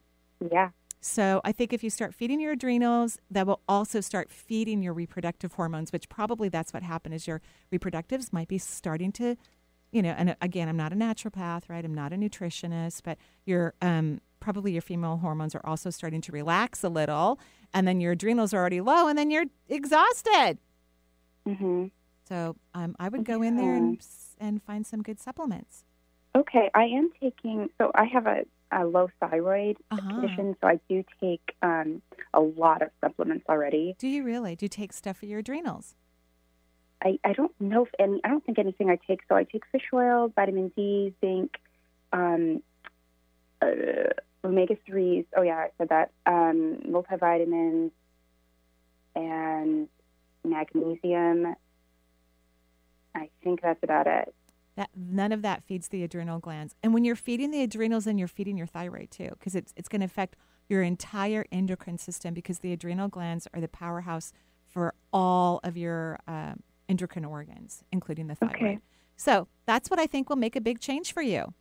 Yeah. 0.50 0.70
So 1.00 1.42
I 1.44 1.52
think 1.52 1.74
if 1.74 1.84
you 1.84 1.90
start 1.90 2.14
feeding 2.14 2.40
your 2.40 2.52
adrenals, 2.52 3.18
that 3.30 3.46
will 3.46 3.60
also 3.68 4.00
start 4.00 4.30
feeding 4.30 4.82
your 4.82 4.94
reproductive 4.94 5.52
hormones, 5.52 5.92
which 5.92 6.08
probably 6.08 6.48
that's 6.48 6.72
what 6.72 6.82
happened 6.82 7.14
is 7.14 7.26
your 7.26 7.42
reproductives 7.70 8.32
might 8.32 8.48
be 8.48 8.56
starting 8.56 9.12
to, 9.12 9.36
you 9.94 10.02
know, 10.02 10.10
and 10.18 10.36
again, 10.42 10.68
I'm 10.68 10.76
not 10.76 10.92
a 10.92 10.96
naturopath, 10.96 11.68
right? 11.68 11.84
I'm 11.84 11.94
not 11.94 12.12
a 12.12 12.16
nutritionist, 12.16 13.02
but 13.04 13.16
your 13.46 13.74
um, 13.80 14.20
probably 14.40 14.72
your 14.72 14.82
female 14.82 15.18
hormones 15.18 15.54
are 15.54 15.64
also 15.64 15.88
starting 15.88 16.20
to 16.22 16.32
relax 16.32 16.82
a 16.82 16.88
little, 16.88 17.38
and 17.72 17.86
then 17.86 18.00
your 18.00 18.12
adrenals 18.12 18.52
are 18.52 18.58
already 18.58 18.80
low, 18.80 19.06
and 19.08 19.16
then 19.16 19.30
you're 19.30 19.44
exhausted. 19.68 20.58
Mm-hmm. 21.48 21.86
So 22.28 22.56
um, 22.74 22.96
I 22.98 23.08
would 23.08 23.24
go 23.24 23.40
in 23.42 23.56
there 23.56 23.76
and 23.76 23.98
and 24.40 24.62
find 24.62 24.84
some 24.86 25.02
good 25.02 25.20
supplements. 25.20 25.84
Okay, 26.36 26.70
I 26.74 26.84
am 26.84 27.10
taking. 27.20 27.70
So 27.78 27.92
I 27.94 28.04
have 28.06 28.26
a, 28.26 28.40
a 28.72 28.84
low 28.84 29.08
thyroid 29.20 29.76
Uh-huh. 29.92 30.00
condition, 30.08 30.56
so 30.60 30.66
I 30.66 30.80
do 30.88 31.04
take 31.20 31.54
um, 31.62 32.02
a 32.32 32.40
lot 32.40 32.82
of 32.82 32.90
supplements 33.00 33.44
already. 33.48 33.94
Do 33.98 34.08
you 34.08 34.24
really? 34.24 34.56
Do 34.56 34.64
you 34.64 34.68
take 34.70 34.92
stuff 34.92 35.18
for 35.18 35.26
your 35.26 35.38
adrenals? 35.38 35.94
I, 37.04 37.18
I 37.22 37.32
don't 37.34 37.52
know 37.60 37.84
if 37.84 37.90
any. 37.98 38.20
I 38.24 38.28
don't 38.28 38.44
think 38.44 38.58
anything 38.58 38.88
I 38.88 38.98
take. 39.06 39.20
So 39.28 39.34
I 39.34 39.44
take 39.44 39.64
fish 39.70 39.84
oil, 39.92 40.32
vitamin 40.34 40.72
D, 40.74 41.12
zinc, 41.20 41.56
um, 42.12 42.62
uh, 43.60 44.10
omega 44.42 44.76
threes. 44.86 45.26
Oh 45.36 45.42
yeah, 45.42 45.56
I 45.56 45.68
said 45.78 45.90
that. 45.90 46.10
Um, 46.26 46.78
multivitamins 46.86 47.90
and 49.14 49.88
magnesium. 50.44 51.54
I 53.14 53.28
think 53.42 53.60
that's 53.62 53.82
about 53.82 54.06
it. 54.06 54.34
That 54.76 54.90
none 54.96 55.30
of 55.30 55.42
that 55.42 55.62
feeds 55.62 55.88
the 55.88 56.02
adrenal 56.02 56.40
glands. 56.40 56.74
And 56.82 56.92
when 56.92 57.04
you're 57.04 57.14
feeding 57.16 57.50
the 57.50 57.62
adrenals, 57.62 58.06
then 58.06 58.18
you're 58.18 58.26
feeding 58.26 58.56
your 58.56 58.66
thyroid 58.66 59.10
too, 59.10 59.30
because 59.38 59.54
it's 59.54 59.72
it's 59.76 59.88
going 59.88 60.00
to 60.00 60.06
affect 60.06 60.36
your 60.68 60.82
entire 60.82 61.44
endocrine 61.52 61.98
system 61.98 62.32
because 62.32 62.60
the 62.60 62.72
adrenal 62.72 63.08
glands 63.08 63.46
are 63.52 63.60
the 63.60 63.68
powerhouse 63.68 64.32
for 64.64 64.94
all 65.12 65.60
of 65.62 65.76
your 65.76 66.18
um, 66.26 66.62
endocrine 66.88 67.24
organs, 67.24 67.82
including 67.92 68.26
the 68.26 68.34
thyroid. 68.34 68.56
Okay. 68.56 68.78
So 69.16 69.48
that's 69.66 69.90
what 69.90 69.98
I 69.98 70.06
think 70.06 70.28
will 70.28 70.36
make 70.36 70.56
a 70.56 70.60
big 70.60 70.80
change 70.80 71.12
for 71.12 71.22
you. 71.22 71.52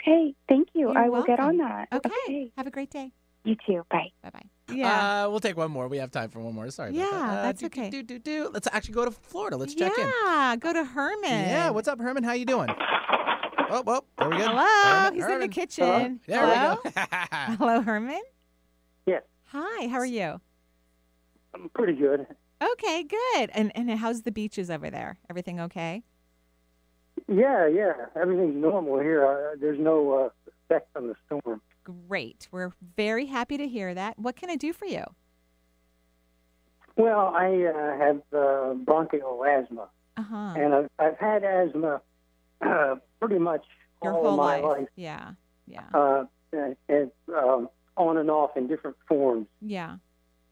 Okay, 0.00 0.34
thank 0.48 0.68
you. 0.74 0.88
You're 0.88 0.98
I 0.98 1.08
will 1.08 1.22
get 1.22 1.40
on 1.40 1.58
that. 1.58 1.88
Okay. 1.92 2.52
Have 2.56 2.66
a 2.66 2.70
great 2.70 2.90
day. 2.90 3.12
You 3.44 3.56
too. 3.66 3.82
Bye. 3.90 4.08
Bye 4.22 4.30
bye. 4.30 4.42
Yeah. 4.74 5.24
Uh, 5.24 5.30
we'll 5.30 5.40
take 5.40 5.56
one 5.56 5.70
more. 5.70 5.88
We 5.88 5.96
have 5.98 6.10
time 6.10 6.28
for 6.30 6.40
one 6.40 6.54
more. 6.54 6.70
Sorry. 6.70 6.90
about 6.90 6.98
Yeah, 6.98 7.10
that. 7.10 7.38
Uh, 7.38 7.42
that's 7.42 7.60
do, 7.60 7.66
okay. 7.66 7.90
Do, 7.90 8.02
do, 8.02 8.18
do, 8.18 8.44
do. 8.44 8.50
Let's 8.52 8.68
actually 8.70 8.94
go 8.94 9.04
to 9.06 9.10
Florida. 9.10 9.56
Let's 9.56 9.74
check 9.74 9.92
in. 9.98 10.06
yeah. 10.24 10.56
Go 10.58 10.72
to 10.72 10.84
Herman. 10.84 11.30
Yeah. 11.30 11.70
What's 11.70 11.88
up, 11.88 11.98
Herman? 12.00 12.22
How 12.22 12.32
you 12.32 12.44
doing? 12.44 12.68
Oh, 13.72 13.82
well, 13.86 14.04
there 14.18 14.28
we 14.28 14.36
go. 14.36 14.44
Hello. 14.46 14.64
Herman, 14.84 15.14
He's 15.14 15.24
in 15.26 15.40
the 15.40 15.48
kitchen. 15.48 16.20
There 16.26 16.40
Hello. 16.46 16.78
we 16.84 16.90
go. 16.90 17.06
Hello, 17.56 17.80
Herman. 17.80 18.20
Yes. 19.06 19.22
Hi. 19.46 19.86
How 19.88 19.98
are 19.98 20.06
you? 20.06 20.40
I'm 21.54 21.68
pretty 21.74 21.94
good. 21.94 22.26
Okay, 22.62 23.04
good. 23.04 23.50
And 23.54 23.72
and 23.74 23.90
how's 23.90 24.22
the 24.22 24.32
beaches 24.32 24.70
over 24.70 24.90
there? 24.90 25.18
Everything 25.30 25.60
okay? 25.60 26.02
Yeah, 27.28 27.66
yeah. 27.66 27.92
Everything's 28.20 28.56
normal 28.56 28.98
here. 29.00 29.24
Uh, 29.26 29.56
there's 29.60 29.78
no 29.78 30.12
uh, 30.12 30.28
effect 30.68 30.88
on 30.96 31.08
the 31.08 31.14
storm. 31.26 31.62
Great. 31.84 32.48
We're 32.50 32.72
very 32.96 33.26
happy 33.26 33.56
to 33.56 33.66
hear 33.66 33.94
that. 33.94 34.18
What 34.18 34.36
can 34.36 34.50
I 34.50 34.56
do 34.56 34.72
for 34.72 34.84
you? 34.86 35.04
Well, 36.96 37.32
I 37.34 37.64
uh, 37.64 37.98
have 37.98 38.20
uh, 38.32 38.74
bronchial 38.74 39.42
asthma, 39.44 39.88
Uh-huh. 40.18 40.36
and 40.56 40.74
I've, 40.74 40.90
I've 40.98 41.18
had 41.18 41.44
asthma 41.44 42.02
uh, 42.60 42.96
pretty 43.20 43.38
much 43.38 43.64
Your 44.02 44.12
all 44.14 44.22
whole 44.22 44.30
of 44.32 44.36
my 44.36 44.60
life. 44.60 44.78
life. 44.80 44.88
Yeah. 44.96 45.30
Yeah. 45.66 45.84
Uh, 45.94 46.24
and, 46.52 46.76
and 46.88 47.10
um, 47.34 47.68
on 47.96 48.18
and 48.18 48.30
off 48.30 48.56
in 48.56 48.66
different 48.66 48.96
forms, 49.08 49.46
Yeah. 49.62 49.96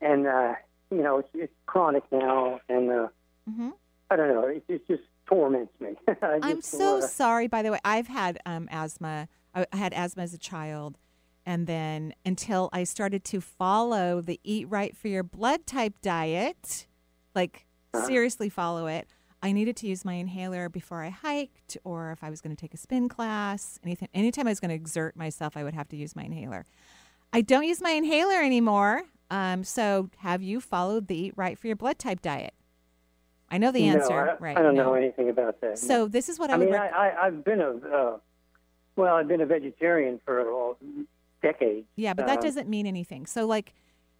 and 0.00 0.26
uh, 0.26 0.54
you 0.90 1.02
know 1.02 1.18
it's, 1.18 1.28
it's 1.34 1.52
chronic 1.68 2.02
now, 2.10 2.60
and 2.68 2.90
uh, 2.90 3.08
Mhm. 3.48 3.72
I 4.10 4.16
don't 4.16 4.28
know. 4.28 4.44
It, 4.46 4.64
it 4.68 4.86
just 4.88 5.02
torments 5.26 5.72
me. 5.80 5.94
I'm 6.22 6.42
just, 6.56 6.70
so 6.70 6.98
uh, 6.98 7.00
sorry. 7.02 7.46
By 7.46 7.62
the 7.62 7.70
way, 7.70 7.78
I've 7.84 8.08
had 8.08 8.40
um, 8.46 8.68
asthma. 8.70 9.28
I 9.54 9.66
I 9.72 9.76
had 9.76 9.92
asthma 9.94 10.22
as 10.24 10.34
a 10.34 10.38
child, 10.38 10.98
and 11.46 11.66
then 11.66 12.14
until 12.24 12.68
I 12.72 12.84
started 12.84 13.22
to 13.32 13.40
follow 13.40 14.20
the 14.20 14.40
Eat 14.44 14.66
Right 14.68 14.96
for 14.96 15.08
Your 15.08 15.22
Blood 15.22 15.66
Type 15.66 15.94
diet, 16.02 16.86
like 17.34 17.66
Uh-huh. 17.94 18.06
seriously 18.06 18.48
follow 18.48 18.86
it. 18.86 19.06
I 19.42 19.52
needed 19.52 19.76
to 19.76 19.86
use 19.86 20.04
my 20.04 20.14
inhaler 20.14 20.68
before 20.68 21.02
I 21.04 21.10
hiked, 21.10 21.76
or 21.84 22.10
if 22.10 22.24
I 22.24 22.30
was 22.30 22.40
going 22.40 22.54
to 22.56 22.60
take 22.60 22.74
a 22.74 22.76
spin 22.76 23.08
class. 23.08 23.78
Anything, 23.84 24.08
anytime 24.12 24.46
I 24.48 24.50
was 24.50 24.58
going 24.60 24.70
to 24.70 24.74
exert 24.74 25.14
myself, 25.16 25.56
I 25.56 25.62
would 25.64 25.74
have 25.74 25.88
to 25.90 25.96
use 25.96 26.16
my 26.16 26.24
inhaler. 26.24 26.64
I 27.32 27.40
don't 27.42 27.64
use 27.64 27.80
my 27.80 27.90
inhaler 27.92 28.40
anymore. 28.42 29.02
Um, 29.30 29.64
so, 29.64 30.10
have 30.18 30.42
you 30.42 30.60
followed 30.60 31.06
the 31.06 31.16
Eat 31.16 31.34
Right 31.36 31.58
for 31.58 31.66
Your 31.66 31.76
Blood 31.76 31.98
Type 31.98 32.22
diet? 32.22 32.54
I 33.50 33.58
know 33.58 33.72
the 33.72 33.86
no, 33.86 33.94
answer. 33.94 34.30
I, 34.30 34.36
right? 34.42 34.56
I 34.56 34.62
don't 34.62 34.74
no. 34.74 34.84
know 34.84 34.94
anything 34.94 35.30
about 35.30 35.60
that. 35.62 35.78
So 35.78 36.06
this 36.06 36.28
is 36.28 36.38
what 36.38 36.50
I, 36.50 36.54
I 36.54 36.56
mean, 36.58 36.70
rec- 36.70 36.92
I, 36.92 37.08
I, 37.08 37.26
I've 37.26 37.44
been 37.44 37.60
a 37.60 37.70
uh, 37.70 38.18
well, 38.96 39.14
I've 39.14 39.28
been 39.28 39.40
a 39.40 39.46
vegetarian 39.46 40.20
for 40.24 40.76
decades. 41.40 41.86
Yeah, 41.96 42.14
but 42.14 42.26
that 42.26 42.38
Uh, 42.38 42.42
doesn't 42.42 42.68
mean 42.68 42.86
anything. 42.86 43.26
So, 43.26 43.46
like, 43.46 43.72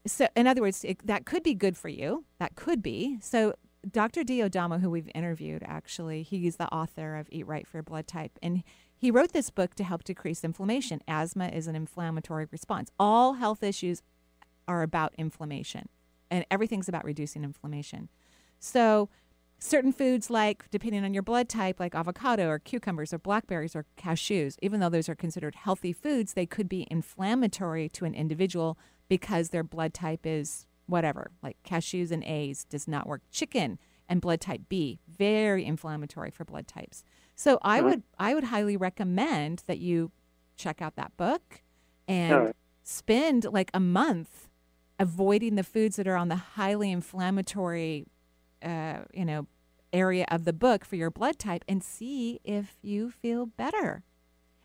so 0.07 0.29
in 0.37 0.47
other 0.47 0.61
words, 0.63 0.85
it, 0.85 1.05
that 1.07 1.27
could 1.27 1.43
be 1.43 1.55
good 1.55 1.77
for 1.77 1.89
you. 1.89 2.25
That 2.39 2.55
could 2.55 2.83
be. 2.83 3.19
So, 3.21 3.55
Dr. 3.91 4.23
D'Adamo, 4.23 4.81
who 4.81 4.89
we've 4.89 5.11
interviewed, 5.15 5.63
actually, 5.67 6.23
he's 6.23 6.57
the 6.57 6.73
author 6.73 7.17
of 7.17 7.29
Eat 7.31 7.47
Right 7.47 7.67
for 7.67 7.79
Your 7.79 7.83
Blood 7.83 8.07
Type, 8.07 8.39
and 8.43 8.63
he 8.97 9.11
wrote 9.11 9.33
this 9.33 9.51
book 9.51 9.75
to 9.77 9.85
help 9.85 10.05
decrease 10.05 10.43
inflammation. 10.43 11.01
Asthma 11.07 11.49
is 11.49 11.67
an 11.67 11.77
inflammatory 11.77 12.47
response. 12.51 12.91
All 12.99 13.35
health 13.35 13.63
issues 13.63 14.03
are 14.69 14.83
about 14.83 15.15
inflammation, 15.19 15.89
and 16.31 16.45
everything's 16.51 16.89
about 16.89 17.05
reducing 17.05 17.43
inflammation. 17.43 18.09
So, 18.61 19.09
certain 19.59 19.93
foods, 19.93 20.31
like 20.31 20.71
depending 20.71 21.05
on 21.05 21.15
your 21.15 21.23
blood 21.25 21.49
type, 21.49 21.81
like 21.81 21.95
avocado 21.95 22.49
or 22.49 22.59
cucumbers 22.61 23.13
or 23.13 23.19
blackberries 23.19 23.75
or 23.75 23.87
cashews, 23.97 24.57
even 24.63 24.79
though 24.79 24.89
those 24.89 25.09
are 25.09 25.17
considered 25.17 25.57
healthy 25.57 25.93
foods, 25.93 26.35
they 26.35 26.47
could 26.47 26.69
be 26.69 26.87
inflammatory 26.91 27.89
to 27.89 28.05
an 28.05 28.15
individual 28.15 28.79
because 29.09 29.49
their 29.51 29.65
blood 29.65 29.95
type 29.95 30.25
is 30.25 30.67
whatever. 30.87 31.33
Like 31.43 31.57
cashews 31.65 32.13
and 32.13 32.23
A's 32.25 32.65
does 32.65 32.87
not 32.87 33.07
work. 33.09 33.23
Chicken 33.33 33.79
and 34.09 34.21
blood 34.21 34.41
type 34.41 34.63
B, 34.69 35.01
very 35.09 35.65
inflammatory 35.67 36.31
for 36.31 36.45
blood 36.45 36.67
types. 36.69 37.03
So 37.35 37.59
I 37.63 37.81
Mhm. 37.81 37.85
would 37.85 38.03
I 38.19 38.35
would 38.35 38.45
highly 38.45 38.77
recommend 38.77 39.63
that 39.67 39.79
you 39.79 40.13
check 40.57 40.81
out 40.81 40.97
that 40.97 41.17
book 41.17 41.63
and 42.07 42.55
spend 42.85 43.45
like 43.45 43.71
a 43.75 43.81
month 43.81 44.48
avoiding 44.99 45.55
the 45.55 45.63
foods 45.63 45.97
that 45.97 46.09
are 46.09 46.17
on 46.17 46.29
the 46.29 46.37
highly 46.37 46.91
inflammatory 46.91 48.07
uh, 48.63 48.99
you 49.13 49.25
know 49.25 49.47
area 49.93 50.27
of 50.31 50.45
the 50.45 50.53
book 50.53 50.85
for 50.85 50.97
your 50.97 51.11
blood 51.11 51.39
type 51.39 51.65
and 51.69 51.83
see 51.83 52.41
if 52.45 52.77
you 52.83 53.11
feel 53.11 53.47
better. 53.47 54.05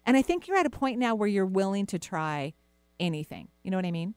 And 0.05 0.17
i 0.17 0.21
think 0.21 0.47
you're 0.47 0.57
at 0.57 0.65
a 0.65 0.69
point 0.69 0.99
now 0.99 1.15
where 1.15 1.29
you're 1.29 1.45
willing 1.45 1.85
to 1.87 1.99
try 1.99 2.53
anything. 2.99 3.47
You 3.63 3.71
know 3.71 3.77
what 3.77 3.85
i 3.85 3.91
mean? 3.91 4.15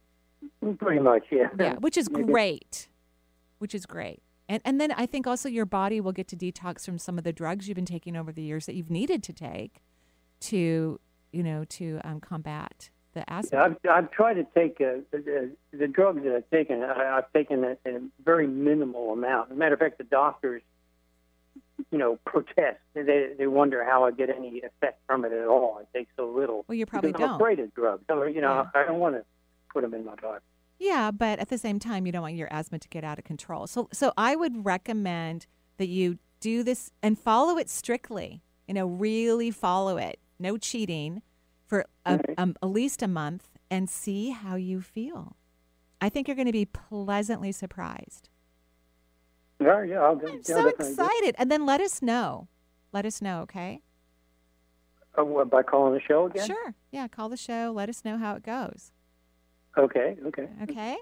Pretty 0.79 1.01
much, 1.01 1.25
yeah. 1.31 1.49
yeah 1.59 1.75
which 1.75 1.97
is 1.97 2.09
great. 2.09 2.89
Which 3.59 3.75
is 3.75 3.87
great. 3.87 4.23
And 4.49 4.61
and 4.65 4.81
then 4.81 4.93
i 4.93 5.07
think 5.07 5.27
also 5.27 5.49
your 5.49 5.67
body 5.67 6.01
will 6.01 6.13
get 6.13 6.29
to 6.29 6.37
detox 6.37 6.85
from 6.85 6.99
some 6.99 7.19
of 7.19 7.25
the 7.25 7.33
drugs 7.33 7.69
you've 7.69 7.77
been 7.77 7.85
taking 7.85 8.17
over 8.17 8.33
the 8.33 8.43
years 8.43 8.67
that 8.67 8.75
you've 8.75 8.91
needed 8.91 9.23
to 9.25 9.33
take 9.33 9.83
to 10.41 11.01
you 11.33 11.43
know 11.43 11.65
to 11.65 12.01
um, 12.05 12.21
combat 12.21 12.91
the 13.17 13.25
Yeah, 13.53 13.65
I've, 13.65 13.77
I've 13.91 14.11
tried 14.11 14.35
to 14.35 14.47
take 14.55 14.81
uh, 14.81 15.01
the, 15.11 15.51
the, 15.73 15.89
drugs 15.89 16.23
that 16.23 16.35
I've 16.35 16.51
taken. 16.51 16.83
I, 16.83 17.19
I've 17.19 17.33
taken 17.33 17.65
a, 17.65 17.77
a 17.87 18.01
very 18.25 18.47
minimal 18.47 19.13
amount. 19.13 19.51
As 19.51 19.57
a 19.57 19.59
matter 19.59 19.75
of 19.75 19.81
fact, 19.81 19.99
the 19.99 20.05
doctors, 20.05 20.63
you 21.91 21.99
know, 21.99 22.19
protest. 22.25 22.79
They 22.95 23.33
they 23.37 23.47
wonder 23.47 23.85
how 23.85 24.05
I 24.05 24.11
get 24.13 24.31
any 24.31 24.59
effect 24.59 25.01
from 25.07 25.25
it 25.25 25.33
at 25.33 25.47
all. 25.47 25.81
I 25.81 25.99
take 25.99 26.09
so 26.17 26.29
little. 26.29 26.65
Well, 26.69 26.77
you 26.77 26.87
probably 26.87 27.13
because 27.13 27.29
I'm 27.29 27.35
afraid 27.37 27.59
of 27.59 27.75
drugs. 27.75 28.05
So, 28.09 28.23
you 28.25 28.41
know, 28.41 28.67
I 28.75 28.85
don't 28.85 29.01
want 29.01 29.17
to 29.17 29.25
put 29.73 29.83
them 29.83 29.95
in 29.95 30.05
my 30.05 30.15
body. 30.15 30.43
Yeah, 30.79 31.11
but 31.11 31.39
at 31.39 31.49
the 31.49 31.59
same 31.59 31.79
time, 31.79 32.07
you 32.07 32.13
don't 32.13 32.23
want 32.23 32.35
your 32.35 32.53
asthma 32.53 32.79
to 32.79 32.89
get 32.89 33.03
out 33.03 33.19
of 33.19 33.25
control. 33.25 33.67
So, 33.67 33.89
so 33.93 34.13
I 34.17 34.37
would 34.37 34.67
recommend 34.67 35.47
that 35.79 35.89
you 35.89 36.19
do 36.41 36.63
this 36.63 36.91
and 37.03 37.19
follow 37.19 37.57
it 37.57 37.71
strictly. 37.71 38.43
You 38.69 38.75
know, 38.75 38.87
really 38.87 39.51
follow 39.51 39.97
it. 39.97 40.19
No 40.39 40.59
cheating 40.59 41.23
for 41.67 41.85
a, 42.05 42.21
um, 42.39 42.55
at 42.63 42.69
least 42.69 43.03
a 43.03 43.09
month 43.09 43.49
and 43.71 43.91
see 43.91 44.31
how 44.31 44.55
you 44.57 44.81
feel. 44.81 45.37
I 46.01 46.09
think 46.09 46.29
you're 46.29 46.37
going 46.37 46.47
to 46.47 46.53
be 46.53 46.65
pleasantly 46.65 47.53
surprised. 47.53 48.29
Yeah, 49.61 49.83
yeah. 49.83 50.01
I'll, 50.01 50.21
I'm 50.27 50.43
so 50.43 50.69
excited. 50.69 51.35
And 51.39 51.51
then 51.51 51.67
let 51.67 51.81
us 51.81 52.03
know. 52.03 52.49
Let 52.93 53.07
us 53.07 53.21
know, 53.21 53.41
okay? 53.43 53.83
Uh, 55.19 55.25
what, 55.25 55.51
by 55.51 55.63
calling 55.63 55.95
the 55.95 56.01
show 56.01 56.27
again? 56.27 56.47
Sure. 56.47 56.75
Yeah, 56.93 57.09
call 57.09 57.29
the 57.29 57.37
show. 57.37 57.73
Let 57.75 57.89
us 57.89 58.05
know 58.05 58.19
how 58.19 58.35
it 58.35 58.43
goes. 58.43 58.93
Okay. 59.77 60.17
Okay. 60.27 60.49
Okay? 60.63 60.97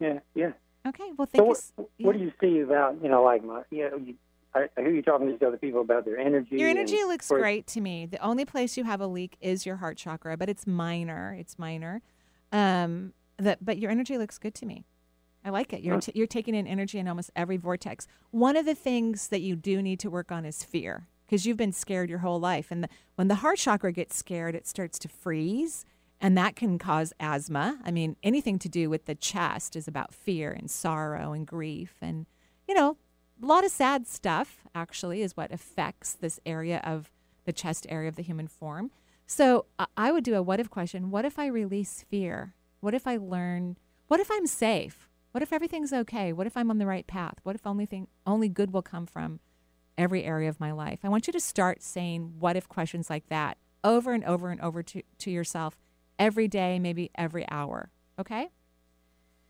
Yeah. 0.00 0.18
Yeah. 0.34 0.52
Okay. 0.86 1.12
Well, 1.16 1.26
So 1.26 1.30
thank 1.32 1.44
you. 1.44 1.48
what, 1.76 1.90
what 1.98 2.12
do 2.16 2.18
you 2.18 2.32
see 2.40 2.60
about 2.60 3.02
you 3.02 3.08
know 3.08 3.22
like 3.22 3.42
my 3.42 3.62
you 3.70 3.88
know 3.90 3.96
you, 3.96 4.14
I, 4.54 4.68
I 4.76 4.80
hear 4.80 4.90
you 4.90 5.02
talking 5.02 5.26
to 5.26 5.32
these 5.32 5.42
other 5.46 5.56
people 5.56 5.80
about 5.80 6.04
their 6.04 6.18
energy. 6.18 6.56
Your 6.56 6.68
and 6.68 6.78
energy 6.78 7.02
looks 7.04 7.28
where- 7.30 7.40
great 7.40 7.66
to 7.68 7.80
me. 7.80 8.06
The 8.06 8.18
only 8.18 8.44
place 8.44 8.76
you 8.76 8.84
have 8.84 9.00
a 9.00 9.06
leak 9.06 9.36
is 9.40 9.66
your 9.66 9.76
heart 9.76 9.96
chakra, 9.96 10.36
but 10.36 10.48
it's 10.48 10.66
minor. 10.66 11.34
It's 11.38 11.58
minor. 11.58 12.02
Um, 12.52 13.14
that, 13.38 13.64
but 13.64 13.78
your 13.78 13.90
energy 13.90 14.16
looks 14.16 14.38
good 14.38 14.54
to 14.56 14.66
me. 14.66 14.84
I 15.44 15.50
like 15.50 15.72
it. 15.72 15.82
You're, 15.82 16.00
t- 16.00 16.12
you're 16.14 16.26
taking 16.26 16.54
in 16.54 16.66
energy 16.66 16.98
in 16.98 17.06
almost 17.06 17.30
every 17.36 17.58
vortex. 17.58 18.06
One 18.30 18.56
of 18.56 18.64
the 18.64 18.74
things 18.74 19.28
that 19.28 19.40
you 19.40 19.56
do 19.56 19.82
need 19.82 20.00
to 20.00 20.08
work 20.08 20.32
on 20.32 20.46
is 20.46 20.64
fear 20.64 21.08
because 21.26 21.44
you've 21.44 21.58
been 21.58 21.72
scared 21.72 22.08
your 22.08 22.20
whole 22.20 22.40
life. 22.40 22.68
And 22.70 22.84
the, 22.84 22.88
when 23.16 23.28
the 23.28 23.34
heart 23.36 23.58
chakra 23.58 23.92
gets 23.92 24.16
scared, 24.16 24.54
it 24.54 24.66
starts 24.66 24.98
to 25.00 25.08
freeze, 25.08 25.84
and 26.20 26.38
that 26.38 26.56
can 26.56 26.78
cause 26.78 27.12
asthma. 27.20 27.78
I 27.84 27.90
mean, 27.90 28.16
anything 28.22 28.58
to 28.60 28.68
do 28.70 28.88
with 28.88 29.04
the 29.04 29.14
chest 29.14 29.76
is 29.76 29.86
about 29.86 30.14
fear 30.14 30.50
and 30.50 30.70
sorrow 30.70 31.32
and 31.32 31.46
grief. 31.46 31.96
And, 32.00 32.24
you 32.66 32.74
know, 32.74 32.96
a 33.42 33.46
lot 33.46 33.64
of 33.64 33.70
sad 33.70 34.06
stuff 34.06 34.64
actually 34.74 35.22
is 35.22 35.36
what 35.36 35.52
affects 35.52 36.14
this 36.14 36.40
area 36.46 36.80
of 36.84 37.10
the 37.44 37.52
chest 37.52 37.86
area 37.88 38.08
of 38.08 38.16
the 38.16 38.22
human 38.22 38.48
form. 38.48 38.90
So 39.26 39.66
I 39.96 40.12
would 40.12 40.24
do 40.24 40.34
a 40.34 40.42
what 40.42 40.60
if 40.60 40.70
question. 40.70 41.10
What 41.10 41.24
if 41.24 41.38
I 41.38 41.46
release 41.46 42.04
fear? 42.08 42.54
What 42.80 42.94
if 42.94 43.06
I 43.06 43.16
learn? 43.16 43.76
What 44.08 44.20
if 44.20 44.30
I'm 44.30 44.46
safe? 44.46 45.08
What 45.32 45.42
if 45.42 45.52
everything's 45.52 45.92
okay? 45.92 46.32
What 46.32 46.46
if 46.46 46.56
I'm 46.56 46.70
on 46.70 46.78
the 46.78 46.86
right 46.86 47.06
path? 47.06 47.36
What 47.42 47.56
if 47.56 47.66
only 47.66 47.86
thing 47.86 48.08
only 48.26 48.48
good 48.48 48.72
will 48.72 48.82
come 48.82 49.06
from 49.06 49.40
every 49.96 50.24
area 50.24 50.48
of 50.48 50.60
my 50.60 50.72
life? 50.72 51.00
I 51.02 51.08
want 51.08 51.26
you 51.26 51.32
to 51.32 51.40
start 51.40 51.82
saying 51.82 52.34
what 52.38 52.56
if 52.56 52.68
questions 52.68 53.10
like 53.10 53.28
that 53.28 53.58
over 53.82 54.12
and 54.12 54.24
over 54.24 54.50
and 54.50 54.60
over 54.60 54.82
to, 54.82 55.02
to 55.18 55.30
yourself 55.30 55.76
every 56.18 56.48
day, 56.48 56.78
maybe 56.78 57.10
every 57.14 57.46
hour. 57.50 57.90
Okay? 58.18 58.50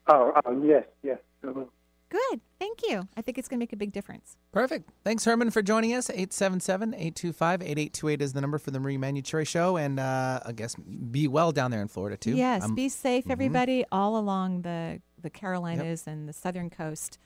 Oh, 0.08 0.32
oh 0.44 0.62
yes, 0.64 0.84
yes. 1.02 1.18
Good. 2.14 2.40
Thank 2.60 2.78
you. 2.88 3.08
I 3.16 3.22
think 3.22 3.38
it's 3.38 3.48
going 3.48 3.58
to 3.58 3.62
make 3.62 3.72
a 3.72 3.76
big 3.76 3.90
difference. 3.90 4.36
Perfect. 4.52 4.88
Thanks, 5.02 5.24
Herman, 5.24 5.50
for 5.50 5.62
joining 5.62 5.94
us. 5.94 6.08
877 6.10 6.94
825 6.94 7.60
8828 7.62 8.22
is 8.22 8.32
the 8.32 8.40
number 8.40 8.58
for 8.58 8.70
the 8.70 8.78
Marie 8.78 8.96
Manuchehri 8.96 9.44
Show. 9.44 9.76
And 9.76 9.98
uh, 9.98 10.38
I 10.46 10.52
guess 10.52 10.76
be 10.76 11.26
well 11.26 11.50
down 11.50 11.72
there 11.72 11.82
in 11.82 11.88
Florida, 11.88 12.16
too. 12.16 12.36
Yes. 12.36 12.62
Um, 12.62 12.76
be 12.76 12.88
safe, 12.88 13.24
mhm. 13.24 13.32
everybody, 13.32 13.84
all 13.90 14.16
along 14.16 14.62
the, 14.62 15.00
the 15.20 15.28
Carolinas 15.30 16.06
and 16.06 16.28
the 16.28 16.32
southern 16.32 16.70
coast. 16.70 17.18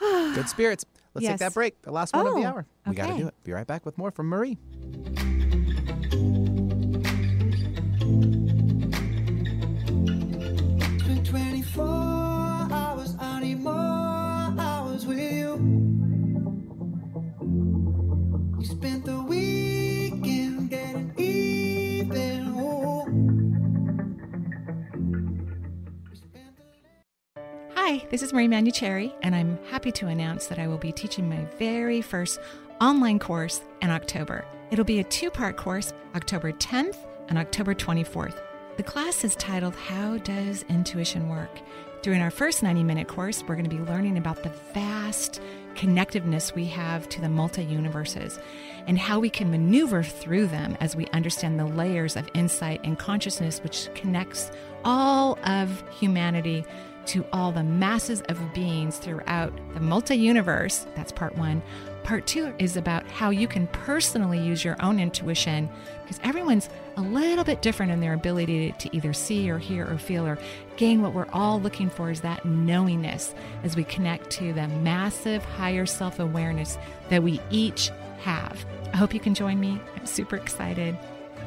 Good 0.00 0.48
spirits. 0.48 0.84
Let's 1.14 1.22
Yes. 1.22 1.32
take 1.34 1.38
that 1.48 1.54
break. 1.54 1.80
The 1.82 1.92
last 1.92 2.14
one 2.14 2.26
of 2.26 2.34
the 2.34 2.40
Oh, 2.40 2.46
hour. 2.46 2.66
We 2.84 2.96
got 2.96 3.08
to 3.10 3.16
do 3.16 3.28
it. 3.28 3.34
Be 3.44 3.52
right 3.52 3.66
back 3.66 3.86
with 3.86 3.96
more 3.96 4.10
from 4.10 4.26
Marie. 4.26 4.58
This 28.10 28.22
is 28.22 28.32
Marie 28.32 28.48
Manuchehri, 28.48 29.12
and 29.20 29.34
I'm 29.34 29.58
happy 29.70 29.92
to 29.92 30.06
announce 30.06 30.46
that 30.46 30.58
I 30.58 30.66
will 30.66 30.78
be 30.78 30.92
teaching 30.92 31.28
my 31.28 31.44
very 31.58 32.00
first 32.00 32.40
online 32.80 33.18
course 33.18 33.60
in 33.82 33.90
October. 33.90 34.46
It'll 34.70 34.84
be 34.84 35.00
a 35.00 35.04
two 35.04 35.30
part 35.30 35.58
course, 35.58 35.92
October 36.14 36.52
10th 36.52 36.96
and 37.28 37.36
October 37.36 37.74
24th. 37.74 38.40
The 38.78 38.82
class 38.82 39.24
is 39.24 39.36
titled 39.36 39.74
How 39.74 40.16
Does 40.18 40.64
Intuition 40.70 41.28
Work? 41.28 41.50
During 42.00 42.22
our 42.22 42.30
first 42.30 42.62
90 42.62 42.82
minute 42.82 43.08
course, 43.08 43.42
we're 43.42 43.56
going 43.56 43.68
to 43.68 43.76
be 43.76 43.82
learning 43.82 44.16
about 44.16 44.42
the 44.42 44.52
vast 44.72 45.42
connectiveness 45.74 46.54
we 46.54 46.64
have 46.64 47.08
to 47.10 47.20
the 47.20 47.28
multi 47.28 47.62
universes 47.62 48.38
and 48.86 48.98
how 48.98 49.18
we 49.20 49.28
can 49.28 49.50
maneuver 49.50 50.02
through 50.02 50.46
them 50.46 50.78
as 50.80 50.96
we 50.96 51.06
understand 51.08 51.60
the 51.60 51.66
layers 51.66 52.16
of 52.16 52.28
insight 52.32 52.80
and 52.84 52.98
consciousness 52.98 53.62
which 53.62 53.88
connects 53.94 54.50
all 54.84 55.38
of 55.44 55.82
humanity 55.90 56.64
to 57.08 57.24
all 57.32 57.52
the 57.52 57.62
masses 57.62 58.20
of 58.28 58.52
beings 58.52 58.98
throughout 58.98 59.52
the 59.74 59.80
multi 59.80 60.16
universe. 60.16 60.86
That's 60.94 61.10
part 61.10 61.36
one. 61.36 61.62
Part 62.04 62.26
two 62.26 62.54
is 62.58 62.76
about 62.76 63.06
how 63.10 63.30
you 63.30 63.48
can 63.48 63.66
personally 63.68 64.38
use 64.38 64.64
your 64.64 64.76
own 64.82 64.98
intuition 65.00 65.68
because 66.02 66.20
everyone's 66.22 66.70
a 66.96 67.02
little 67.02 67.44
bit 67.44 67.60
different 67.60 67.92
in 67.92 68.00
their 68.00 68.14
ability 68.14 68.72
to 68.78 68.96
either 68.96 69.12
see 69.12 69.50
or 69.50 69.58
hear 69.58 69.90
or 69.90 69.98
feel 69.98 70.26
or 70.26 70.38
gain 70.76 71.02
what 71.02 71.12
we're 71.12 71.28
all 71.32 71.60
looking 71.60 71.90
for 71.90 72.10
is 72.10 72.20
that 72.22 72.44
knowingness 72.44 73.34
as 73.62 73.76
we 73.76 73.84
connect 73.84 74.30
to 74.30 74.52
the 74.52 74.68
massive 74.68 75.44
higher 75.44 75.86
self 75.86 76.18
awareness 76.18 76.78
that 77.08 77.22
we 77.22 77.40
each 77.50 77.90
have. 78.20 78.64
I 78.92 78.96
hope 78.96 79.12
you 79.12 79.20
can 79.20 79.34
join 79.34 79.60
me. 79.60 79.80
I'm 79.96 80.06
super 80.06 80.36
excited. 80.36 80.96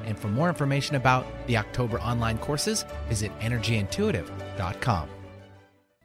And 0.05 0.17
for 0.17 0.27
more 0.27 0.49
information 0.49 0.95
about 0.95 1.25
the 1.47 1.57
October 1.57 1.99
online 2.01 2.37
courses, 2.39 2.85
visit 3.07 3.31
energyintuitive.com. 3.39 5.20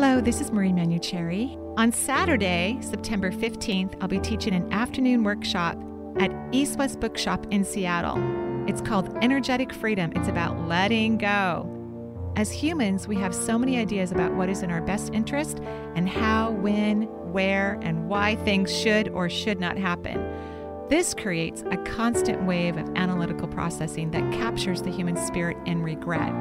Hello, 0.00 0.20
this 0.20 0.40
is 0.40 0.52
Marie 0.52 0.70
Manuchehri. 0.70 1.58
On 1.76 1.90
Saturday, 1.90 2.78
September 2.80 3.32
15th, 3.32 3.96
I'll 4.00 4.06
be 4.06 4.20
teaching 4.20 4.54
an 4.54 4.72
afternoon 4.72 5.24
workshop 5.24 5.76
at 6.20 6.30
East 6.52 6.78
West 6.78 7.00
Bookshop 7.00 7.44
in 7.50 7.64
Seattle. 7.64 8.16
It's 8.68 8.80
called 8.80 9.12
Energetic 9.24 9.72
Freedom. 9.72 10.12
It's 10.14 10.28
about 10.28 10.68
letting 10.68 11.18
go. 11.18 12.32
As 12.36 12.52
humans, 12.52 13.08
we 13.08 13.16
have 13.16 13.34
so 13.34 13.58
many 13.58 13.76
ideas 13.76 14.12
about 14.12 14.32
what 14.34 14.48
is 14.48 14.62
in 14.62 14.70
our 14.70 14.80
best 14.80 15.12
interest 15.12 15.58
and 15.96 16.08
how, 16.08 16.52
when, 16.52 17.02
where, 17.32 17.76
and 17.82 18.08
why 18.08 18.36
things 18.36 18.72
should 18.72 19.08
or 19.08 19.28
should 19.28 19.58
not 19.58 19.76
happen. 19.76 20.24
This 20.88 21.12
creates 21.12 21.64
a 21.72 21.76
constant 21.78 22.44
wave 22.44 22.76
of 22.76 22.88
analytical 22.94 23.48
processing 23.48 24.12
that 24.12 24.32
captures 24.32 24.80
the 24.80 24.92
human 24.92 25.16
spirit 25.16 25.56
in 25.66 25.82
regret. 25.82 26.32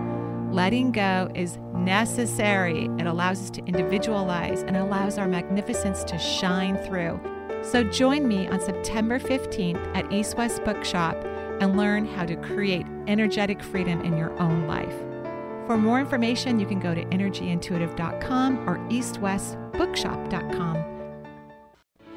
Letting 0.57 0.91
go 0.91 1.29
is 1.35 1.57
necessary. 1.75 2.89
It 2.97 3.05
allows 3.05 3.39
us 3.43 3.51
to 3.51 3.63
individualize 3.65 4.63
and 4.63 4.75
allows 4.75 5.19
our 5.19 5.27
magnificence 5.27 6.03
to 6.05 6.17
shine 6.17 6.77
through. 6.77 7.19
So 7.61 7.83
join 7.83 8.27
me 8.27 8.47
on 8.47 8.59
September 8.59 9.19
15th 9.19 9.95
at 9.95 10.11
East 10.11 10.35
West 10.35 10.63
Bookshop 10.63 11.15
and 11.61 11.77
learn 11.77 12.07
how 12.07 12.25
to 12.25 12.35
create 12.37 12.87
energetic 13.05 13.61
freedom 13.61 14.01
in 14.01 14.17
your 14.17 14.35
own 14.39 14.65
life. 14.65 14.95
For 15.67 15.77
more 15.77 15.99
information, 15.99 16.59
you 16.59 16.65
can 16.65 16.79
go 16.79 16.95
to 16.95 17.05
energyintuitive.com 17.05 18.67
or 18.67 18.79
eastwestbookshop.com. 18.89 20.83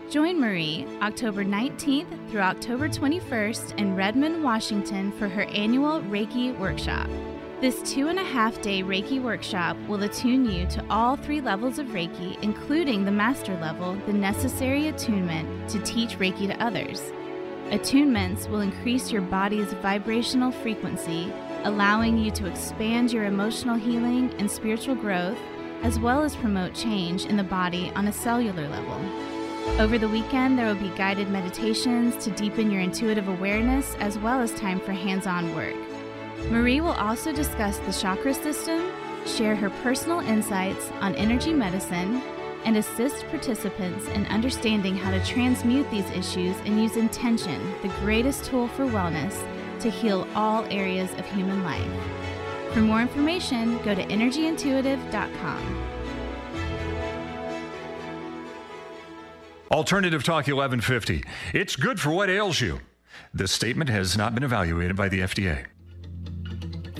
Join 0.08 0.40
Marie 0.40 0.86
October 1.02 1.44
19th 1.44 2.30
through 2.30 2.40
October 2.40 2.88
21st 2.88 3.78
in 3.78 3.94
Redmond, 3.94 4.42
Washington 4.42 5.12
for 5.12 5.28
her 5.28 5.42
annual 5.42 6.00
Reiki 6.00 6.58
workshop. 6.58 7.10
This 7.60 7.82
two 7.82 8.08
and 8.08 8.18
a 8.18 8.24
half 8.24 8.62
day 8.62 8.82
Reiki 8.82 9.22
workshop 9.22 9.76
will 9.86 10.02
attune 10.04 10.46
you 10.46 10.66
to 10.68 10.82
all 10.88 11.14
three 11.14 11.42
levels 11.42 11.78
of 11.78 11.88
Reiki, 11.88 12.42
including 12.42 13.04
the 13.04 13.10
master 13.10 13.54
level, 13.58 13.96
the 14.06 14.14
necessary 14.14 14.88
attunement 14.88 15.68
to 15.68 15.78
teach 15.80 16.18
Reiki 16.18 16.46
to 16.46 16.64
others. 16.64 17.12
Attunements 17.68 18.48
will 18.48 18.62
increase 18.62 19.12
your 19.12 19.20
body's 19.20 19.74
vibrational 19.74 20.50
frequency, 20.50 21.30
allowing 21.64 22.16
you 22.16 22.30
to 22.30 22.46
expand 22.46 23.12
your 23.12 23.24
emotional 23.26 23.76
healing 23.76 24.32
and 24.38 24.50
spiritual 24.50 24.94
growth, 24.94 25.38
as 25.82 25.98
well 25.98 26.22
as 26.22 26.34
promote 26.36 26.72
change 26.72 27.26
in 27.26 27.36
the 27.36 27.44
body 27.44 27.92
on 27.94 28.08
a 28.08 28.12
cellular 28.12 28.66
level. 28.68 28.98
Over 29.78 29.98
the 29.98 30.08
weekend, 30.08 30.58
there 30.58 30.66
will 30.66 30.80
be 30.80 30.96
guided 30.96 31.28
meditations 31.28 32.24
to 32.24 32.30
deepen 32.30 32.70
your 32.70 32.80
intuitive 32.80 33.28
awareness, 33.28 33.94
as 33.96 34.18
well 34.18 34.40
as 34.40 34.54
time 34.54 34.80
for 34.80 34.92
hands 34.92 35.26
on 35.26 35.54
work. 35.54 35.76
Marie 36.48 36.80
will 36.80 36.92
also 36.92 37.32
discuss 37.32 37.78
the 37.78 37.92
chakra 37.92 38.34
system, 38.34 38.90
share 39.26 39.54
her 39.54 39.70
personal 39.82 40.20
insights 40.20 40.90
on 41.00 41.14
energy 41.14 41.52
medicine, 41.52 42.22
and 42.64 42.76
assist 42.76 43.26
participants 43.28 44.06
in 44.08 44.26
understanding 44.26 44.96
how 44.96 45.10
to 45.10 45.24
transmute 45.24 45.90
these 45.90 46.08
issues 46.10 46.56
and 46.64 46.80
use 46.80 46.96
intention, 46.96 47.74
the 47.82 47.88
greatest 48.00 48.44
tool 48.44 48.68
for 48.68 48.84
wellness, 48.84 49.36
to 49.80 49.90
heal 49.90 50.26
all 50.34 50.64
areas 50.70 51.12
of 51.14 51.26
human 51.32 51.62
life. 51.64 51.90
For 52.72 52.80
more 52.80 53.00
information, 53.00 53.78
go 53.82 53.94
to 53.94 54.04
energyintuitive.com. 54.04 55.86
Alternative 59.70 60.22
Talk 60.22 60.48
1150. 60.48 61.22
It's 61.54 61.76
good 61.76 62.00
for 62.00 62.10
what 62.10 62.28
ails 62.28 62.60
you. 62.60 62.80
This 63.32 63.52
statement 63.52 63.88
has 63.88 64.16
not 64.16 64.34
been 64.34 64.42
evaluated 64.42 64.96
by 64.96 65.08
the 65.08 65.20
FDA. 65.20 65.66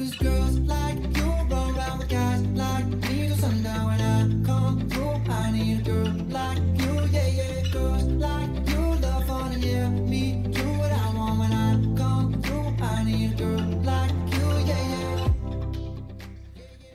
Cause 0.00 0.16
girls 0.16 0.58
like 0.60 0.96
you 1.14 1.24
roll 1.24 1.76
around 1.76 1.98
with 1.98 2.08
guys 2.08 2.40
like 2.46 2.86
me 2.86 3.28
till 3.28 3.36
sundown 3.36 3.84
when 3.84 4.00
I 4.00 4.46
come 4.46 4.88
through. 4.88 5.30
I 5.30 5.50
need 5.50 5.80
a 5.80 5.82
girl 5.82 6.06
like 6.30 6.56
you, 6.56 7.00
yeah, 7.12 7.26
yeah. 7.26 7.68
Girls 7.70 8.04
like 8.04 8.48
you 8.70 8.78
love 8.78 9.26
fun 9.26 9.52
and 9.52 9.62
yeah, 9.62 9.90
me 9.90 10.42
do 10.52 10.64
what 10.78 10.90
I 10.90 11.14
want 11.14 11.40
when 11.40 11.52
I 11.52 11.74
come 11.98 12.40
through. 12.42 12.82
I 12.82 13.04
need 13.04 13.32
a 13.32 13.36
girl 13.36 13.60
like 13.82 14.10
you, 14.10 14.48
yeah, 14.66 14.88
yeah. 14.88 15.28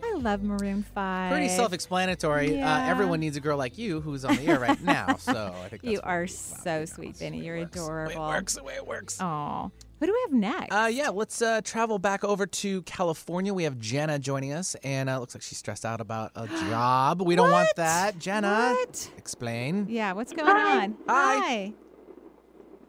I 0.03 0.13
love 0.17 0.41
Maroon 0.41 0.81
5. 0.81 1.31
Pretty 1.31 1.49
self-explanatory. 1.49 2.59
Uh, 2.59 2.89
everyone 2.89 3.19
needs 3.19 3.37
a 3.37 3.39
girl 3.39 3.59
like 3.59 3.77
you 3.77 4.01
who's 4.01 4.25
on 4.25 4.35
the 4.35 4.47
air 4.47 4.59
right 4.59 4.81
now. 4.81 5.17
So 5.17 5.53
I 5.63 5.69
think 5.69 5.81
that's 5.83 5.93
You 5.93 5.99
are 6.01 6.25
so 6.25 6.85
sweet, 6.85 7.19
Benny. 7.19 7.45
You're 7.45 7.57
adorable. 7.57 8.13
it 8.15 8.17
works 8.29 8.55
the 8.55 8.63
way 8.63 8.73
it 8.73 8.87
works. 8.87 9.21
Oh. 9.21 9.69
Who 9.99 10.05
do 10.07 10.11
we 10.11 10.19
have 10.25 10.33
next? 10.33 10.71
Uh, 10.75 10.87
yeah, 10.91 11.09
let's 11.09 11.41
uh, 11.41 11.61
travel 11.63 11.99
back 11.99 12.23
over 12.25 12.45
to 12.45 12.81
California. 12.83 13.53
We 13.53 13.63
have 13.63 13.79
Jenna 13.79 14.19
joining 14.19 14.51
us, 14.51 14.75
and 14.83 15.09
uh, 15.09 15.19
looks 15.19 15.33
like 15.35 15.41
she's 15.41 15.57
stressed 15.57 15.85
out 15.85 16.01
about 16.01 16.31
a 16.35 16.47
job. 16.69 17.21
We 17.21 17.35
don't 17.35 17.49
want 17.51 17.67
What? 17.69 17.75
that. 17.77 18.19
Jenna, 18.19 18.75
What? 18.77 19.09
explain. 19.17 19.87
Yeah, 19.89 20.11
what's 20.11 20.33
going 20.33 20.49
on? 20.49 20.95
Hi. 21.07 21.73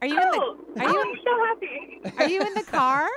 Are 0.03 0.09
you 0.09 0.15
in 0.17 0.23
Oh, 0.25 0.57
the 0.75 0.81
Are 0.83 0.89
you 0.91 1.01
I'm 1.01 1.17
so 1.25 1.45
happy. 1.47 2.23
Are 2.25 2.29
you 2.29 2.41
in 2.43 2.55
the 2.55 2.63
car? 2.65 3.09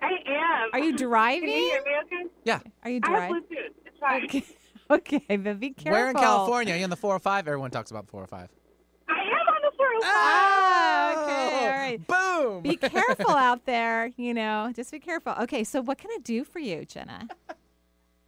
I 0.00 0.10
am. 0.26 0.70
Are 0.72 0.78
you 0.78 0.96
driving? 0.96 1.48
Can 1.48 1.58
you 1.58 1.64
hear 1.70 1.82
me 1.82 1.90
okay? 2.04 2.30
Yeah. 2.44 2.60
Are 2.84 2.90
you 2.90 3.00
driving? 3.00 3.20
I 3.20 3.22
have 3.22 3.30
driving? 3.30 3.42
Bluetooth. 3.56 3.86
It's 3.86 3.98
fine. 3.98 4.24
Okay. 4.24 4.44
Okay, 4.90 5.36
but 5.38 5.58
be 5.58 5.70
careful. 5.70 5.92
Where 5.92 6.10
in 6.10 6.14
California? 6.14 6.74
Are 6.74 6.76
you 6.76 6.84
on 6.84 6.90
the 6.90 6.96
405? 6.96 7.48
Everyone 7.48 7.70
talks 7.70 7.90
about 7.90 8.04
the 8.04 8.10
405. 8.10 8.50
I 9.08 9.12
am 9.12 9.18
on 9.18 9.62
the 9.62 9.72
405. 9.78 10.63
Okay, 11.66 11.72
all 11.72 11.78
right. 11.78 12.06
Boom. 12.06 12.62
Be 12.62 12.76
careful 12.76 13.30
out 13.34 13.64
there, 13.66 14.10
you 14.16 14.34
know. 14.34 14.72
Just 14.74 14.90
be 14.90 14.98
careful. 15.00 15.34
Okay, 15.42 15.64
so 15.64 15.80
what 15.82 15.98
can 15.98 16.10
I 16.10 16.18
do 16.22 16.44
for 16.44 16.58
you, 16.58 16.84
Jenna? 16.84 17.28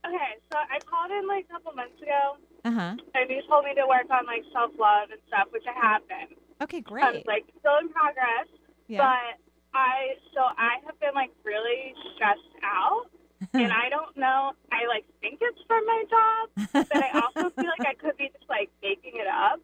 Okay, 0.07 0.33
so 0.53 0.59
I 0.59 0.79
called 0.87 1.11
in 1.11 1.27
like 1.27 1.47
a 1.51 1.53
couple 1.53 1.73
months 1.73 2.01
ago, 2.01 2.37
Uh-huh. 2.65 2.95
and 3.15 3.31
you 3.31 3.43
told 3.49 3.65
me 3.65 3.75
to 3.75 3.87
work 3.89 4.07
on 4.11 4.25
like 4.27 4.45
self 4.53 4.71
love 4.79 5.11
and 5.11 5.21
stuff, 5.27 5.49
which 5.51 5.65
I 5.67 5.75
have 5.87 6.07
been. 6.07 6.37
Okay, 6.63 6.81
great. 6.81 7.05
I'm 7.05 7.13
great. 7.13 7.27
like 7.27 7.45
still 7.59 7.77
in 7.83 7.89
progress, 7.91 8.47
Yeah. 8.87 9.03
but 9.03 9.35
I 9.75 10.15
so 10.33 10.41
I 10.57 10.79
have 10.87 10.99
been 11.01 11.15
like 11.15 11.31
really 11.45 11.93
stressed 12.15 12.55
out, 12.63 13.11
and 13.53 13.73
I 13.73 13.89
don't 13.91 14.17
know. 14.17 14.53
I 14.71 14.87
like 14.87 15.05
think 15.21 15.39
it's 15.43 15.59
from 15.67 15.85
my 15.87 16.05
job, 16.09 16.87
but 16.89 17.03
I 17.03 17.11
also 17.21 17.51
feel 17.59 17.67
like 17.79 17.89
I 17.89 17.95
could 17.95 18.17
be 18.17 18.31
just 18.31 18.49
like 18.49 18.71
making 18.83 19.19
it 19.19 19.27
up. 19.27 19.59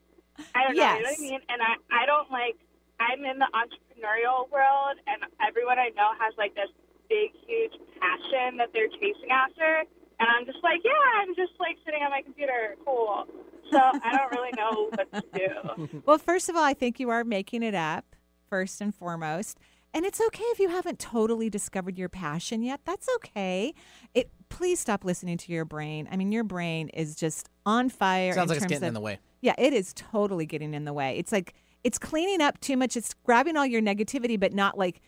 I 0.56 0.64
don't 0.64 0.74
know, 0.76 0.82
you 0.96 1.02
know 1.02 1.08
what 1.08 1.18
I 1.18 1.22
mean? 1.22 1.40
And 1.48 1.62
I 1.62 2.02
I 2.02 2.06
don't 2.06 2.30
like. 2.32 2.56
I'm 3.02 3.24
in 3.24 3.38
the 3.38 3.50
entrepreneurial 3.50 4.46
world, 4.50 4.96
and 5.06 5.22
everyone 5.42 5.78
I 5.78 5.90
know 5.98 6.14
has 6.18 6.34
like 6.38 6.54
this 6.54 6.70
big, 7.08 7.34
huge 7.46 7.74
passion 7.98 8.56
that 8.58 8.70
they're 8.72 8.88
chasing 8.88 9.30
after. 9.30 9.82
And 10.20 10.28
I'm 10.30 10.46
just 10.46 10.62
like, 10.62 10.80
yeah, 10.84 11.20
I'm 11.20 11.34
just 11.34 11.52
like 11.58 11.76
sitting 11.84 12.02
on 12.02 12.10
my 12.10 12.22
computer, 12.22 12.76
cool. 12.84 13.26
So 13.70 13.78
I 13.78 14.16
don't 14.16 14.30
really 14.30 14.52
know 14.56 14.90
what 14.94 15.12
to 15.12 15.24
do. 15.34 16.02
Well, 16.06 16.18
first 16.18 16.48
of 16.48 16.56
all, 16.56 16.62
I 16.62 16.74
think 16.74 17.00
you 17.00 17.10
are 17.10 17.24
making 17.24 17.62
it 17.62 17.74
up, 17.74 18.04
first 18.48 18.80
and 18.80 18.94
foremost. 18.94 19.58
And 19.94 20.06
it's 20.06 20.20
okay 20.28 20.44
if 20.44 20.58
you 20.58 20.68
haven't 20.68 20.98
totally 20.98 21.50
discovered 21.50 21.98
your 21.98 22.08
passion 22.08 22.62
yet. 22.62 22.80
That's 22.84 23.08
okay. 23.16 23.74
It 24.14 24.30
please 24.48 24.78
stop 24.80 25.04
listening 25.04 25.38
to 25.38 25.52
your 25.52 25.64
brain. 25.64 26.08
I 26.10 26.16
mean, 26.16 26.32
your 26.32 26.44
brain 26.44 26.88
is 26.90 27.14
just 27.16 27.48
on 27.66 27.88
fire. 27.88 28.32
Sounds 28.32 28.50
in 28.50 28.56
like 28.56 28.56
it's 28.56 28.62
terms 28.64 28.80
getting 28.80 28.88
in 28.88 28.94
the 28.94 29.00
way. 29.00 29.18
Yeah, 29.40 29.54
it 29.58 29.72
is 29.72 29.92
totally 29.94 30.46
getting 30.46 30.72
in 30.72 30.84
the 30.84 30.92
way. 30.92 31.18
It's 31.18 31.32
like 31.32 31.54
it's 31.84 31.98
cleaning 31.98 32.40
up 32.40 32.60
too 32.60 32.76
much. 32.76 32.96
It's 32.96 33.14
grabbing 33.24 33.56
all 33.56 33.66
your 33.66 33.82
negativity, 33.82 34.38
but 34.38 34.52
not 34.52 34.78
like 34.78 35.00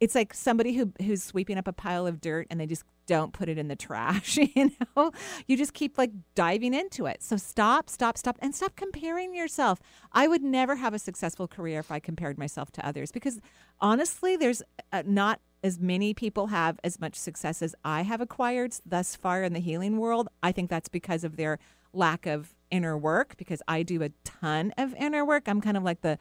it's 0.00 0.14
like 0.14 0.34
somebody 0.34 0.74
who 0.74 0.92
who's 1.00 1.22
sweeping 1.22 1.56
up 1.58 1.68
a 1.68 1.72
pile 1.72 2.06
of 2.06 2.20
dirt 2.20 2.46
and 2.50 2.60
they 2.60 2.66
just 2.66 2.84
don't 3.06 3.32
put 3.32 3.48
it 3.48 3.58
in 3.58 3.68
the 3.68 3.76
trash, 3.76 4.36
you 4.54 4.70
know? 4.96 5.12
You 5.46 5.56
just 5.56 5.74
keep 5.74 5.98
like 5.98 6.10
diving 6.34 6.74
into 6.74 7.06
it. 7.06 7.22
So 7.22 7.36
stop, 7.36 7.90
stop, 7.90 8.16
stop 8.16 8.38
and 8.40 8.54
stop 8.54 8.76
comparing 8.76 9.34
yourself. 9.34 9.80
I 10.12 10.26
would 10.26 10.42
never 10.42 10.76
have 10.76 10.94
a 10.94 10.98
successful 10.98 11.46
career 11.46 11.80
if 11.80 11.90
I 11.90 12.00
compared 12.00 12.38
myself 12.38 12.70
to 12.72 12.86
others 12.86 13.12
because 13.12 13.40
honestly, 13.80 14.36
there's 14.36 14.62
uh, 14.92 15.02
not 15.06 15.40
as 15.62 15.78
many 15.78 16.12
people 16.12 16.48
have 16.48 16.78
as 16.84 17.00
much 17.00 17.14
success 17.14 17.62
as 17.62 17.74
I 17.84 18.02
have 18.02 18.20
acquired 18.20 18.74
thus 18.84 19.16
far 19.16 19.42
in 19.42 19.52
the 19.54 19.60
healing 19.60 19.98
world. 19.98 20.28
I 20.42 20.52
think 20.52 20.68
that's 20.70 20.88
because 20.88 21.24
of 21.24 21.36
their 21.36 21.58
lack 21.92 22.26
of 22.26 22.54
inner 22.74 22.98
work 22.98 23.36
because 23.36 23.62
I 23.68 23.84
do 23.84 24.02
a 24.02 24.10
ton 24.24 24.72
of 24.76 24.94
inner 24.94 25.24
work. 25.24 25.44
I'm 25.46 25.60
kind 25.60 25.76
of 25.76 25.84
like 25.84 26.00
the 26.00 26.18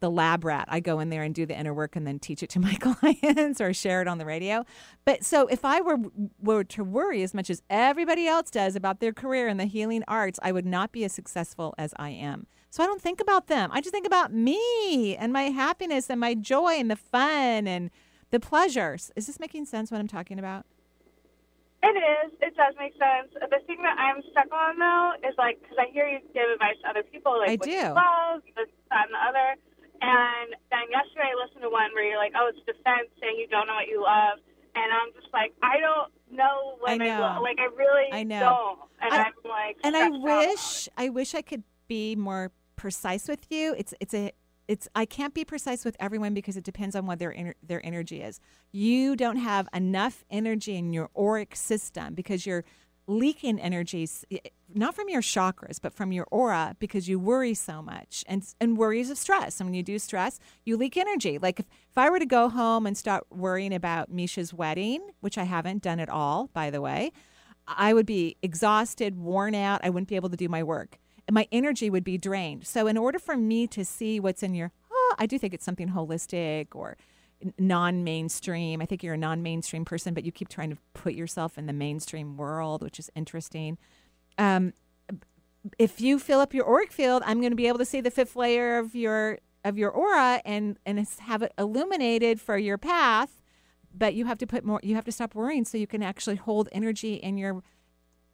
the 0.00 0.10
lab 0.10 0.44
rat. 0.44 0.66
I 0.68 0.80
go 0.80 0.98
in 0.98 1.10
there 1.10 1.22
and 1.22 1.32
do 1.32 1.46
the 1.46 1.56
inner 1.56 1.72
work 1.72 1.94
and 1.94 2.04
then 2.04 2.18
teach 2.18 2.42
it 2.42 2.50
to 2.50 2.60
my 2.68 2.74
clients 2.74 3.60
or 3.60 3.72
share 3.72 4.02
it 4.02 4.08
on 4.08 4.18
the 4.18 4.26
radio. 4.26 4.66
But 5.04 5.24
so 5.24 5.46
if 5.46 5.64
I 5.64 5.80
were 5.80 5.98
were 6.42 6.64
to 6.64 6.82
worry 6.82 7.22
as 7.22 7.32
much 7.32 7.48
as 7.48 7.62
everybody 7.70 8.26
else 8.26 8.50
does 8.50 8.74
about 8.74 8.98
their 8.98 9.12
career 9.12 9.46
in 9.46 9.58
the 9.58 9.64
healing 9.64 10.02
arts, 10.08 10.40
I 10.42 10.50
would 10.50 10.66
not 10.66 10.90
be 10.90 11.04
as 11.04 11.12
successful 11.12 11.72
as 11.78 11.94
I 11.96 12.10
am. 12.10 12.48
So 12.70 12.82
I 12.82 12.86
don't 12.86 13.00
think 13.00 13.20
about 13.20 13.46
them. 13.46 13.70
I 13.72 13.80
just 13.80 13.92
think 13.92 14.06
about 14.06 14.32
me 14.32 15.16
and 15.16 15.32
my 15.32 15.44
happiness 15.44 16.10
and 16.10 16.18
my 16.18 16.34
joy 16.34 16.72
and 16.72 16.90
the 16.90 16.96
fun 16.96 17.68
and 17.68 17.90
the 18.30 18.40
pleasures. 18.40 19.12
Is 19.14 19.28
this 19.28 19.38
making 19.38 19.66
sense 19.66 19.92
what 19.92 20.00
I'm 20.00 20.08
talking 20.08 20.38
about? 20.40 20.66
It 21.82 21.96
is. 21.98 22.30
It 22.40 22.54
does 22.54 22.74
make 22.78 22.94
sense. 22.94 23.34
The 23.34 23.58
thing 23.66 23.82
that 23.82 23.98
I'm 23.98 24.22
stuck 24.30 24.50
on 24.54 24.78
though 24.78 25.18
is 25.26 25.34
like 25.36 25.58
because 25.62 25.78
I 25.78 25.90
hear 25.90 26.06
you 26.06 26.22
give 26.32 26.46
advice 26.54 26.78
to 26.82 26.90
other 26.90 27.02
people, 27.02 27.38
like 27.38 27.50
I 27.50 27.56
what 27.58 27.66
do. 27.66 27.74
you 27.74 27.90
love, 27.90 28.40
this, 28.54 28.70
that, 28.90 29.10
and 29.10 29.14
the 29.14 29.22
other. 29.22 29.48
And 30.02 30.54
then 30.70 30.86
yesterday 30.90 31.30
I 31.30 31.36
listened 31.38 31.62
to 31.62 31.70
one 31.70 31.90
where 31.94 32.06
you're 32.06 32.18
like, 32.22 32.32
"Oh, 32.38 32.50
it's 32.50 32.58
defense 32.66 33.10
saying 33.20 33.34
you 33.38 33.46
don't 33.50 33.66
know 33.66 33.74
what 33.74 33.86
you 33.90 34.02
love," 34.02 34.38
and 34.74 34.88
I'm 34.94 35.10
just 35.14 35.32
like, 35.32 35.52
I 35.62 35.78
don't 35.78 36.10
know 36.30 36.78
what 36.78 36.90
I 36.90 36.94
I, 36.94 36.98
know. 36.98 37.20
love. 37.20 37.42
Like 37.42 37.58
I 37.58 37.66
really 37.74 38.08
I 38.12 38.22
know. 38.22 38.40
don't. 38.40 38.78
And 39.02 39.14
I- 39.14 39.26
am 39.26 39.32
like, 39.44 39.76
and 39.82 39.96
I 39.96 40.08
wish 40.08 40.88
I 40.96 41.08
wish 41.10 41.34
I 41.34 41.42
could 41.42 41.62
be 41.88 42.14
more 42.16 42.50
precise 42.76 43.28
with 43.28 43.46
you. 43.50 43.74
It's 43.76 43.94
it's 44.00 44.14
a 44.14 44.32
it's 44.72 44.88
I 44.94 45.04
can't 45.04 45.34
be 45.34 45.44
precise 45.44 45.84
with 45.84 45.96
everyone 46.00 46.32
because 46.32 46.56
it 46.56 46.64
depends 46.64 46.96
on 46.96 47.04
what 47.04 47.18
their 47.18 47.32
ener- 47.32 47.54
their 47.62 47.84
energy 47.84 48.22
is. 48.22 48.40
You 48.72 49.16
don't 49.16 49.36
have 49.36 49.68
enough 49.74 50.24
energy 50.30 50.76
in 50.76 50.94
your 50.94 51.10
auric 51.14 51.54
system 51.54 52.14
because 52.14 52.46
you're 52.46 52.64
leaking 53.06 53.60
energies 53.60 54.24
eh, 54.30 54.38
not 54.72 54.94
from 54.94 55.08
your 55.08 55.20
chakras 55.20 55.78
but 55.82 55.92
from 55.92 56.12
your 56.12 56.26
aura 56.30 56.74
because 56.78 57.08
you 57.08 57.18
worry 57.18 57.52
so 57.52 57.82
much 57.82 58.24
and 58.28 58.54
and 58.60 58.78
worries 58.78 59.10
of 59.10 59.18
stress 59.18 59.60
and 59.60 59.66
when 59.68 59.74
you 59.74 59.82
do 59.82 59.98
stress 59.98 60.38
you 60.64 60.76
leak 60.76 60.96
energy 60.96 61.36
like 61.36 61.58
if, 61.58 61.66
if 61.90 61.98
i 61.98 62.08
were 62.08 62.20
to 62.20 62.32
go 62.38 62.48
home 62.48 62.86
and 62.86 62.96
start 62.96 63.26
worrying 63.28 63.74
about 63.74 64.08
misha's 64.08 64.54
wedding 64.54 65.00
which 65.18 65.36
i 65.36 65.42
haven't 65.42 65.82
done 65.82 65.98
at 65.98 66.08
all 66.08 66.48
by 66.54 66.70
the 66.70 66.80
way 66.80 67.10
I 67.66 67.94
would 67.94 68.06
be 68.06 68.36
exhausted, 68.42 69.16
worn 69.16 69.54
out. 69.54 69.80
I 69.84 69.90
wouldn't 69.90 70.08
be 70.08 70.16
able 70.16 70.30
to 70.30 70.36
do 70.36 70.48
my 70.48 70.62
work. 70.62 70.98
My 71.32 71.48
energy 71.50 71.88
would 71.88 72.04
be 72.04 72.18
drained. 72.18 72.66
So, 72.66 72.86
in 72.86 72.98
order 72.98 73.18
for 73.18 73.38
me 73.38 73.66
to 73.68 73.86
see 73.86 74.20
what's 74.20 74.42
in 74.42 74.54
your, 74.54 74.70
oh, 74.92 75.14
I 75.18 75.24
do 75.24 75.38
think 75.38 75.54
it's 75.54 75.64
something 75.64 75.88
holistic 75.88 76.68
or 76.74 76.98
non 77.58 78.04
mainstream. 78.04 78.82
I 78.82 78.86
think 78.86 79.02
you're 79.02 79.14
a 79.14 79.18
non 79.18 79.42
mainstream 79.42 79.86
person, 79.86 80.12
but 80.12 80.24
you 80.26 80.32
keep 80.32 80.50
trying 80.50 80.68
to 80.68 80.76
put 80.92 81.14
yourself 81.14 81.56
in 81.56 81.64
the 81.64 81.72
mainstream 81.72 82.36
world, 82.36 82.82
which 82.82 82.98
is 82.98 83.10
interesting. 83.16 83.78
Um, 84.36 84.74
if 85.78 86.02
you 86.02 86.18
fill 86.18 86.40
up 86.40 86.52
your 86.52 86.68
auric 86.68 86.92
field, 86.92 87.22
I'm 87.24 87.40
going 87.40 87.52
to 87.52 87.56
be 87.56 87.66
able 87.66 87.78
to 87.78 87.86
see 87.86 88.02
the 88.02 88.10
fifth 88.10 88.36
layer 88.36 88.78
of 88.78 88.94
your 88.94 89.38
of 89.64 89.78
your 89.78 89.90
aura 89.90 90.42
and 90.44 90.76
and 90.84 91.06
have 91.20 91.40
it 91.40 91.54
illuminated 91.56 92.40
for 92.40 92.58
your 92.58 92.76
path 92.76 93.40
but 93.94 94.14
you 94.14 94.26
have 94.26 94.38
to 94.38 94.46
put 94.46 94.64
more 94.64 94.80
you 94.82 94.94
have 94.94 95.04
to 95.04 95.12
stop 95.12 95.34
worrying 95.34 95.64
so 95.64 95.78
you 95.78 95.86
can 95.86 96.02
actually 96.02 96.36
hold 96.36 96.68
energy 96.72 97.14
in 97.14 97.38
your 97.38 97.62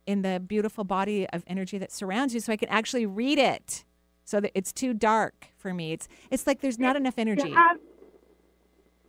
in 0.08 0.22
the 0.22 0.40
beautiful 0.40 0.84
body 0.84 1.28
of 1.34 1.44
energy 1.46 1.76
that 1.76 1.92
surrounds 1.92 2.32
you 2.32 2.40
so 2.40 2.50
i 2.50 2.56
can 2.56 2.68
actually 2.70 3.04
read 3.06 3.38
it. 3.38 3.84
So 4.24 4.40
that 4.40 4.52
it's 4.54 4.72
too 4.74 4.92
dark 4.92 5.48
for 5.56 5.72
me. 5.72 5.92
It's 5.92 6.06
it's 6.30 6.46
like 6.46 6.60
there's 6.60 6.78
not 6.78 6.96
enough 6.96 7.16
Do 7.16 7.22
energy. 7.22 7.48
you 7.48 7.54
have, 7.54 7.78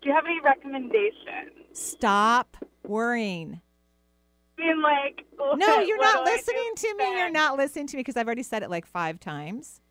do 0.02 0.10
you 0.10 0.16
have 0.16 0.26
any 0.26 0.40
recommendations? 0.42 1.52
stop 1.74 2.56
worrying. 2.88 3.60
I 4.58 4.62
mean, 4.62 4.82
like, 4.82 5.26
no 5.58 5.80
you're 5.80 5.98
not 6.00 6.26
do 6.26 6.32
do 6.32 6.36
listening 6.38 6.72
to 6.76 6.96
me. 6.98 7.18
You're 7.18 7.32
not 7.32 7.58
listening 7.58 7.88
to 7.88 7.98
me 7.98 8.02
because 8.02 8.16
i've 8.18 8.28
already 8.28 8.44
said 8.44 8.64
it 8.64 8.70
like 8.70 8.86
five 8.86 9.20
times 9.20 9.82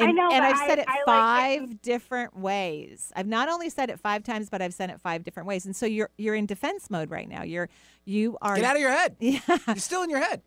I 0.00 0.04
and, 0.04 0.16
know, 0.16 0.30
and 0.32 0.42
but 0.42 0.52
I've 0.52 0.68
said 0.68 0.78
I- 0.78 0.82
it 0.82 0.88
I 0.88 0.92
like 0.92 1.06
five 1.06 1.82
different 1.82 2.36
ways. 2.36 3.12
I've 3.14 3.26
not 3.26 3.48
only 3.48 3.68
said 3.70 3.90
it 3.90 4.00
five 4.00 4.24
times, 4.24 4.48
but 4.48 4.62
I've 4.62 4.74
said 4.74 4.90
it 4.90 5.00
five 5.00 5.22
different 5.24 5.46
ways. 5.46 5.66
And 5.66 5.76
so 5.76 5.86
you're 5.86 6.10
you're 6.16 6.34
in 6.34 6.46
defense 6.46 6.90
mode 6.90 7.10
right 7.10 7.28
now. 7.28 7.42
You're 7.42 7.68
you 8.04 8.38
are 8.40 8.56
Get 8.56 8.64
out 8.64 8.76
of 8.76 8.80
your 8.82 8.90
head. 8.90 9.16
Yeah, 9.20 9.40
You're 9.66 9.76
still 9.76 10.02
in 10.02 10.10
your 10.10 10.20
head. 10.20 10.42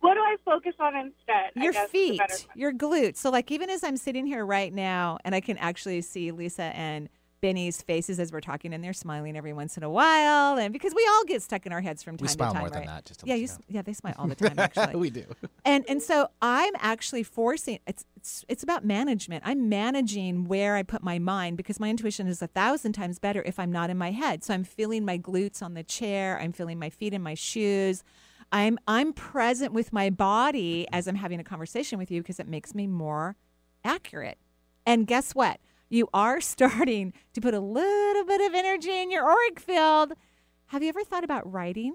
What 0.00 0.14
do 0.14 0.20
I 0.20 0.36
focus 0.44 0.74
on 0.78 0.94
instead? 0.94 1.50
Your 1.56 1.72
guess 1.72 1.84
is 1.84 1.88
a 1.88 1.90
feet, 1.90 2.46
your 2.54 2.72
glutes. 2.72 3.16
So 3.16 3.30
like 3.30 3.50
even 3.50 3.68
as 3.70 3.82
I'm 3.82 3.96
sitting 3.96 4.26
here 4.26 4.46
right 4.46 4.72
now, 4.72 5.18
and 5.24 5.34
I 5.34 5.40
can 5.40 5.58
actually 5.58 6.00
see 6.02 6.30
Lisa 6.30 6.62
and 6.62 7.08
Benny's 7.40 7.82
faces 7.82 8.18
as 8.18 8.32
we're 8.32 8.40
talking, 8.40 8.72
and 8.72 8.82
they're 8.82 8.92
smiling 8.92 9.36
every 9.36 9.52
once 9.52 9.76
in 9.76 9.82
a 9.82 9.90
while, 9.90 10.58
and 10.58 10.72
because 10.72 10.94
we 10.94 11.06
all 11.10 11.24
get 11.24 11.42
stuck 11.42 11.66
in 11.66 11.72
our 11.72 11.80
heads 11.80 12.02
from 12.02 12.16
time 12.16 12.24
We 12.24 12.28
smile 12.28 12.50
to 12.50 12.54
time, 12.54 12.62
more 12.62 12.70
than 12.70 12.86
that, 12.86 13.04
just 13.04 13.22
yeah, 13.26 13.34
you 13.34 13.44
s- 13.44 13.58
yeah, 13.68 13.82
they 13.82 13.92
smile 13.92 14.14
all 14.18 14.26
the 14.26 14.34
time. 14.34 14.58
Actually, 14.58 14.96
we 14.96 15.10
do. 15.10 15.24
and 15.64 15.84
and 15.88 16.02
so 16.02 16.28
I'm 16.40 16.72
actually 16.78 17.22
forcing 17.22 17.78
it's 17.86 18.04
it's 18.16 18.44
it's 18.48 18.62
about 18.62 18.84
management. 18.84 19.42
I'm 19.46 19.68
managing 19.68 20.44
where 20.44 20.76
I 20.76 20.82
put 20.82 21.02
my 21.02 21.18
mind 21.18 21.56
because 21.56 21.78
my 21.78 21.88
intuition 21.90 22.26
is 22.26 22.40
a 22.42 22.46
thousand 22.46 22.92
times 22.94 23.18
better 23.18 23.42
if 23.44 23.58
I'm 23.58 23.70
not 23.70 23.90
in 23.90 23.98
my 23.98 24.10
head. 24.12 24.42
So 24.42 24.54
I'm 24.54 24.64
feeling 24.64 25.04
my 25.04 25.18
glutes 25.18 25.62
on 25.62 25.74
the 25.74 25.82
chair. 25.84 26.38
I'm 26.40 26.52
feeling 26.52 26.78
my 26.78 26.90
feet 26.90 27.12
in 27.12 27.22
my 27.22 27.34
shoes. 27.34 28.02
I'm 28.52 28.78
I'm 28.88 29.12
present 29.12 29.72
with 29.72 29.92
my 29.92 30.08
body 30.08 30.86
as 30.92 31.06
I'm 31.06 31.16
having 31.16 31.40
a 31.40 31.44
conversation 31.44 31.98
with 31.98 32.10
you 32.10 32.22
because 32.22 32.38
it 32.40 32.48
makes 32.48 32.74
me 32.74 32.86
more 32.86 33.36
accurate. 33.84 34.38
And 34.84 35.06
guess 35.06 35.32
what? 35.34 35.60
You 35.88 36.08
are 36.12 36.40
starting 36.54 37.12
to 37.34 37.40
put 37.40 37.54
a 37.54 37.60
little 37.60 38.24
bit 38.24 38.40
of 38.40 38.54
energy 38.54 39.00
in 39.00 39.10
your 39.10 39.24
auric 39.24 39.60
field. 39.60 40.12
Have 40.66 40.82
you 40.82 40.88
ever 40.88 41.04
thought 41.04 41.24
about 41.24 41.50
writing? 41.50 41.94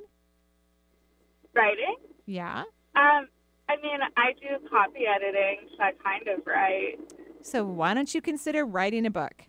Writing? 1.54 1.96
Yeah. 2.26 2.64
Um, 2.96 3.28
I 3.68 3.76
mean, 3.82 4.00
I 4.16 4.34
do 4.34 4.68
copy 4.70 5.02
editing, 5.08 5.68
so 5.78 5.84
I 5.84 5.92
kind 6.04 6.28
of 6.28 6.46
write. 6.46 7.00
So 7.42 7.66
why 7.66 7.94
don't 7.94 8.14
you 8.14 8.22
consider 8.22 8.66
writing 8.66 9.06
a 9.06 9.12
book? 9.12 9.44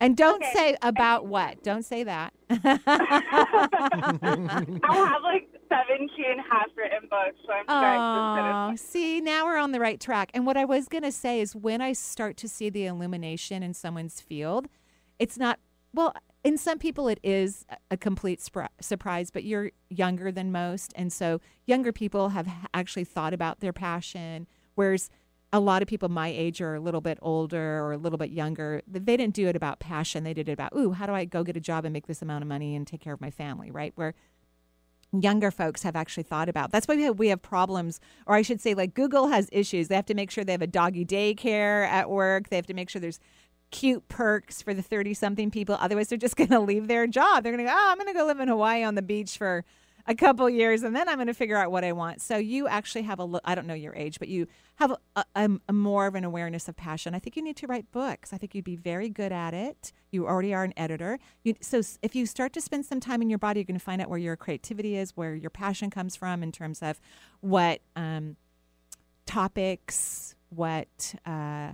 And 0.00 0.16
don't 0.16 0.44
say 0.54 0.76
about 0.80 1.26
what. 1.26 1.64
Don't 1.64 1.84
say 1.84 2.04
that. 2.04 2.32
I 2.50 2.60
have 4.84 5.22
like 5.22 5.48
17 5.68 6.08
half-written 6.50 7.08
books, 7.08 7.36
so 7.46 7.52
I'm 7.52 7.66
trying 7.66 8.00
to 8.00 8.72
Oh, 8.72 8.76
see, 8.76 9.20
now 9.20 9.44
we're 9.44 9.58
on 9.58 9.72
the 9.72 9.80
right 9.80 10.00
track. 10.00 10.30
And 10.34 10.46
what 10.46 10.56
I 10.56 10.64
was 10.64 10.88
going 10.88 11.02
to 11.04 11.12
say 11.12 11.40
is 11.40 11.54
when 11.54 11.80
I 11.80 11.92
start 11.92 12.36
to 12.38 12.48
see 12.48 12.70
the 12.70 12.86
illumination 12.86 13.62
in 13.62 13.74
someone's 13.74 14.20
field, 14.20 14.68
it's 15.18 15.36
not, 15.38 15.58
well, 15.92 16.14
in 16.44 16.56
some 16.56 16.78
people 16.78 17.08
it 17.08 17.18
is 17.22 17.66
a- 17.68 17.76
a 17.92 17.96
complete 17.96 18.40
spri- 18.40 18.68
surprise, 18.80 19.30
but 19.30 19.44
you're 19.44 19.70
younger 19.90 20.30
than 20.32 20.50
most. 20.52 20.92
And 20.96 21.12
so 21.12 21.40
younger 21.66 21.92
people 21.92 22.30
have 22.30 22.48
actually 22.72 23.04
thought 23.04 23.34
about 23.34 23.60
their 23.60 23.72
passion, 23.72 24.46
whereas 24.74 25.10
a 25.52 25.60
lot 25.60 25.80
of 25.82 25.88
people 25.88 26.08
my 26.10 26.28
age 26.28 26.60
are 26.60 26.74
a 26.74 26.80
little 26.80 27.00
bit 27.00 27.18
older 27.22 27.82
or 27.82 27.92
a 27.92 27.96
little 27.96 28.18
bit 28.18 28.30
younger. 28.30 28.82
They 28.86 29.16
didn't 29.16 29.34
do 29.34 29.48
it 29.48 29.56
about 29.56 29.80
passion. 29.80 30.22
They 30.22 30.34
did 30.34 30.48
it 30.48 30.52
about, 30.52 30.74
ooh, 30.76 30.92
how 30.92 31.06
do 31.06 31.12
I 31.14 31.24
go 31.24 31.42
get 31.42 31.56
a 31.56 31.60
job 31.60 31.84
and 31.86 31.92
make 31.92 32.06
this 32.06 32.20
amount 32.22 32.42
of 32.42 32.48
money 32.48 32.76
and 32.76 32.86
take 32.86 33.00
care 33.00 33.14
of 33.14 33.20
my 33.20 33.30
family, 33.30 33.70
right? 33.70 33.92
Where 33.96 34.14
younger 35.12 35.50
folks 35.50 35.82
have 35.82 35.96
actually 35.96 36.22
thought 36.22 36.48
about. 36.48 36.70
That's 36.70 36.86
why 36.86 36.96
we 36.96 37.02
have, 37.02 37.18
we 37.18 37.28
have 37.28 37.40
problems, 37.40 38.00
or 38.26 38.34
I 38.34 38.42
should 38.42 38.60
say, 38.60 38.74
like 38.74 38.94
Google 38.94 39.28
has 39.28 39.48
issues. 39.52 39.88
They 39.88 39.94
have 39.94 40.06
to 40.06 40.14
make 40.14 40.30
sure 40.30 40.44
they 40.44 40.52
have 40.52 40.62
a 40.62 40.66
doggy 40.66 41.04
daycare 41.04 41.86
at 41.88 42.10
work. 42.10 42.48
They 42.48 42.56
have 42.56 42.66
to 42.66 42.74
make 42.74 42.90
sure 42.90 43.00
there's 43.00 43.20
cute 43.70 44.08
perks 44.08 44.62
for 44.62 44.74
the 44.74 44.82
30 44.82 45.14
something 45.14 45.50
people. 45.50 45.76
Otherwise, 45.80 46.08
they're 46.08 46.18
just 46.18 46.36
going 46.38 46.50
to 46.50 46.60
leave 46.60 46.88
their 46.88 47.06
job. 47.06 47.42
They're 47.42 47.52
going 47.52 47.64
to 47.64 47.70
go, 47.70 47.76
oh, 47.76 47.88
I'm 47.90 47.96
going 47.96 48.08
to 48.08 48.14
go 48.14 48.26
live 48.26 48.40
in 48.40 48.48
Hawaii 48.48 48.82
on 48.82 48.94
the 48.94 49.02
beach 49.02 49.38
for 49.38 49.64
a 50.08 50.14
couple 50.14 50.48
years 50.48 50.82
and 50.82 50.96
then 50.96 51.06
I'm 51.06 51.16
going 51.16 51.26
to 51.26 51.34
figure 51.34 51.58
out 51.58 51.70
what 51.70 51.84
I 51.84 51.92
want. 51.92 52.22
So 52.22 52.38
you 52.38 52.66
actually 52.66 53.02
have 53.02 53.20
a, 53.20 53.40
I 53.44 53.54
don't 53.54 53.66
know 53.66 53.74
your 53.74 53.94
age, 53.94 54.18
but 54.18 54.28
you 54.28 54.46
have 54.76 54.92
a, 55.14 55.24
a, 55.36 55.50
a 55.68 55.72
more 55.72 56.06
of 56.06 56.14
an 56.14 56.24
awareness 56.24 56.66
of 56.66 56.76
passion. 56.76 57.14
I 57.14 57.18
think 57.18 57.36
you 57.36 57.42
need 57.42 57.56
to 57.58 57.66
write 57.66 57.92
books. 57.92 58.32
I 58.32 58.38
think 58.38 58.54
you'd 58.54 58.64
be 58.64 58.74
very 58.74 59.10
good 59.10 59.32
at 59.32 59.52
it. 59.52 59.92
You 60.10 60.26
already 60.26 60.54
are 60.54 60.64
an 60.64 60.72
editor. 60.78 61.18
You, 61.44 61.54
so 61.60 61.82
if 62.00 62.16
you 62.16 62.24
start 62.24 62.54
to 62.54 62.60
spend 62.62 62.86
some 62.86 63.00
time 63.00 63.20
in 63.20 63.28
your 63.28 63.38
body, 63.38 63.60
you're 63.60 63.66
going 63.66 63.78
to 63.78 63.84
find 63.84 64.00
out 64.00 64.08
where 64.08 64.18
your 64.18 64.34
creativity 64.34 64.96
is, 64.96 65.14
where 65.14 65.34
your 65.34 65.50
passion 65.50 65.90
comes 65.90 66.16
from 66.16 66.42
in 66.42 66.52
terms 66.52 66.82
of 66.82 66.98
what 67.40 67.82
um, 67.94 68.36
topics, 69.26 70.34
what 70.48 71.14
uh, 71.26 71.72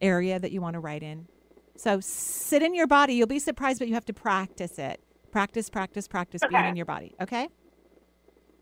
area 0.00 0.38
that 0.38 0.52
you 0.52 0.62
want 0.62 0.72
to 0.72 0.80
write 0.80 1.02
in. 1.02 1.28
So 1.76 2.00
sit 2.00 2.62
in 2.62 2.74
your 2.74 2.86
body. 2.86 3.12
You'll 3.12 3.26
be 3.26 3.38
surprised, 3.38 3.78
but 3.78 3.88
you 3.88 3.94
have 3.94 4.06
to 4.06 4.14
practice 4.14 4.78
it. 4.78 5.02
Practice, 5.32 5.70
practice, 5.70 6.06
practice 6.06 6.42
being 6.48 6.64
in 6.66 6.76
your 6.76 6.86
body. 6.86 7.14
Okay? 7.20 7.48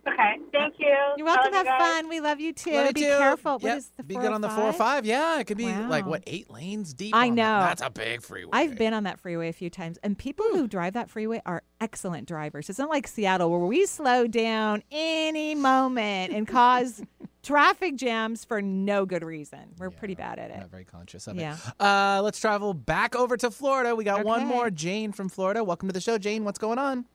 Okay, 0.08 0.36
thank 0.50 0.74
you. 0.78 0.96
You're 1.16 1.26
welcome. 1.26 1.52
Have 1.52 1.66
you 1.66 1.72
fun. 1.78 2.08
We 2.08 2.20
love 2.20 2.40
you 2.40 2.52
too. 2.54 2.72
Love 2.72 2.94
be 2.94 3.02
too. 3.02 3.06
careful. 3.08 3.58
Yep, 3.60 3.76
is 3.76 3.90
the 3.96 4.02
be 4.02 4.14
good 4.14 4.32
on 4.32 4.40
the 4.40 4.48
four 4.48 4.64
or 4.64 4.72
five? 4.72 5.04
Yeah, 5.04 5.40
it 5.40 5.44
could 5.44 5.58
be 5.58 5.66
like, 5.66 6.06
what, 6.06 6.22
eight 6.26 6.48
lanes 6.48 6.94
deep? 6.94 7.14
I 7.14 7.28
on 7.28 7.34
that. 7.34 7.42
know. 7.42 7.66
That's 7.66 7.82
a 7.82 7.90
big 7.90 8.22
freeway. 8.22 8.50
I've 8.52 8.78
been 8.78 8.94
on 8.94 9.04
that 9.04 9.20
freeway 9.20 9.48
a 9.48 9.52
few 9.52 9.68
times, 9.68 9.98
and 10.02 10.16
people 10.16 10.46
who 10.52 10.66
drive 10.66 10.94
that 10.94 11.10
freeway 11.10 11.42
are 11.44 11.62
excellent 11.80 12.26
drivers. 12.26 12.70
It's 12.70 12.78
not 12.78 12.88
like 12.88 13.06
Seattle 13.06 13.50
where 13.50 13.60
we 13.60 13.84
slow 13.84 14.26
down 14.26 14.82
any 14.90 15.54
moment 15.54 16.32
and 16.32 16.48
cause 16.48 17.02
traffic 17.42 17.96
jams 17.96 18.44
for 18.44 18.60
no 18.62 19.06
good 19.06 19.24
reason. 19.24 19.74
We're 19.78 19.90
pretty 19.90 20.14
bad 20.14 20.38
at 20.38 20.50
it. 20.50 20.58
Not 20.58 20.70
very 20.70 20.84
conscious 20.84 21.26
of 21.26 21.36
Yeah. 21.36 21.54
it. 21.56 21.80
Uh, 21.80 22.20
let's 22.22 22.38
travel 22.40 22.74
back 22.74 23.14
over 23.16 23.36
to 23.38 23.50
Florida. 23.50 23.94
We 23.96 24.04
got 24.04 24.24
one 24.24 24.46
more. 24.46 24.70
Jane 24.70 25.12
from 25.12 25.28
Florida. 25.28 25.64
Welcome 25.64 25.88
to 25.88 25.92
the 25.92 26.00
show, 26.00 26.18
Jane. 26.18 26.44
What's 26.44 26.58
going 26.58 26.78
on? 26.78 27.06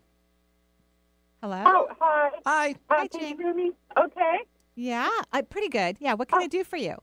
Hello. 1.42 1.64
Oh, 1.66 1.88
hi. 2.00 2.30
Hi. 2.46 2.76
Hi, 2.90 3.08
can 3.08 3.22
you 3.28 3.38
hear 3.38 3.54
me? 3.54 3.72
Okay. 3.98 4.38
Yeah, 4.76 5.10
uh, 5.32 5.42
pretty 5.44 5.70
good. 5.70 5.98
Yeah, 6.00 6.14
what 6.16 6.28
can 6.28 6.42
I 6.42 6.48
do 6.48 6.64
for 6.64 6.78
you? 6.78 6.96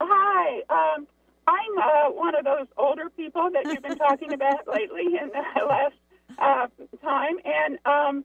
Hi. 0.00 0.60
Um, 0.70 1.06
I'm 1.46 1.78
uh, 1.78 2.10
one 2.12 2.34
of 2.36 2.44
those 2.44 2.66
older 2.76 3.10
people 3.10 3.50
that 3.52 3.64
you've 3.66 3.82
been 3.82 3.98
talking 3.98 4.32
about 4.34 4.66
lately 4.68 5.18
in 5.20 5.28
the 5.28 5.64
last 5.66 5.94
uh, 6.38 6.66
time, 7.04 7.36
and 7.44 7.78
um, 7.84 8.24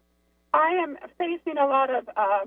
I 0.54 0.70
am 0.72 0.98
facing 1.18 1.58
a 1.58 1.66
lot 1.66 1.90
of 1.94 2.08
uh, 2.16 2.40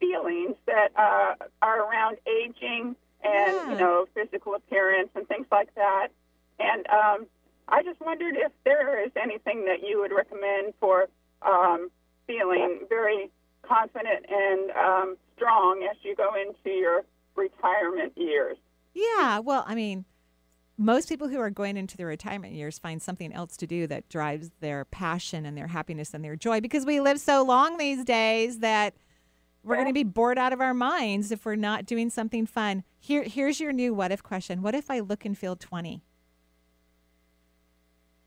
feelings 0.00 0.56
that 0.66 0.88
uh, 0.96 1.34
are 1.62 1.82
around 1.82 2.16
aging 2.26 2.96
and 3.22 3.70
you 3.70 3.78
know 3.78 4.06
physical 4.14 4.54
appearance 4.54 5.10
and 5.14 5.28
things 5.28 5.46
like 5.52 5.72
that. 5.74 6.08
And 6.58 6.86
um, 6.88 7.26
I 7.68 7.82
just 7.82 8.00
wondered 8.00 8.34
if 8.36 8.52
there 8.64 9.04
is 9.04 9.12
anything 9.22 9.66
that 9.66 9.86
you 9.86 10.00
would 10.00 10.12
recommend 10.12 10.74
for 10.80 11.08
um, 11.42 11.90
feeling 12.26 12.80
very 12.88 13.30
confident 13.62 14.26
and 14.28 14.70
um, 14.72 15.16
strong 15.36 15.86
as 15.90 15.96
you 16.02 16.16
go 16.16 16.30
into 16.34 16.76
your 16.76 17.04
retirement 17.36 18.12
years. 18.16 18.56
Yeah, 18.94 19.38
well, 19.38 19.64
I 19.66 19.74
mean, 19.74 20.04
most 20.76 21.08
people 21.08 21.28
who 21.28 21.38
are 21.38 21.50
going 21.50 21.76
into 21.76 21.96
their 21.96 22.06
retirement 22.06 22.54
years 22.54 22.78
find 22.78 23.00
something 23.00 23.32
else 23.32 23.56
to 23.58 23.66
do 23.66 23.86
that 23.86 24.08
drives 24.08 24.50
their 24.60 24.84
passion 24.86 25.46
and 25.46 25.56
their 25.56 25.68
happiness 25.68 26.14
and 26.14 26.24
their 26.24 26.36
joy 26.36 26.60
because 26.60 26.86
we 26.86 27.00
live 27.00 27.20
so 27.20 27.44
long 27.44 27.76
these 27.76 28.04
days 28.04 28.58
that 28.60 28.94
we're 29.62 29.76
going 29.76 29.88
to 29.88 29.92
be 29.92 30.04
bored 30.04 30.38
out 30.38 30.52
of 30.52 30.60
our 30.60 30.74
minds 30.74 31.30
if 31.30 31.44
we're 31.44 31.56
not 31.56 31.84
doing 31.84 32.10
something 32.10 32.46
fun. 32.46 32.82
Here 32.98 33.22
here's 33.24 33.60
your 33.60 33.72
new 33.72 33.92
what 33.92 34.12
if 34.12 34.22
question. 34.22 34.62
What 34.62 34.74
if 34.74 34.90
I 34.90 35.00
look 35.00 35.24
and 35.24 35.36
feel 35.36 35.56
20? 35.56 36.02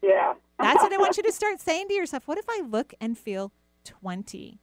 Yeah. 0.02 0.34
That's 0.60 0.82
what 0.82 0.94
I 0.94 0.98
want 0.98 1.18
you 1.18 1.24
to 1.24 1.32
start 1.32 1.60
saying 1.60 1.88
to 1.88 1.94
yourself. 1.94 2.28
What 2.28 2.38
if 2.38 2.46
I 2.50 2.62
look 2.62 2.94
and 3.02 3.18
feel 3.18 3.52
20? 3.86 4.60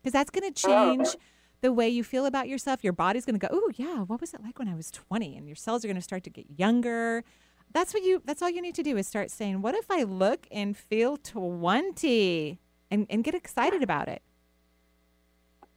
Because 0.00 0.12
that's 0.12 0.30
going 0.30 0.52
to 0.52 0.68
oh. 0.68 0.96
change 0.96 1.16
the 1.62 1.72
way 1.72 1.88
you 1.88 2.04
feel 2.04 2.26
about 2.26 2.46
yourself. 2.46 2.84
Your 2.84 2.92
body's 2.92 3.24
going 3.24 3.38
to 3.38 3.46
go, 3.46 3.48
"Oh, 3.50 3.70
yeah, 3.74 4.00
what 4.02 4.20
was 4.20 4.34
it 4.34 4.42
like 4.42 4.58
when 4.58 4.68
I 4.68 4.74
was 4.74 4.90
20?" 4.90 5.36
And 5.36 5.46
your 5.46 5.56
cells 5.56 5.84
are 5.84 5.88
going 5.88 5.96
to 5.96 6.02
start 6.02 6.22
to 6.24 6.30
get 6.30 6.46
younger. 6.56 7.24
That's 7.72 7.92
what 7.92 8.02
you 8.02 8.22
that's 8.24 8.42
all 8.42 8.50
you 8.50 8.62
need 8.62 8.74
to 8.76 8.82
do 8.82 8.96
is 8.96 9.08
start 9.08 9.30
saying, 9.30 9.62
"What 9.62 9.74
if 9.74 9.90
I 9.90 10.02
look 10.02 10.46
and 10.50 10.76
feel 10.76 11.16
20?" 11.16 12.60
and 12.90 13.06
and 13.10 13.24
get 13.24 13.34
excited 13.34 13.82
about 13.82 14.08
it. 14.08 14.22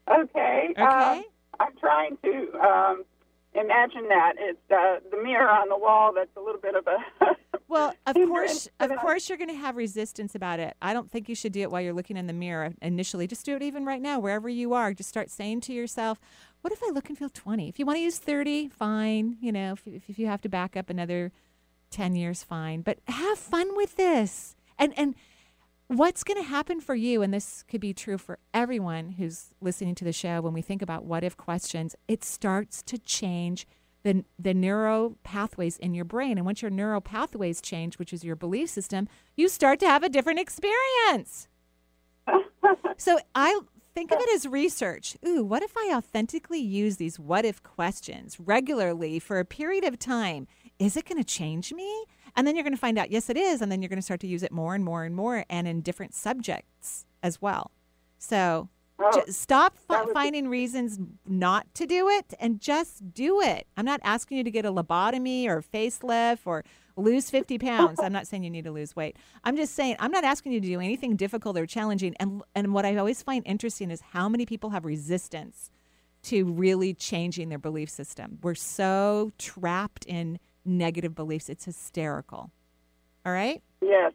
Okay. 0.07 0.69
Okay. 0.71 0.81
Um, 0.81 1.23
I'm 1.59 1.75
trying 1.79 2.17
to 2.23 2.59
um, 2.59 3.03
imagine 3.53 4.07
that. 4.09 4.33
It's 4.37 4.71
uh, 4.71 4.99
the 5.11 5.21
mirror 5.21 5.49
on 5.49 5.69
the 5.69 5.77
wall 5.77 6.13
that's 6.13 6.35
a 6.35 6.39
little 6.39 6.61
bit 6.61 6.75
of 6.75 6.87
a. 6.87 6.97
Well, 7.69 7.93
of 8.05 8.15
course, 8.15 8.69
of 8.79 8.95
course, 8.95 9.27
you're 9.27 9.37
going 9.37 9.49
to 9.49 9.55
have 9.55 9.75
resistance 9.75 10.35
about 10.35 10.61
it. 10.61 10.77
I 10.81 10.93
don't 10.93 11.11
think 11.11 11.27
you 11.27 11.35
should 11.35 11.51
do 11.51 11.59
it 11.61 11.69
while 11.69 11.81
you're 11.81 11.93
looking 11.93 12.15
in 12.15 12.25
the 12.25 12.31
mirror 12.31 12.73
initially. 12.81 13.27
Just 13.27 13.45
do 13.45 13.57
it 13.57 13.61
even 13.61 13.83
right 13.83 14.01
now, 14.01 14.19
wherever 14.19 14.47
you 14.47 14.73
are. 14.73 14.93
Just 14.93 15.09
start 15.09 15.29
saying 15.29 15.61
to 15.61 15.73
yourself, 15.73 16.17
"What 16.61 16.71
if 16.71 16.81
I 16.81 16.91
look 16.91 17.09
and 17.09 17.17
feel 17.17 17.29
20?" 17.29 17.67
If 17.67 17.77
you 17.77 17.85
want 17.85 17.97
to 17.97 18.01
use 18.01 18.19
30, 18.19 18.69
fine. 18.69 19.35
You 19.41 19.51
know, 19.51 19.73
if, 19.73 19.85
if 19.85 20.09
if 20.09 20.17
you 20.17 20.27
have 20.27 20.39
to 20.43 20.49
back 20.49 20.77
up 20.77 20.89
another 20.89 21.33
10 21.91 22.15
years, 22.15 22.41
fine. 22.41 22.81
But 22.81 22.99
have 23.07 23.37
fun 23.37 23.75
with 23.75 23.97
this. 23.97 24.55
And 24.79 24.93
and 24.97 25.15
what's 25.87 26.23
going 26.23 26.41
to 26.41 26.47
happen 26.47 26.81
for 26.81 26.95
you, 26.95 27.21
and 27.21 27.33
this 27.33 27.63
could 27.67 27.81
be 27.81 27.93
true 27.93 28.17
for 28.17 28.39
everyone 28.53 29.11
who's 29.11 29.53
listening 29.61 29.95
to 29.95 30.05
the 30.05 30.13
show. 30.13 30.41
When 30.41 30.53
we 30.53 30.61
think 30.61 30.81
about 30.81 31.05
what 31.05 31.23
if 31.23 31.37
questions, 31.37 31.95
it 32.07 32.23
starts 32.23 32.81
to 32.83 32.97
change 32.97 33.65
the, 34.03 34.23
the 34.39 34.53
neural 34.53 35.17
pathways 35.23 35.77
in 35.77 35.93
your 35.93 36.05
brain. 36.05 36.37
And 36.37 36.45
once 36.45 36.61
your 36.61 36.71
neural 36.71 37.01
pathways 37.01 37.61
change, 37.61 37.99
which 37.99 38.13
is 38.13 38.23
your 38.23 38.35
belief 38.35 38.69
system, 38.69 39.07
you 39.35 39.49
start 39.49 39.79
to 39.79 39.87
have 39.87 40.03
a 40.03 40.09
different 40.09 40.39
experience. 40.39 41.47
so 42.97 43.19
I 43.33 43.59
think 43.93 44.11
of 44.11 44.19
it 44.19 44.29
as 44.35 44.45
research. 44.45 45.17
Ooh, 45.27 45.43
what 45.43 45.63
if 45.63 45.75
I 45.75 45.91
authentically 45.95 46.59
use 46.59 46.97
these 46.97 47.19
what 47.19 47.45
if 47.45 47.63
questions 47.63 48.39
regularly 48.39 49.19
for 49.19 49.39
a 49.39 49.45
period 49.45 49.83
of 49.83 49.97
time? 49.97 50.47
Is 50.79 50.95
it 50.95 51.05
going 51.05 51.17
to 51.17 51.23
change 51.23 51.73
me? 51.73 52.05
And 52.37 52.47
then 52.47 52.55
you're 52.55 52.63
going 52.63 52.73
to 52.75 52.79
find 52.79 52.97
out, 52.97 53.11
yes, 53.11 53.29
it 53.29 53.35
is. 53.35 53.61
And 53.61 53.69
then 53.71 53.81
you're 53.81 53.89
going 53.89 53.97
to 53.97 54.03
start 54.03 54.19
to 54.21 54.27
use 54.27 54.43
it 54.43 54.51
more 54.51 54.75
and 54.75 54.85
more 54.85 55.03
and 55.03 55.15
more 55.15 55.43
and 55.49 55.67
in 55.67 55.81
different 55.81 56.13
subjects 56.13 57.05
as 57.23 57.41
well. 57.41 57.71
So 58.19 58.69
Ju- 59.13 59.23
stop 59.31 59.75
was- 59.89 60.09
finding 60.13 60.47
reasons 60.47 60.99
not 61.27 61.67
to 61.75 61.85
do 61.85 62.07
it 62.09 62.33
and 62.39 62.59
just 62.61 63.13
do 63.13 63.41
it. 63.41 63.67
I'm 63.75 63.85
not 63.85 63.99
asking 64.03 64.37
you 64.37 64.43
to 64.43 64.51
get 64.51 64.65
a 64.65 64.71
lobotomy 64.71 65.47
or 65.47 65.57
a 65.57 65.63
facelift 65.63 66.39
or 66.45 66.63
lose 66.95 67.29
50 67.29 67.57
pounds. 67.69 67.99
I'm 67.99 68.13
not 68.13 68.25
saying 68.27 68.43
you 68.43 68.49
need 68.49 68.63
to 68.65 68.71
lose 68.71 68.95
weight. 68.95 69.17
I'm 69.43 69.55
just 69.55 69.73
saying 69.75 69.97
I'm 69.99 70.11
not 70.11 70.23
asking 70.23 70.51
you 70.53 70.61
to 70.61 70.67
do 70.67 70.79
anything 70.79 71.15
difficult 71.15 71.57
or 71.57 71.65
challenging. 71.65 72.15
And 72.19 72.41
and 72.55 72.73
what 72.73 72.85
I 72.85 72.95
always 72.97 73.21
find 73.21 73.43
interesting 73.45 73.91
is 73.91 74.01
how 74.01 74.29
many 74.29 74.45
people 74.45 74.71
have 74.71 74.85
resistance 74.85 75.69
to 76.23 76.45
really 76.45 76.93
changing 76.95 77.49
their 77.49 77.59
belief 77.59 77.89
system. 77.89 78.39
We're 78.41 78.55
so 78.55 79.31
trapped 79.37 80.05
in 80.05 80.39
negative 80.67 81.15
beliefs. 81.15 81.49
It's 81.49 81.65
hysterical. 81.65 82.51
All 83.25 83.33
right? 83.33 83.61
Yes, 83.81 84.13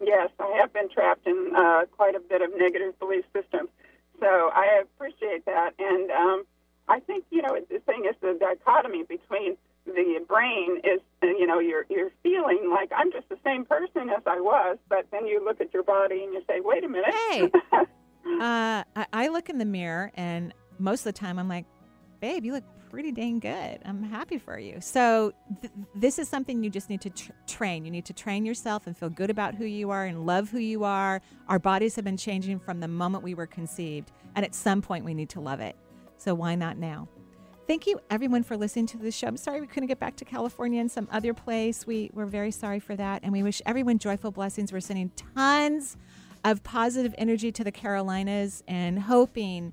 yes, 0.00 0.30
I 0.38 0.56
have 0.60 0.72
been 0.72 0.88
trapped 0.88 1.26
in 1.26 1.52
uh, 1.56 1.82
quite 1.90 2.14
a 2.14 2.20
bit 2.20 2.42
of 2.42 2.50
negative 2.56 2.98
belief 2.98 3.24
systems. 3.32 3.70
So 4.20 4.26
I 4.26 4.80
appreciate 4.82 5.44
that, 5.46 5.74
and 5.78 6.10
um, 6.10 6.44
I 6.88 7.00
think 7.00 7.24
you 7.30 7.42
know 7.42 7.58
the 7.68 7.80
thing 7.80 8.04
is 8.08 8.14
the 8.20 8.36
dichotomy 8.38 9.02
between 9.02 9.56
the 9.84 10.24
brain 10.28 10.80
is 10.84 11.00
you 11.22 11.46
know 11.46 11.58
you're 11.58 11.86
you're 11.90 12.10
feeling 12.22 12.70
like 12.70 12.92
I'm 12.96 13.10
just 13.10 13.28
the 13.28 13.38
same 13.44 13.64
person 13.64 14.10
as 14.10 14.22
I 14.26 14.38
was, 14.40 14.78
but 14.88 15.06
then 15.10 15.26
you 15.26 15.44
look 15.44 15.60
at 15.60 15.74
your 15.74 15.82
body 15.82 16.22
and 16.22 16.32
you 16.32 16.42
say, 16.46 16.60
wait 16.60 16.84
a 16.84 16.88
minute. 16.88 17.12
Hey, 17.30 17.50
uh, 17.72 18.84
I, 18.94 19.06
I 19.12 19.28
look 19.28 19.50
in 19.50 19.58
the 19.58 19.64
mirror, 19.64 20.12
and 20.14 20.54
most 20.78 21.00
of 21.00 21.04
the 21.06 21.18
time 21.18 21.38
I'm 21.38 21.48
like, 21.48 21.66
babe, 22.22 22.44
you 22.44 22.52
look 22.52 22.64
pretty 22.88 23.10
dang 23.10 23.40
good. 23.40 23.80
I'm 23.84 24.04
happy 24.04 24.38
for 24.38 24.56
you. 24.56 24.80
So 24.80 25.32
th- 25.60 25.72
this 25.94 26.20
is 26.20 26.28
something 26.28 26.62
you 26.62 26.70
just 26.70 26.88
need 26.88 27.00
to 27.00 27.10
tr- 27.10 27.32
train. 27.48 27.84
You 27.84 27.90
need 27.90 28.04
to 28.04 28.12
train 28.12 28.46
yourself 28.46 28.86
and 28.86 28.96
feel 28.96 29.10
good 29.10 29.28
about 29.28 29.56
who 29.56 29.64
you 29.64 29.90
are 29.90 30.04
and 30.04 30.24
love 30.24 30.48
who 30.48 30.58
you 30.58 30.84
are. 30.84 31.20
Our 31.48 31.58
bodies 31.58 31.96
have 31.96 32.04
been 32.04 32.16
changing 32.16 32.60
from 32.60 32.78
the 32.78 32.86
moment 32.86 33.24
we 33.24 33.34
were 33.34 33.46
conceived, 33.46 34.12
and 34.36 34.44
at 34.44 34.54
some 34.54 34.80
point 34.80 35.04
we 35.04 35.14
need 35.14 35.30
to 35.30 35.40
love 35.40 35.58
it. 35.58 35.74
So 36.16 36.32
why 36.32 36.54
not 36.54 36.78
now? 36.78 37.08
Thank 37.66 37.88
you, 37.88 37.98
everyone, 38.08 38.44
for 38.44 38.56
listening 38.56 38.86
to 38.86 38.98
the 38.98 39.10
show. 39.10 39.26
I'm 39.26 39.36
sorry 39.36 39.60
we 39.60 39.66
couldn't 39.66 39.88
get 39.88 39.98
back 39.98 40.14
to 40.16 40.24
California 40.24 40.80
and 40.80 40.90
some 40.90 41.08
other 41.10 41.34
place. 41.34 41.86
We, 41.86 42.10
we're 42.14 42.26
very 42.26 42.52
sorry 42.52 42.78
for 42.78 42.94
that. 42.94 43.22
And 43.24 43.32
we 43.32 43.42
wish 43.42 43.60
everyone 43.66 43.98
joyful 43.98 44.30
blessings. 44.30 44.72
We're 44.72 44.80
sending 44.80 45.10
tons 45.34 45.96
of 46.44 46.62
positive 46.62 47.14
energy 47.18 47.50
to 47.50 47.64
the 47.64 47.72
Carolinas 47.72 48.62
and 48.68 49.00
hoping 49.00 49.72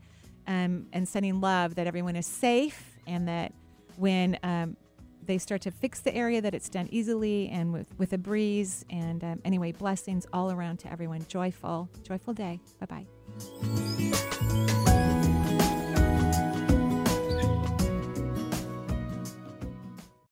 um, 0.50 0.88
and 0.92 1.08
sending 1.08 1.40
love 1.40 1.76
that 1.76 1.88
everyone 1.88 2.18
is 2.18 2.26
safe 2.26 2.98
and 3.08 3.28
that 3.28 3.54
when 3.98 4.38
um, 4.44 4.76
they 5.24 5.38
start 5.38 5.62
to 5.62 5.72
fix 5.72 6.00
the 6.00 6.14
area, 6.14 6.42
that 6.42 6.56
it's 6.56 6.70
done 6.70 6.90
easily 6.92 7.50
and 7.50 7.72
with, 7.72 7.88
with 8.00 8.12
a 8.14 8.18
breeze. 8.18 8.84
And 8.90 9.24
um, 9.24 9.42
anyway, 9.46 9.72
blessings 9.72 10.26
all 10.34 10.52
around 10.52 10.78
to 10.80 10.92
everyone. 10.92 11.24
Joyful, 11.28 11.88
joyful 12.04 12.34
day. 12.34 12.60
Bye 12.80 13.06
bye. 13.06 14.30